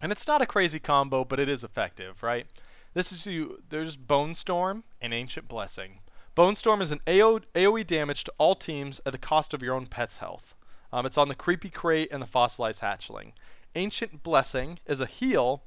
and 0.00 0.12
it's 0.12 0.28
not 0.28 0.42
a 0.42 0.46
crazy 0.46 0.78
combo, 0.78 1.24
but 1.24 1.40
it 1.40 1.48
is 1.48 1.64
effective, 1.64 2.22
right? 2.22 2.46
This 2.94 3.10
is 3.10 3.26
you. 3.26 3.62
There's 3.68 3.96
Bone 3.96 4.36
Storm 4.36 4.84
and 5.00 5.12
Ancient 5.12 5.48
Blessing. 5.48 5.98
Bone 6.36 6.54
Storm 6.54 6.80
is 6.80 6.92
an 6.92 7.00
AO, 7.08 7.40
AOE 7.52 7.84
damage 7.84 8.22
to 8.22 8.32
all 8.38 8.54
teams 8.54 9.00
at 9.04 9.10
the 9.10 9.18
cost 9.18 9.52
of 9.52 9.60
your 9.60 9.74
own 9.74 9.86
pet's 9.86 10.18
health. 10.18 10.54
Um, 10.92 11.04
it's 11.04 11.18
on 11.18 11.26
the 11.26 11.34
Creepy 11.34 11.68
Crate 11.68 12.12
and 12.12 12.22
the 12.22 12.26
Fossilized 12.26 12.80
Hatchling. 12.80 13.32
Ancient 13.74 14.22
Blessing 14.22 14.78
is 14.86 15.00
a 15.00 15.06
heal 15.06 15.64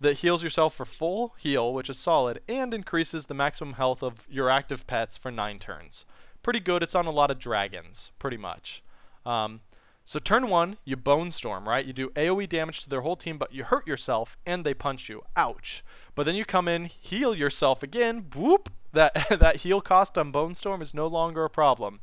that 0.00 0.18
heals 0.18 0.42
yourself 0.42 0.74
for 0.74 0.84
full 0.84 1.34
heal, 1.38 1.72
which 1.72 1.88
is 1.88 1.98
solid, 1.98 2.40
and 2.48 2.74
increases 2.74 3.26
the 3.26 3.34
maximum 3.34 3.74
health 3.74 4.02
of 4.02 4.26
your 4.30 4.50
active 4.50 4.86
pets 4.86 5.16
for 5.16 5.30
9 5.30 5.58
turns. 5.58 6.04
Pretty 6.42 6.60
good. 6.60 6.82
It's 6.82 6.94
on 6.94 7.06
a 7.06 7.10
lot 7.10 7.30
of 7.30 7.38
dragons, 7.38 8.12
pretty 8.18 8.36
much. 8.36 8.82
Um, 9.24 9.60
so 10.04 10.20
turn 10.20 10.48
1, 10.48 10.76
you 10.84 10.96
Bone 10.96 11.32
Storm, 11.32 11.68
right? 11.68 11.84
You 11.84 11.92
do 11.92 12.10
AoE 12.10 12.48
damage 12.48 12.82
to 12.82 12.88
their 12.88 13.00
whole 13.00 13.16
team, 13.16 13.38
but 13.38 13.52
you 13.52 13.64
hurt 13.64 13.88
yourself, 13.88 14.36
and 14.46 14.64
they 14.64 14.74
punch 14.74 15.08
you. 15.08 15.22
Ouch. 15.34 15.82
But 16.14 16.26
then 16.26 16.36
you 16.36 16.44
come 16.44 16.68
in, 16.68 16.84
heal 16.84 17.34
yourself 17.34 17.82
again, 17.82 18.26
whoop! 18.34 18.70
That, 18.92 19.28
that 19.40 19.56
heal 19.56 19.80
cost 19.80 20.16
on 20.16 20.30
Bone 20.30 20.54
Storm 20.54 20.80
is 20.80 20.94
no 20.94 21.06
longer 21.06 21.44
a 21.44 21.50
problem. 21.50 22.00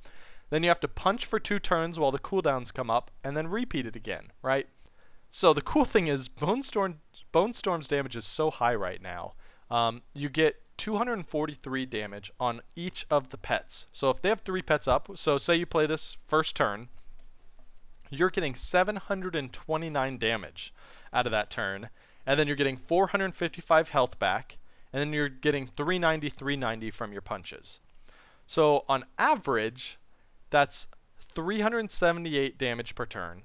Then 0.49 0.63
you 0.63 0.69
have 0.69 0.81
to 0.81 0.87
punch 0.87 1.25
for 1.25 1.39
2 1.39 1.59
turns 1.59 1.97
while 1.97 2.11
the 2.11 2.19
cooldowns 2.19 2.73
come 2.73 2.89
up, 2.89 3.11
and 3.23 3.37
then 3.37 3.47
repeat 3.47 3.85
it 3.85 3.95
again, 3.95 4.31
right? 4.41 4.67
So 5.29 5.53
the 5.53 5.61
cool 5.61 5.85
thing 5.85 6.07
is 6.07 6.27
Bone 6.27 6.61
Storm 6.61 6.99
Bone 7.33 7.51
Storm's 7.51 7.87
damage 7.87 8.15
is 8.15 8.25
so 8.25 8.49
high 8.51 8.75
right 8.75 9.01
now. 9.01 9.33
Um, 9.69 10.03
you 10.13 10.29
get 10.29 10.61
243 10.77 11.85
damage 11.87 12.31
on 12.39 12.61
each 12.75 13.05
of 13.09 13.29
the 13.29 13.37
pets. 13.37 13.87
So 13.91 14.09
if 14.11 14.21
they 14.21 14.29
have 14.29 14.41
three 14.41 14.61
pets 14.61 14.87
up, 14.87 15.09
so 15.15 15.37
say 15.37 15.55
you 15.55 15.65
play 15.65 15.87
this 15.87 16.15
first 16.27 16.55
turn, 16.55 16.89
you're 18.11 18.29
getting 18.29 18.53
729 18.53 20.17
damage 20.19 20.73
out 21.11 21.25
of 21.25 21.31
that 21.31 21.49
turn, 21.49 21.89
and 22.25 22.39
then 22.39 22.45
you're 22.45 22.55
getting 22.55 22.77
455 22.77 23.89
health 23.89 24.19
back, 24.19 24.57
and 24.93 24.99
then 24.99 25.11
you're 25.11 25.27
getting 25.27 25.65
390, 25.65 26.29
390 26.29 26.91
from 26.91 27.11
your 27.11 27.21
punches. 27.21 27.79
So 28.45 28.85
on 28.87 29.05
average, 29.17 29.97
that's 30.51 30.87
378 31.33 32.59
damage 32.59 32.93
per 32.93 33.07
turn, 33.07 33.41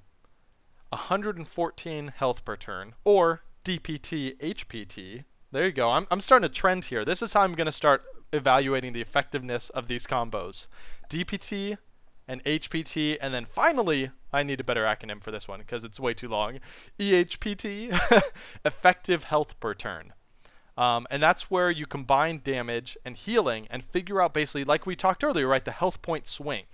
114 0.90 2.12
health 2.16 2.44
per 2.44 2.56
turn, 2.56 2.94
or 3.04 3.40
DPT, 3.68 4.34
HPT. 4.38 5.24
There 5.52 5.66
you 5.66 5.72
go. 5.72 5.90
I'm, 5.90 6.06
I'm 6.10 6.22
starting 6.22 6.46
a 6.46 6.48
trend 6.48 6.86
here. 6.86 7.04
This 7.04 7.20
is 7.20 7.34
how 7.34 7.42
I'm 7.42 7.52
going 7.52 7.66
to 7.66 7.72
start 7.72 8.02
evaluating 8.32 8.94
the 8.94 9.02
effectiveness 9.02 9.68
of 9.68 9.88
these 9.88 10.06
combos. 10.06 10.68
DPT 11.10 11.76
and 12.26 12.42
HPT, 12.44 13.18
and 13.20 13.34
then 13.34 13.44
finally, 13.44 14.10
I 14.32 14.42
need 14.42 14.60
a 14.60 14.64
better 14.64 14.84
acronym 14.84 15.22
for 15.22 15.30
this 15.30 15.46
one 15.46 15.58
because 15.58 15.84
it's 15.84 16.00
way 16.00 16.14
too 16.14 16.28
long. 16.28 16.60
EHPT, 16.98 18.22
effective 18.64 19.24
health 19.24 19.60
per 19.60 19.74
turn. 19.74 20.14
Um, 20.78 21.06
and 21.10 21.22
that's 21.22 21.50
where 21.50 21.70
you 21.70 21.84
combine 21.84 22.40
damage 22.42 22.96
and 23.04 23.18
healing 23.18 23.66
and 23.68 23.84
figure 23.84 24.22
out 24.22 24.32
basically, 24.32 24.64
like 24.64 24.86
we 24.86 24.96
talked 24.96 25.22
earlier, 25.22 25.46
right, 25.46 25.64
the 25.64 25.72
health 25.72 26.00
point 26.00 26.26
swing 26.26 26.64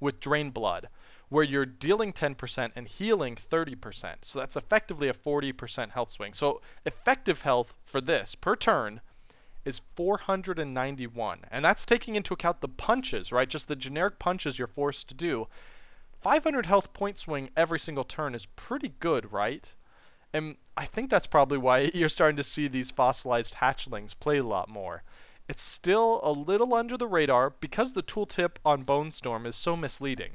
with 0.00 0.18
drain 0.18 0.48
blood 0.48 0.88
where 1.28 1.44
you're 1.44 1.66
dealing 1.66 2.12
10% 2.12 2.72
and 2.74 2.88
healing 2.88 3.36
30%. 3.36 4.14
So 4.22 4.38
that's 4.38 4.56
effectively 4.56 5.08
a 5.08 5.14
40% 5.14 5.90
health 5.90 6.12
swing. 6.12 6.32
So 6.34 6.60
effective 6.86 7.42
health 7.42 7.74
for 7.84 8.00
this 8.00 8.34
per 8.34 8.56
turn 8.56 9.00
is 9.64 9.82
491. 9.94 11.40
And 11.50 11.64
that's 11.64 11.84
taking 11.84 12.16
into 12.16 12.32
account 12.32 12.60
the 12.60 12.68
punches, 12.68 13.30
right? 13.32 13.48
Just 13.48 13.68
the 13.68 13.76
generic 13.76 14.18
punches 14.18 14.58
you're 14.58 14.66
forced 14.66 15.08
to 15.08 15.14
do. 15.14 15.48
500 16.20 16.66
health 16.66 16.92
point 16.92 17.18
swing 17.18 17.50
every 17.56 17.78
single 17.78 18.04
turn 18.04 18.34
is 18.34 18.46
pretty 18.46 18.92
good, 18.98 19.30
right? 19.32 19.74
And 20.32 20.56
I 20.76 20.84
think 20.86 21.10
that's 21.10 21.26
probably 21.26 21.58
why 21.58 21.78
you're 21.94 22.08
starting 22.08 22.36
to 22.38 22.42
see 22.42 22.68
these 22.68 22.90
fossilized 22.90 23.56
hatchlings 23.56 24.18
play 24.18 24.38
a 24.38 24.44
lot 24.44 24.68
more. 24.68 25.02
it's 25.48 25.62
still 25.62 26.20
a 26.22 26.30
little 26.32 26.74
under 26.74 26.96
the 26.96 27.06
radar 27.06 27.50
because 27.50 27.94
the 27.94 28.02
tooltip 28.02 28.56
on 28.66 28.82
Bone 28.82 29.10
Storm 29.12 29.46
is 29.46 29.56
so 29.56 29.76
misleading. 29.76 30.32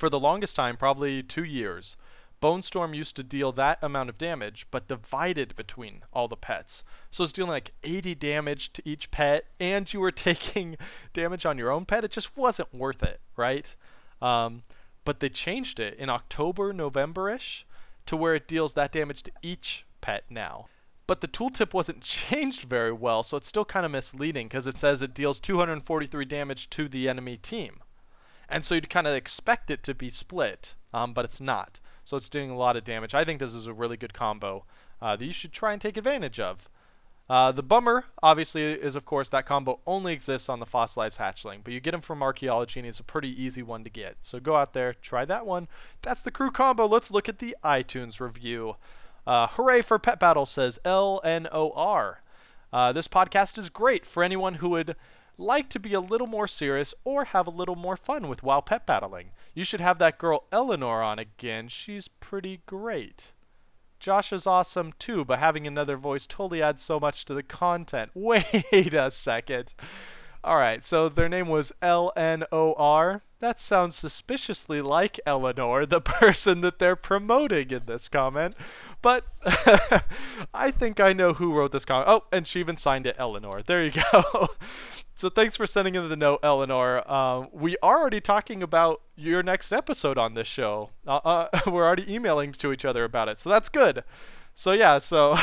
For 0.00 0.08
the 0.08 0.18
longest 0.18 0.56
time, 0.56 0.78
probably 0.78 1.22
two 1.22 1.44
years, 1.44 1.98
Bone 2.40 2.62
Storm 2.62 2.94
used 2.94 3.16
to 3.16 3.22
deal 3.22 3.52
that 3.52 3.78
amount 3.82 4.08
of 4.08 4.16
damage, 4.16 4.66
but 4.70 4.88
divided 4.88 5.54
between 5.56 6.04
all 6.10 6.26
the 6.26 6.38
pets. 6.38 6.84
So 7.10 7.22
it's 7.22 7.34
dealing 7.34 7.50
like 7.50 7.74
80 7.84 8.14
damage 8.14 8.72
to 8.72 8.82
each 8.88 9.10
pet, 9.10 9.44
and 9.60 9.92
you 9.92 10.00
were 10.00 10.10
taking 10.10 10.78
damage 11.12 11.44
on 11.44 11.58
your 11.58 11.70
own 11.70 11.84
pet. 11.84 12.02
It 12.02 12.12
just 12.12 12.34
wasn't 12.34 12.72
worth 12.72 13.02
it, 13.02 13.20
right? 13.36 13.76
Um, 14.22 14.62
but 15.04 15.20
they 15.20 15.28
changed 15.28 15.78
it 15.78 15.98
in 15.98 16.08
October, 16.08 16.72
November 16.72 17.28
ish, 17.28 17.66
to 18.06 18.16
where 18.16 18.34
it 18.34 18.48
deals 18.48 18.72
that 18.72 18.92
damage 18.92 19.22
to 19.24 19.32
each 19.42 19.84
pet 20.00 20.24
now. 20.30 20.68
But 21.06 21.20
the 21.20 21.28
tooltip 21.28 21.74
wasn't 21.74 22.00
changed 22.04 22.62
very 22.62 22.92
well, 22.92 23.22
so 23.22 23.36
it's 23.36 23.48
still 23.48 23.66
kind 23.66 23.84
of 23.84 23.92
misleading 23.92 24.46
because 24.48 24.66
it 24.66 24.78
says 24.78 25.02
it 25.02 25.12
deals 25.12 25.38
243 25.40 26.24
damage 26.24 26.70
to 26.70 26.88
the 26.88 27.06
enemy 27.06 27.36
team. 27.36 27.82
And 28.50 28.64
so 28.64 28.74
you'd 28.74 28.90
kind 28.90 29.06
of 29.06 29.14
expect 29.14 29.70
it 29.70 29.82
to 29.84 29.94
be 29.94 30.10
split, 30.10 30.74
um, 30.92 31.14
but 31.14 31.24
it's 31.24 31.40
not. 31.40 31.78
So 32.04 32.16
it's 32.16 32.28
doing 32.28 32.50
a 32.50 32.56
lot 32.56 32.76
of 32.76 32.84
damage. 32.84 33.14
I 33.14 33.24
think 33.24 33.38
this 33.38 33.54
is 33.54 33.66
a 33.66 33.72
really 33.72 33.96
good 33.96 34.12
combo 34.12 34.64
uh, 35.00 35.16
that 35.16 35.24
you 35.24 35.32
should 35.32 35.52
try 35.52 35.72
and 35.72 35.80
take 35.80 35.96
advantage 35.96 36.40
of. 36.40 36.68
Uh, 37.28 37.52
the 37.52 37.62
bummer, 37.62 38.06
obviously, 38.24 38.64
is 38.64 38.96
of 38.96 39.04
course 39.04 39.28
that 39.28 39.46
combo 39.46 39.78
only 39.86 40.12
exists 40.12 40.48
on 40.48 40.58
the 40.58 40.66
fossilized 40.66 41.20
hatchling, 41.20 41.60
but 41.62 41.72
you 41.72 41.78
get 41.78 41.94
him 41.94 42.00
from 42.00 42.24
archaeology 42.24 42.80
and 42.80 42.86
he's 42.86 42.98
a 42.98 43.04
pretty 43.04 43.30
easy 43.40 43.62
one 43.62 43.84
to 43.84 43.90
get. 43.90 44.16
So 44.22 44.40
go 44.40 44.56
out 44.56 44.72
there, 44.72 44.94
try 44.94 45.24
that 45.26 45.46
one. 45.46 45.68
That's 46.02 46.22
the 46.22 46.32
crew 46.32 46.50
combo. 46.50 46.86
Let's 46.86 47.12
look 47.12 47.28
at 47.28 47.38
the 47.38 47.56
iTunes 47.62 48.18
review. 48.18 48.74
Uh, 49.28 49.46
hooray 49.46 49.80
for 49.80 50.00
Pet 50.00 50.18
Battle, 50.18 50.44
says 50.44 50.80
LNOR. 50.84 52.16
Uh, 52.72 52.92
this 52.92 53.06
podcast 53.06 53.58
is 53.58 53.68
great 53.68 54.04
for 54.04 54.24
anyone 54.24 54.54
who 54.54 54.70
would 54.70 54.96
like 55.40 55.68
to 55.70 55.80
be 55.80 55.94
a 55.94 56.00
little 56.00 56.26
more 56.26 56.46
serious 56.46 56.94
or 57.04 57.24
have 57.24 57.46
a 57.46 57.50
little 57.50 57.76
more 57.76 57.96
fun 57.96 58.28
with 58.28 58.42
while 58.42 58.62
pet 58.62 58.86
battling. 58.86 59.30
You 59.54 59.64
should 59.64 59.80
have 59.80 59.98
that 59.98 60.18
girl 60.18 60.44
Eleanor 60.52 61.02
on 61.02 61.18
again. 61.18 61.68
She's 61.68 62.08
pretty 62.08 62.60
great. 62.66 63.32
Josh 63.98 64.32
is 64.32 64.46
awesome 64.46 64.92
too, 64.98 65.24
but 65.24 65.38
having 65.38 65.66
another 65.66 65.96
voice 65.96 66.26
totally 66.26 66.62
adds 66.62 66.82
so 66.82 67.00
much 67.00 67.24
to 67.26 67.34
the 67.34 67.42
content. 67.42 68.10
Wait 68.14 68.94
a 68.94 69.10
second. 69.10 69.74
All 70.42 70.56
right, 70.56 70.84
so 70.84 71.08
their 71.08 71.28
name 71.28 71.48
was 71.48 71.72
L 71.82 72.12
N 72.16 72.44
O 72.50 72.74
R. 72.74 73.22
That 73.40 73.58
sounds 73.58 73.96
suspiciously 73.96 74.82
like 74.82 75.18
Eleanor, 75.24 75.86
the 75.86 76.00
person 76.00 76.60
that 76.60 76.78
they're 76.78 76.96
promoting 76.96 77.70
in 77.70 77.86
this 77.86 78.08
comment. 78.08 78.54
But 79.00 79.24
I 80.54 80.70
think 80.70 81.00
I 81.00 81.14
know 81.14 81.32
who 81.32 81.54
wrote 81.54 81.72
this 81.72 81.86
comment. 81.86 82.08
Oh, 82.08 82.24
and 82.30 82.46
she 82.46 82.60
even 82.60 82.76
signed 82.76 83.06
it 83.06 83.16
Eleanor. 83.18 83.62
There 83.62 83.82
you 83.82 83.92
go. 84.12 84.48
so 85.16 85.30
thanks 85.30 85.56
for 85.56 85.66
sending 85.66 85.94
in 85.94 86.06
the 86.10 86.16
note, 86.16 86.40
Eleanor. 86.42 87.10
Um, 87.10 87.48
we 87.50 87.78
are 87.82 88.00
already 88.00 88.20
talking 88.20 88.62
about 88.62 89.00
your 89.16 89.42
next 89.42 89.72
episode 89.72 90.18
on 90.18 90.34
this 90.34 90.46
show. 90.46 90.90
Uh, 91.06 91.20
uh, 91.24 91.60
we're 91.66 91.86
already 91.86 92.12
emailing 92.12 92.52
to 92.52 92.72
each 92.72 92.84
other 92.84 93.04
about 93.04 93.30
it, 93.30 93.40
so 93.40 93.48
that's 93.48 93.70
good. 93.70 94.04
So 94.52 94.72
yeah, 94.72 94.98
so 94.98 95.38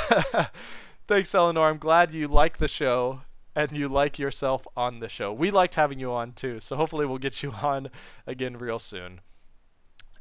thanks, 1.07 1.33
Eleanor. 1.33 1.69
I'm 1.69 1.79
glad 1.79 2.11
you 2.11 2.27
like 2.27 2.57
the 2.57 2.67
show 2.67 3.21
and 3.57 3.71
you 3.71 3.89
like 3.89 4.19
yourself 4.19 4.67
on 4.77 4.99
the 4.99 5.09
show. 5.09 5.33
We 5.33 5.49
liked 5.49 5.73
having 5.73 5.99
you 5.99 6.11
on 6.11 6.33
too, 6.33 6.59
so 6.59 6.75
hopefully 6.75 7.07
we'll 7.07 7.17
get 7.17 7.41
you 7.41 7.51
on 7.63 7.89
again 8.27 8.55
real 8.55 8.77
soon. 8.77 9.21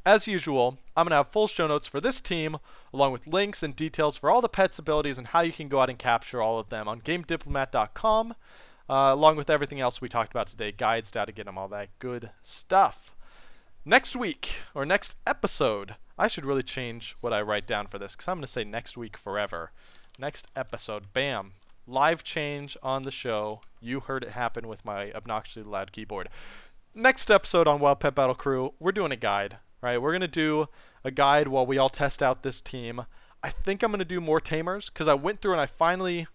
As 0.07 0.27
usual, 0.27 0.79
I'm 0.97 1.05
going 1.05 1.11
to 1.11 1.17
have 1.17 1.29
full 1.29 1.47
show 1.47 1.67
notes 1.67 1.87
for 1.87 2.01
this 2.01 2.23
team, 2.23 2.57
along 2.95 3.13
with 3.13 3.27
links 3.27 3.63
and 3.63 3.77
details 3.77 4.17
for 4.17 4.31
all 4.31 4.41
the 4.41 4.49
pets' 4.49 4.79
abilities 4.79 5.19
and 5.19 5.27
how 5.27 5.41
you 5.41 5.53
can 5.53 5.69
go 5.69 5.81
out 5.81 5.91
and 5.91 5.99
capture 5.99 6.41
all 6.41 6.59
of 6.59 6.71
them 6.71 6.89
on 6.89 7.03
GameDiplomat.com, 7.03 8.35
uh, 8.89 8.95
along 8.95 9.37
with 9.37 9.51
everything 9.51 9.81
else 9.81 10.01
we 10.01 10.09
talked 10.09 10.31
about 10.31 10.47
today, 10.47 10.73
guides 10.73 11.11
to 11.11 11.19
how 11.19 11.25
to 11.27 11.33
get 11.33 11.45
them, 11.45 11.59
all 11.59 11.69
that 11.69 11.91
good 11.99 12.31
stuff. 12.41 13.15
Next 13.85 14.17
week, 14.17 14.61
or 14.75 14.87
next 14.87 15.17
episode, 15.27 15.97
I 16.17 16.29
should 16.29 16.47
really 16.47 16.63
change 16.63 17.17
what 17.21 17.35
I 17.35 17.43
write 17.43 17.67
down 17.67 17.87
for 17.87 17.99
this, 17.99 18.17
because 18.17 18.29
I'm 18.29 18.37
going 18.37 18.43
to 18.43 18.47
say 18.47 18.65
next 18.65 18.97
week 18.97 19.19
forever. 19.19 19.73
Next 20.19 20.47
episode, 20.57 21.13
bam, 21.13 21.53
live 21.87 22.25
change 22.25 22.77
on 22.83 23.03
the 23.03 23.11
show. 23.11 23.61
You 23.81 24.01
heard 24.01 24.25
it 24.25 24.31
happen 24.31 24.69
with 24.69 24.85
my 24.85 25.13
obnoxiously 25.13 25.63
loud 25.63 25.93
keyboard. 25.93 26.29
Next 26.95 27.31
episode 27.31 27.69
on 27.69 27.81
WoW 27.81 27.95
Pet 27.95 28.15
Battle 28.15 28.35
Crew, 28.35 28.73
we're 28.81 28.93
doing 28.93 29.13
a 29.13 29.17
guide, 29.17 29.59
right? 29.83 30.01
We're 30.01 30.13
going 30.13 30.21
to 30.23 30.29
do 30.29 30.69
a 31.05 31.11
guide 31.11 31.49
while 31.49 31.67
we 31.67 31.79
all 31.79 31.89
test 31.89 32.23
out 32.23 32.43
this 32.43 32.61
team. 32.61 33.05
I 33.43 33.51
think 33.51 33.83
I'm 33.83 33.91
going 33.91 33.99
to 33.99 34.05
do 34.05 34.21
more 34.21 34.41
tamers 34.41 34.89
because 34.91 35.07
I 35.07 35.15
went 35.15 35.41
through 35.41 35.53
and 35.53 35.61
I 35.61 35.67
finally 35.67 36.27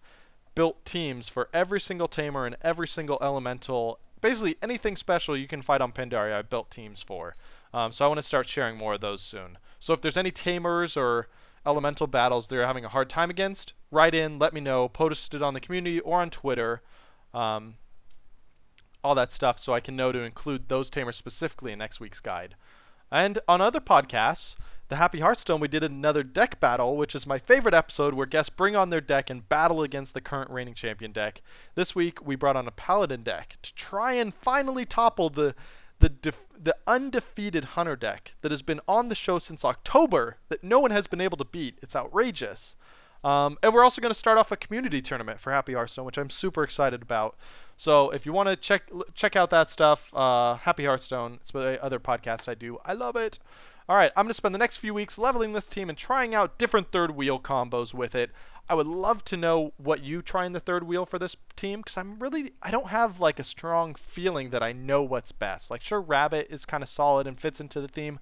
built 0.54 0.84
teams 0.84 1.28
for 1.28 1.48
every 1.52 1.80
single 1.80 2.08
tamer 2.08 2.46
and 2.46 2.56
every 2.62 2.88
single 2.88 3.18
elemental. 3.20 3.98
Basically, 4.20 4.56
anything 4.62 4.96
special 4.96 5.36
you 5.36 5.48
can 5.48 5.62
fight 5.62 5.80
on 5.80 5.92
Pandaria, 5.92 6.34
I 6.34 6.42
built 6.42 6.70
teams 6.70 7.02
for. 7.02 7.34
Um, 7.74 7.90
so 7.90 8.04
I 8.04 8.08
want 8.08 8.18
to 8.18 8.22
start 8.22 8.48
sharing 8.48 8.76
more 8.76 8.94
of 8.94 9.00
those 9.00 9.20
soon. 9.20 9.58
So 9.80 9.92
if 9.92 10.00
there's 10.00 10.16
any 10.16 10.30
tamers 10.30 10.96
or 10.96 11.28
elemental 11.64 12.06
battles 12.06 12.48
they're 12.48 12.66
having 12.66 12.84
a 12.84 12.88
hard 12.88 13.08
time 13.08 13.30
against, 13.30 13.72
write 13.90 14.14
in, 14.14 14.38
let 14.38 14.52
me 14.52 14.60
know, 14.60 14.88
post 14.88 15.34
it 15.34 15.42
on 15.42 15.54
the 15.54 15.60
community 15.60 16.00
or 16.00 16.20
on 16.20 16.30
Twitter, 16.30 16.82
um, 17.32 17.74
all 19.04 19.14
that 19.14 19.32
stuff, 19.32 19.58
so 19.58 19.74
I 19.74 19.80
can 19.80 19.96
know 19.96 20.12
to 20.12 20.20
include 20.20 20.68
those 20.68 20.90
tamers 20.90 21.16
specifically 21.16 21.72
in 21.72 21.78
next 21.78 22.00
week's 22.00 22.20
guide. 22.20 22.54
And 23.10 23.38
on 23.46 23.60
other 23.60 23.80
podcasts, 23.80 24.56
the 24.88 24.96
Happy 24.96 25.20
Hearthstone, 25.20 25.60
we 25.60 25.68
did 25.68 25.82
another 25.82 26.22
deck 26.22 26.60
battle, 26.60 26.96
which 26.96 27.14
is 27.14 27.26
my 27.26 27.38
favorite 27.38 27.74
episode 27.74 28.14
where 28.14 28.26
guests 28.26 28.50
bring 28.50 28.76
on 28.76 28.90
their 28.90 29.00
deck 29.00 29.30
and 29.30 29.48
battle 29.48 29.82
against 29.82 30.12
the 30.12 30.20
current 30.20 30.50
reigning 30.50 30.74
champion 30.74 31.12
deck. 31.12 31.40
This 31.74 31.94
week, 31.94 32.24
we 32.26 32.36
brought 32.36 32.56
on 32.56 32.68
a 32.68 32.72
Paladin 32.72 33.22
deck 33.22 33.56
to 33.62 33.74
try 33.74 34.12
and 34.12 34.34
finally 34.34 34.84
topple 34.84 35.30
the 35.30 35.54
the 36.02 36.08
def- 36.08 36.46
the 36.60 36.76
undefeated 36.84 37.64
hunter 37.76 37.94
deck 37.94 38.34
that 38.42 38.50
has 38.50 38.60
been 38.60 38.80
on 38.88 39.08
the 39.08 39.14
show 39.14 39.38
since 39.38 39.64
October 39.64 40.38
that 40.48 40.64
no 40.64 40.80
one 40.80 40.90
has 40.90 41.06
been 41.06 41.20
able 41.20 41.36
to 41.36 41.44
beat. 41.44 41.78
It's 41.80 41.94
outrageous. 41.94 42.76
Um, 43.22 43.56
and 43.62 43.72
we're 43.72 43.84
also 43.84 44.02
going 44.02 44.10
to 44.10 44.18
start 44.18 44.36
off 44.36 44.50
a 44.50 44.56
community 44.56 45.00
tournament 45.00 45.38
for 45.38 45.52
Happy 45.52 45.74
Hearthstone, 45.74 46.04
which 46.04 46.18
I'm 46.18 46.28
super 46.28 46.64
excited 46.64 47.02
about. 47.02 47.36
So 47.76 48.10
if 48.10 48.26
you 48.26 48.32
want 48.32 48.48
to 48.48 48.56
check 48.56 48.90
check 49.14 49.36
out 49.36 49.50
that 49.50 49.70
stuff, 49.70 50.12
uh, 50.12 50.54
Happy 50.54 50.86
Hearthstone, 50.86 51.34
it's 51.34 51.52
the 51.52 51.80
other 51.80 52.00
podcast 52.00 52.48
I 52.48 52.54
do. 52.54 52.78
I 52.84 52.94
love 52.94 53.14
it. 53.14 53.38
All 53.88 53.96
right, 53.96 54.12
I'm 54.16 54.24
going 54.24 54.30
to 54.30 54.34
spend 54.34 54.54
the 54.54 54.60
next 54.60 54.76
few 54.76 54.94
weeks 54.94 55.18
leveling 55.18 55.52
this 55.52 55.68
team 55.68 55.88
and 55.88 55.98
trying 55.98 56.34
out 56.34 56.56
different 56.56 56.92
third 56.92 57.16
wheel 57.16 57.40
combos 57.40 57.92
with 57.92 58.14
it. 58.14 58.30
I 58.68 58.74
would 58.74 58.86
love 58.86 59.24
to 59.24 59.36
know 59.36 59.72
what 59.76 60.04
you 60.04 60.22
try 60.22 60.46
in 60.46 60.52
the 60.52 60.60
third 60.60 60.84
wheel 60.84 61.04
for 61.04 61.18
this 61.18 61.36
team 61.56 61.80
because 61.80 61.96
I'm 61.96 62.20
really 62.20 62.52
I 62.62 62.70
don't 62.70 62.88
have 62.88 63.18
like 63.18 63.40
a 63.40 63.44
strong 63.44 63.94
feeling 63.94 64.50
that 64.50 64.62
I 64.62 64.72
know 64.72 65.02
what's 65.02 65.32
best. 65.32 65.68
Like 65.68 65.82
sure, 65.82 66.00
Rabbit 66.00 66.46
is 66.48 66.64
kind 66.64 66.82
of 66.82 66.88
solid 66.88 67.26
and 67.26 67.40
fits 67.40 67.60
into 67.60 67.80
the 67.80 67.88
theme, 67.88 68.20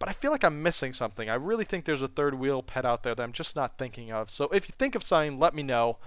but 0.00 0.08
I 0.08 0.12
feel 0.12 0.32
like 0.32 0.44
I'm 0.44 0.60
missing 0.60 0.92
something. 0.92 1.30
I 1.30 1.34
really 1.34 1.64
think 1.64 1.84
there's 1.84 2.02
a 2.02 2.08
third 2.08 2.34
wheel 2.34 2.62
pet 2.62 2.84
out 2.84 3.04
there 3.04 3.14
that 3.14 3.22
I'm 3.22 3.32
just 3.32 3.54
not 3.54 3.78
thinking 3.78 4.10
of. 4.10 4.28
So 4.28 4.48
if 4.52 4.68
you 4.68 4.74
think 4.76 4.96
of 4.96 5.04
something, 5.04 5.38
let 5.38 5.54
me 5.54 5.62
know. 5.62 5.98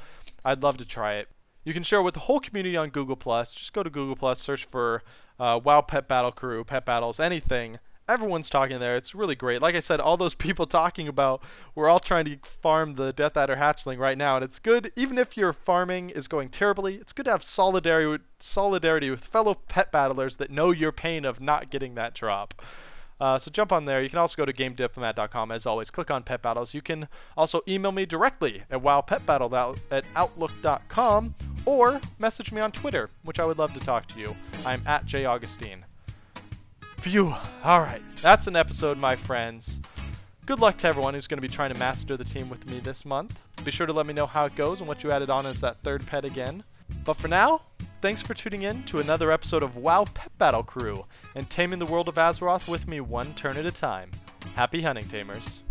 I'd 0.44 0.62
love 0.62 0.76
to 0.78 0.86
try 0.86 1.16
it. 1.16 1.30
You 1.64 1.74
can 1.74 1.84
share 1.84 2.02
with 2.02 2.16
the 2.16 2.22
whole 2.22 2.40
community 2.40 2.76
on 2.76 2.90
Google 2.90 3.16
Plus. 3.16 3.54
Just 3.54 3.74
go 3.74 3.84
to 3.84 3.90
Google 3.90 4.16
Plus, 4.16 4.40
search 4.40 4.66
for 4.66 5.04
uh, 5.40 5.60
WoW 5.64 5.82
Pet 5.82 6.08
Battle 6.08 6.32
Crew, 6.32 6.64
Pet 6.64 6.86
Battles, 6.86 7.20
anything 7.20 7.80
everyone's 8.10 8.50
talking 8.50 8.80
there. 8.80 8.98
It's 8.98 9.14
really 9.14 9.36
great. 9.36 9.62
Like 9.62 9.76
I 9.76 9.80
said, 9.80 10.00
all 10.00 10.18
those 10.18 10.36
people 10.50 10.66
talking 10.66 11.08
about 11.08 11.42
we're 11.76 11.88
all 11.88 12.00
trying 12.00 12.26
to 12.26 12.38
farm 12.44 12.96
the 12.96 13.14
Death 13.14 13.38
Adder 13.38 13.56
hatchling 13.56 14.00
right 14.00 14.18
now, 14.18 14.36
and 14.36 14.44
it's 14.44 14.60
good. 14.60 14.92
Even 14.96 15.18
if 15.18 15.38
your 15.38 15.54
farming 15.54 16.10
is 16.10 16.28
going 16.28 16.50
terribly, 16.50 16.96
it's 16.96 17.14
good 17.14 17.26
to 17.26 17.32
have 17.32 17.44
solidarity 17.44 18.08
with, 18.08 18.22
solidarity 18.40 19.10
with 19.10 19.24
fellow 19.24 19.54
pet 19.54 19.92
battlers 19.92 20.38
that 20.38 20.50
know 20.50 20.72
your 20.72 20.92
pain 20.92 21.24
of 21.24 21.40
not 21.40 21.70
getting 21.70 21.96
that 21.96 22.14
drop. 22.14 22.62
Uh, 23.20 23.38
so 23.38 23.52
jump 23.52 23.72
on 23.72 23.86
there. 23.86 24.02
You 24.02 24.10
can 24.10 24.20
also 24.20 24.38
go 24.38 24.46
to 24.46 24.54
GameDiplomat.com. 24.54 25.52
As 25.52 25.66
always, 25.66 25.90
click 25.92 26.10
on 26.10 26.24
Pet 26.24 26.42
Battles. 26.42 26.74
You 26.74 26.82
can 26.82 27.10
also 27.36 27.62
email 27.68 27.92
me 27.92 28.06
directly 28.06 28.64
at 28.72 28.82
WowPetBattle 28.82 29.78
at 29.92 30.06
Outlook.com 30.16 31.36
or 31.66 32.00
message 32.18 32.54
me 32.54 32.62
on 32.62 32.72
Twitter, 32.72 33.10
which 33.24 33.40
I 33.40 33.46
would 33.46 33.58
love 33.58 33.74
to 33.74 33.80
talk 33.82 34.08
to 34.10 34.20
you. 34.20 34.36
I'm 34.66 34.82
at 34.88 35.06
J 35.06 35.26
Augustine. 35.26 35.86
Phew. 37.02 37.34
All 37.64 37.80
right. 37.80 38.02
That's 38.18 38.48
an 38.48 38.56
episode, 38.56 38.98
my 38.98 39.16
friends. 39.16 39.80
Good 40.46 40.60
luck 40.60 40.78
to 40.78 40.88
everyone 40.88 41.14
who's 41.14 41.28
going 41.28 41.38
to 41.38 41.42
be 41.42 41.48
trying 41.48 41.72
to 41.72 41.80
master 41.80 42.18
the 42.18 42.24
team 42.24 42.50
with 42.50 42.70
me 42.70 42.80
this 42.80 43.06
month. 43.06 43.40
Be 43.64 43.72
sure 43.72 43.88
to 43.88 43.94
let 43.94 44.06
me 44.06 44.14
know 44.14 44.26
how 44.26 44.46
it 44.46 44.56
goes 44.56 44.80
and 44.80 44.88
what 44.88 45.04
you 45.04 45.12
added 45.12 45.30
on 45.30 45.46
as 45.46 45.62
that 45.62 45.82
third 45.82 46.06
pet 46.06 46.26
again. 46.26 46.64
But 47.06 47.16
for 47.16 47.28
now, 47.28 47.62
thanks 48.02 48.22
for 48.22 48.34
tuning 48.34 48.64
in 48.64 48.84
to 48.84 49.00
another 49.00 49.32
episode 49.32 49.64
of 49.64 49.78
WoW 49.78 50.06
Pet 50.14 50.38
Battle 50.38 50.64
Crew 50.64 51.06
and 51.36 51.50
taming 51.50 51.80
the 51.80 51.86
world 51.86 52.10
of 52.10 52.16
Azeroth 52.16 52.70
with 52.70 52.88
me 52.88 53.00
one 53.00 53.34
turn 53.34 53.58
at 53.58 53.66
a 53.66 53.72
time. 53.72 54.12
Happy 54.56 54.82
hunting, 54.82 55.08
Tamers. 55.08 55.62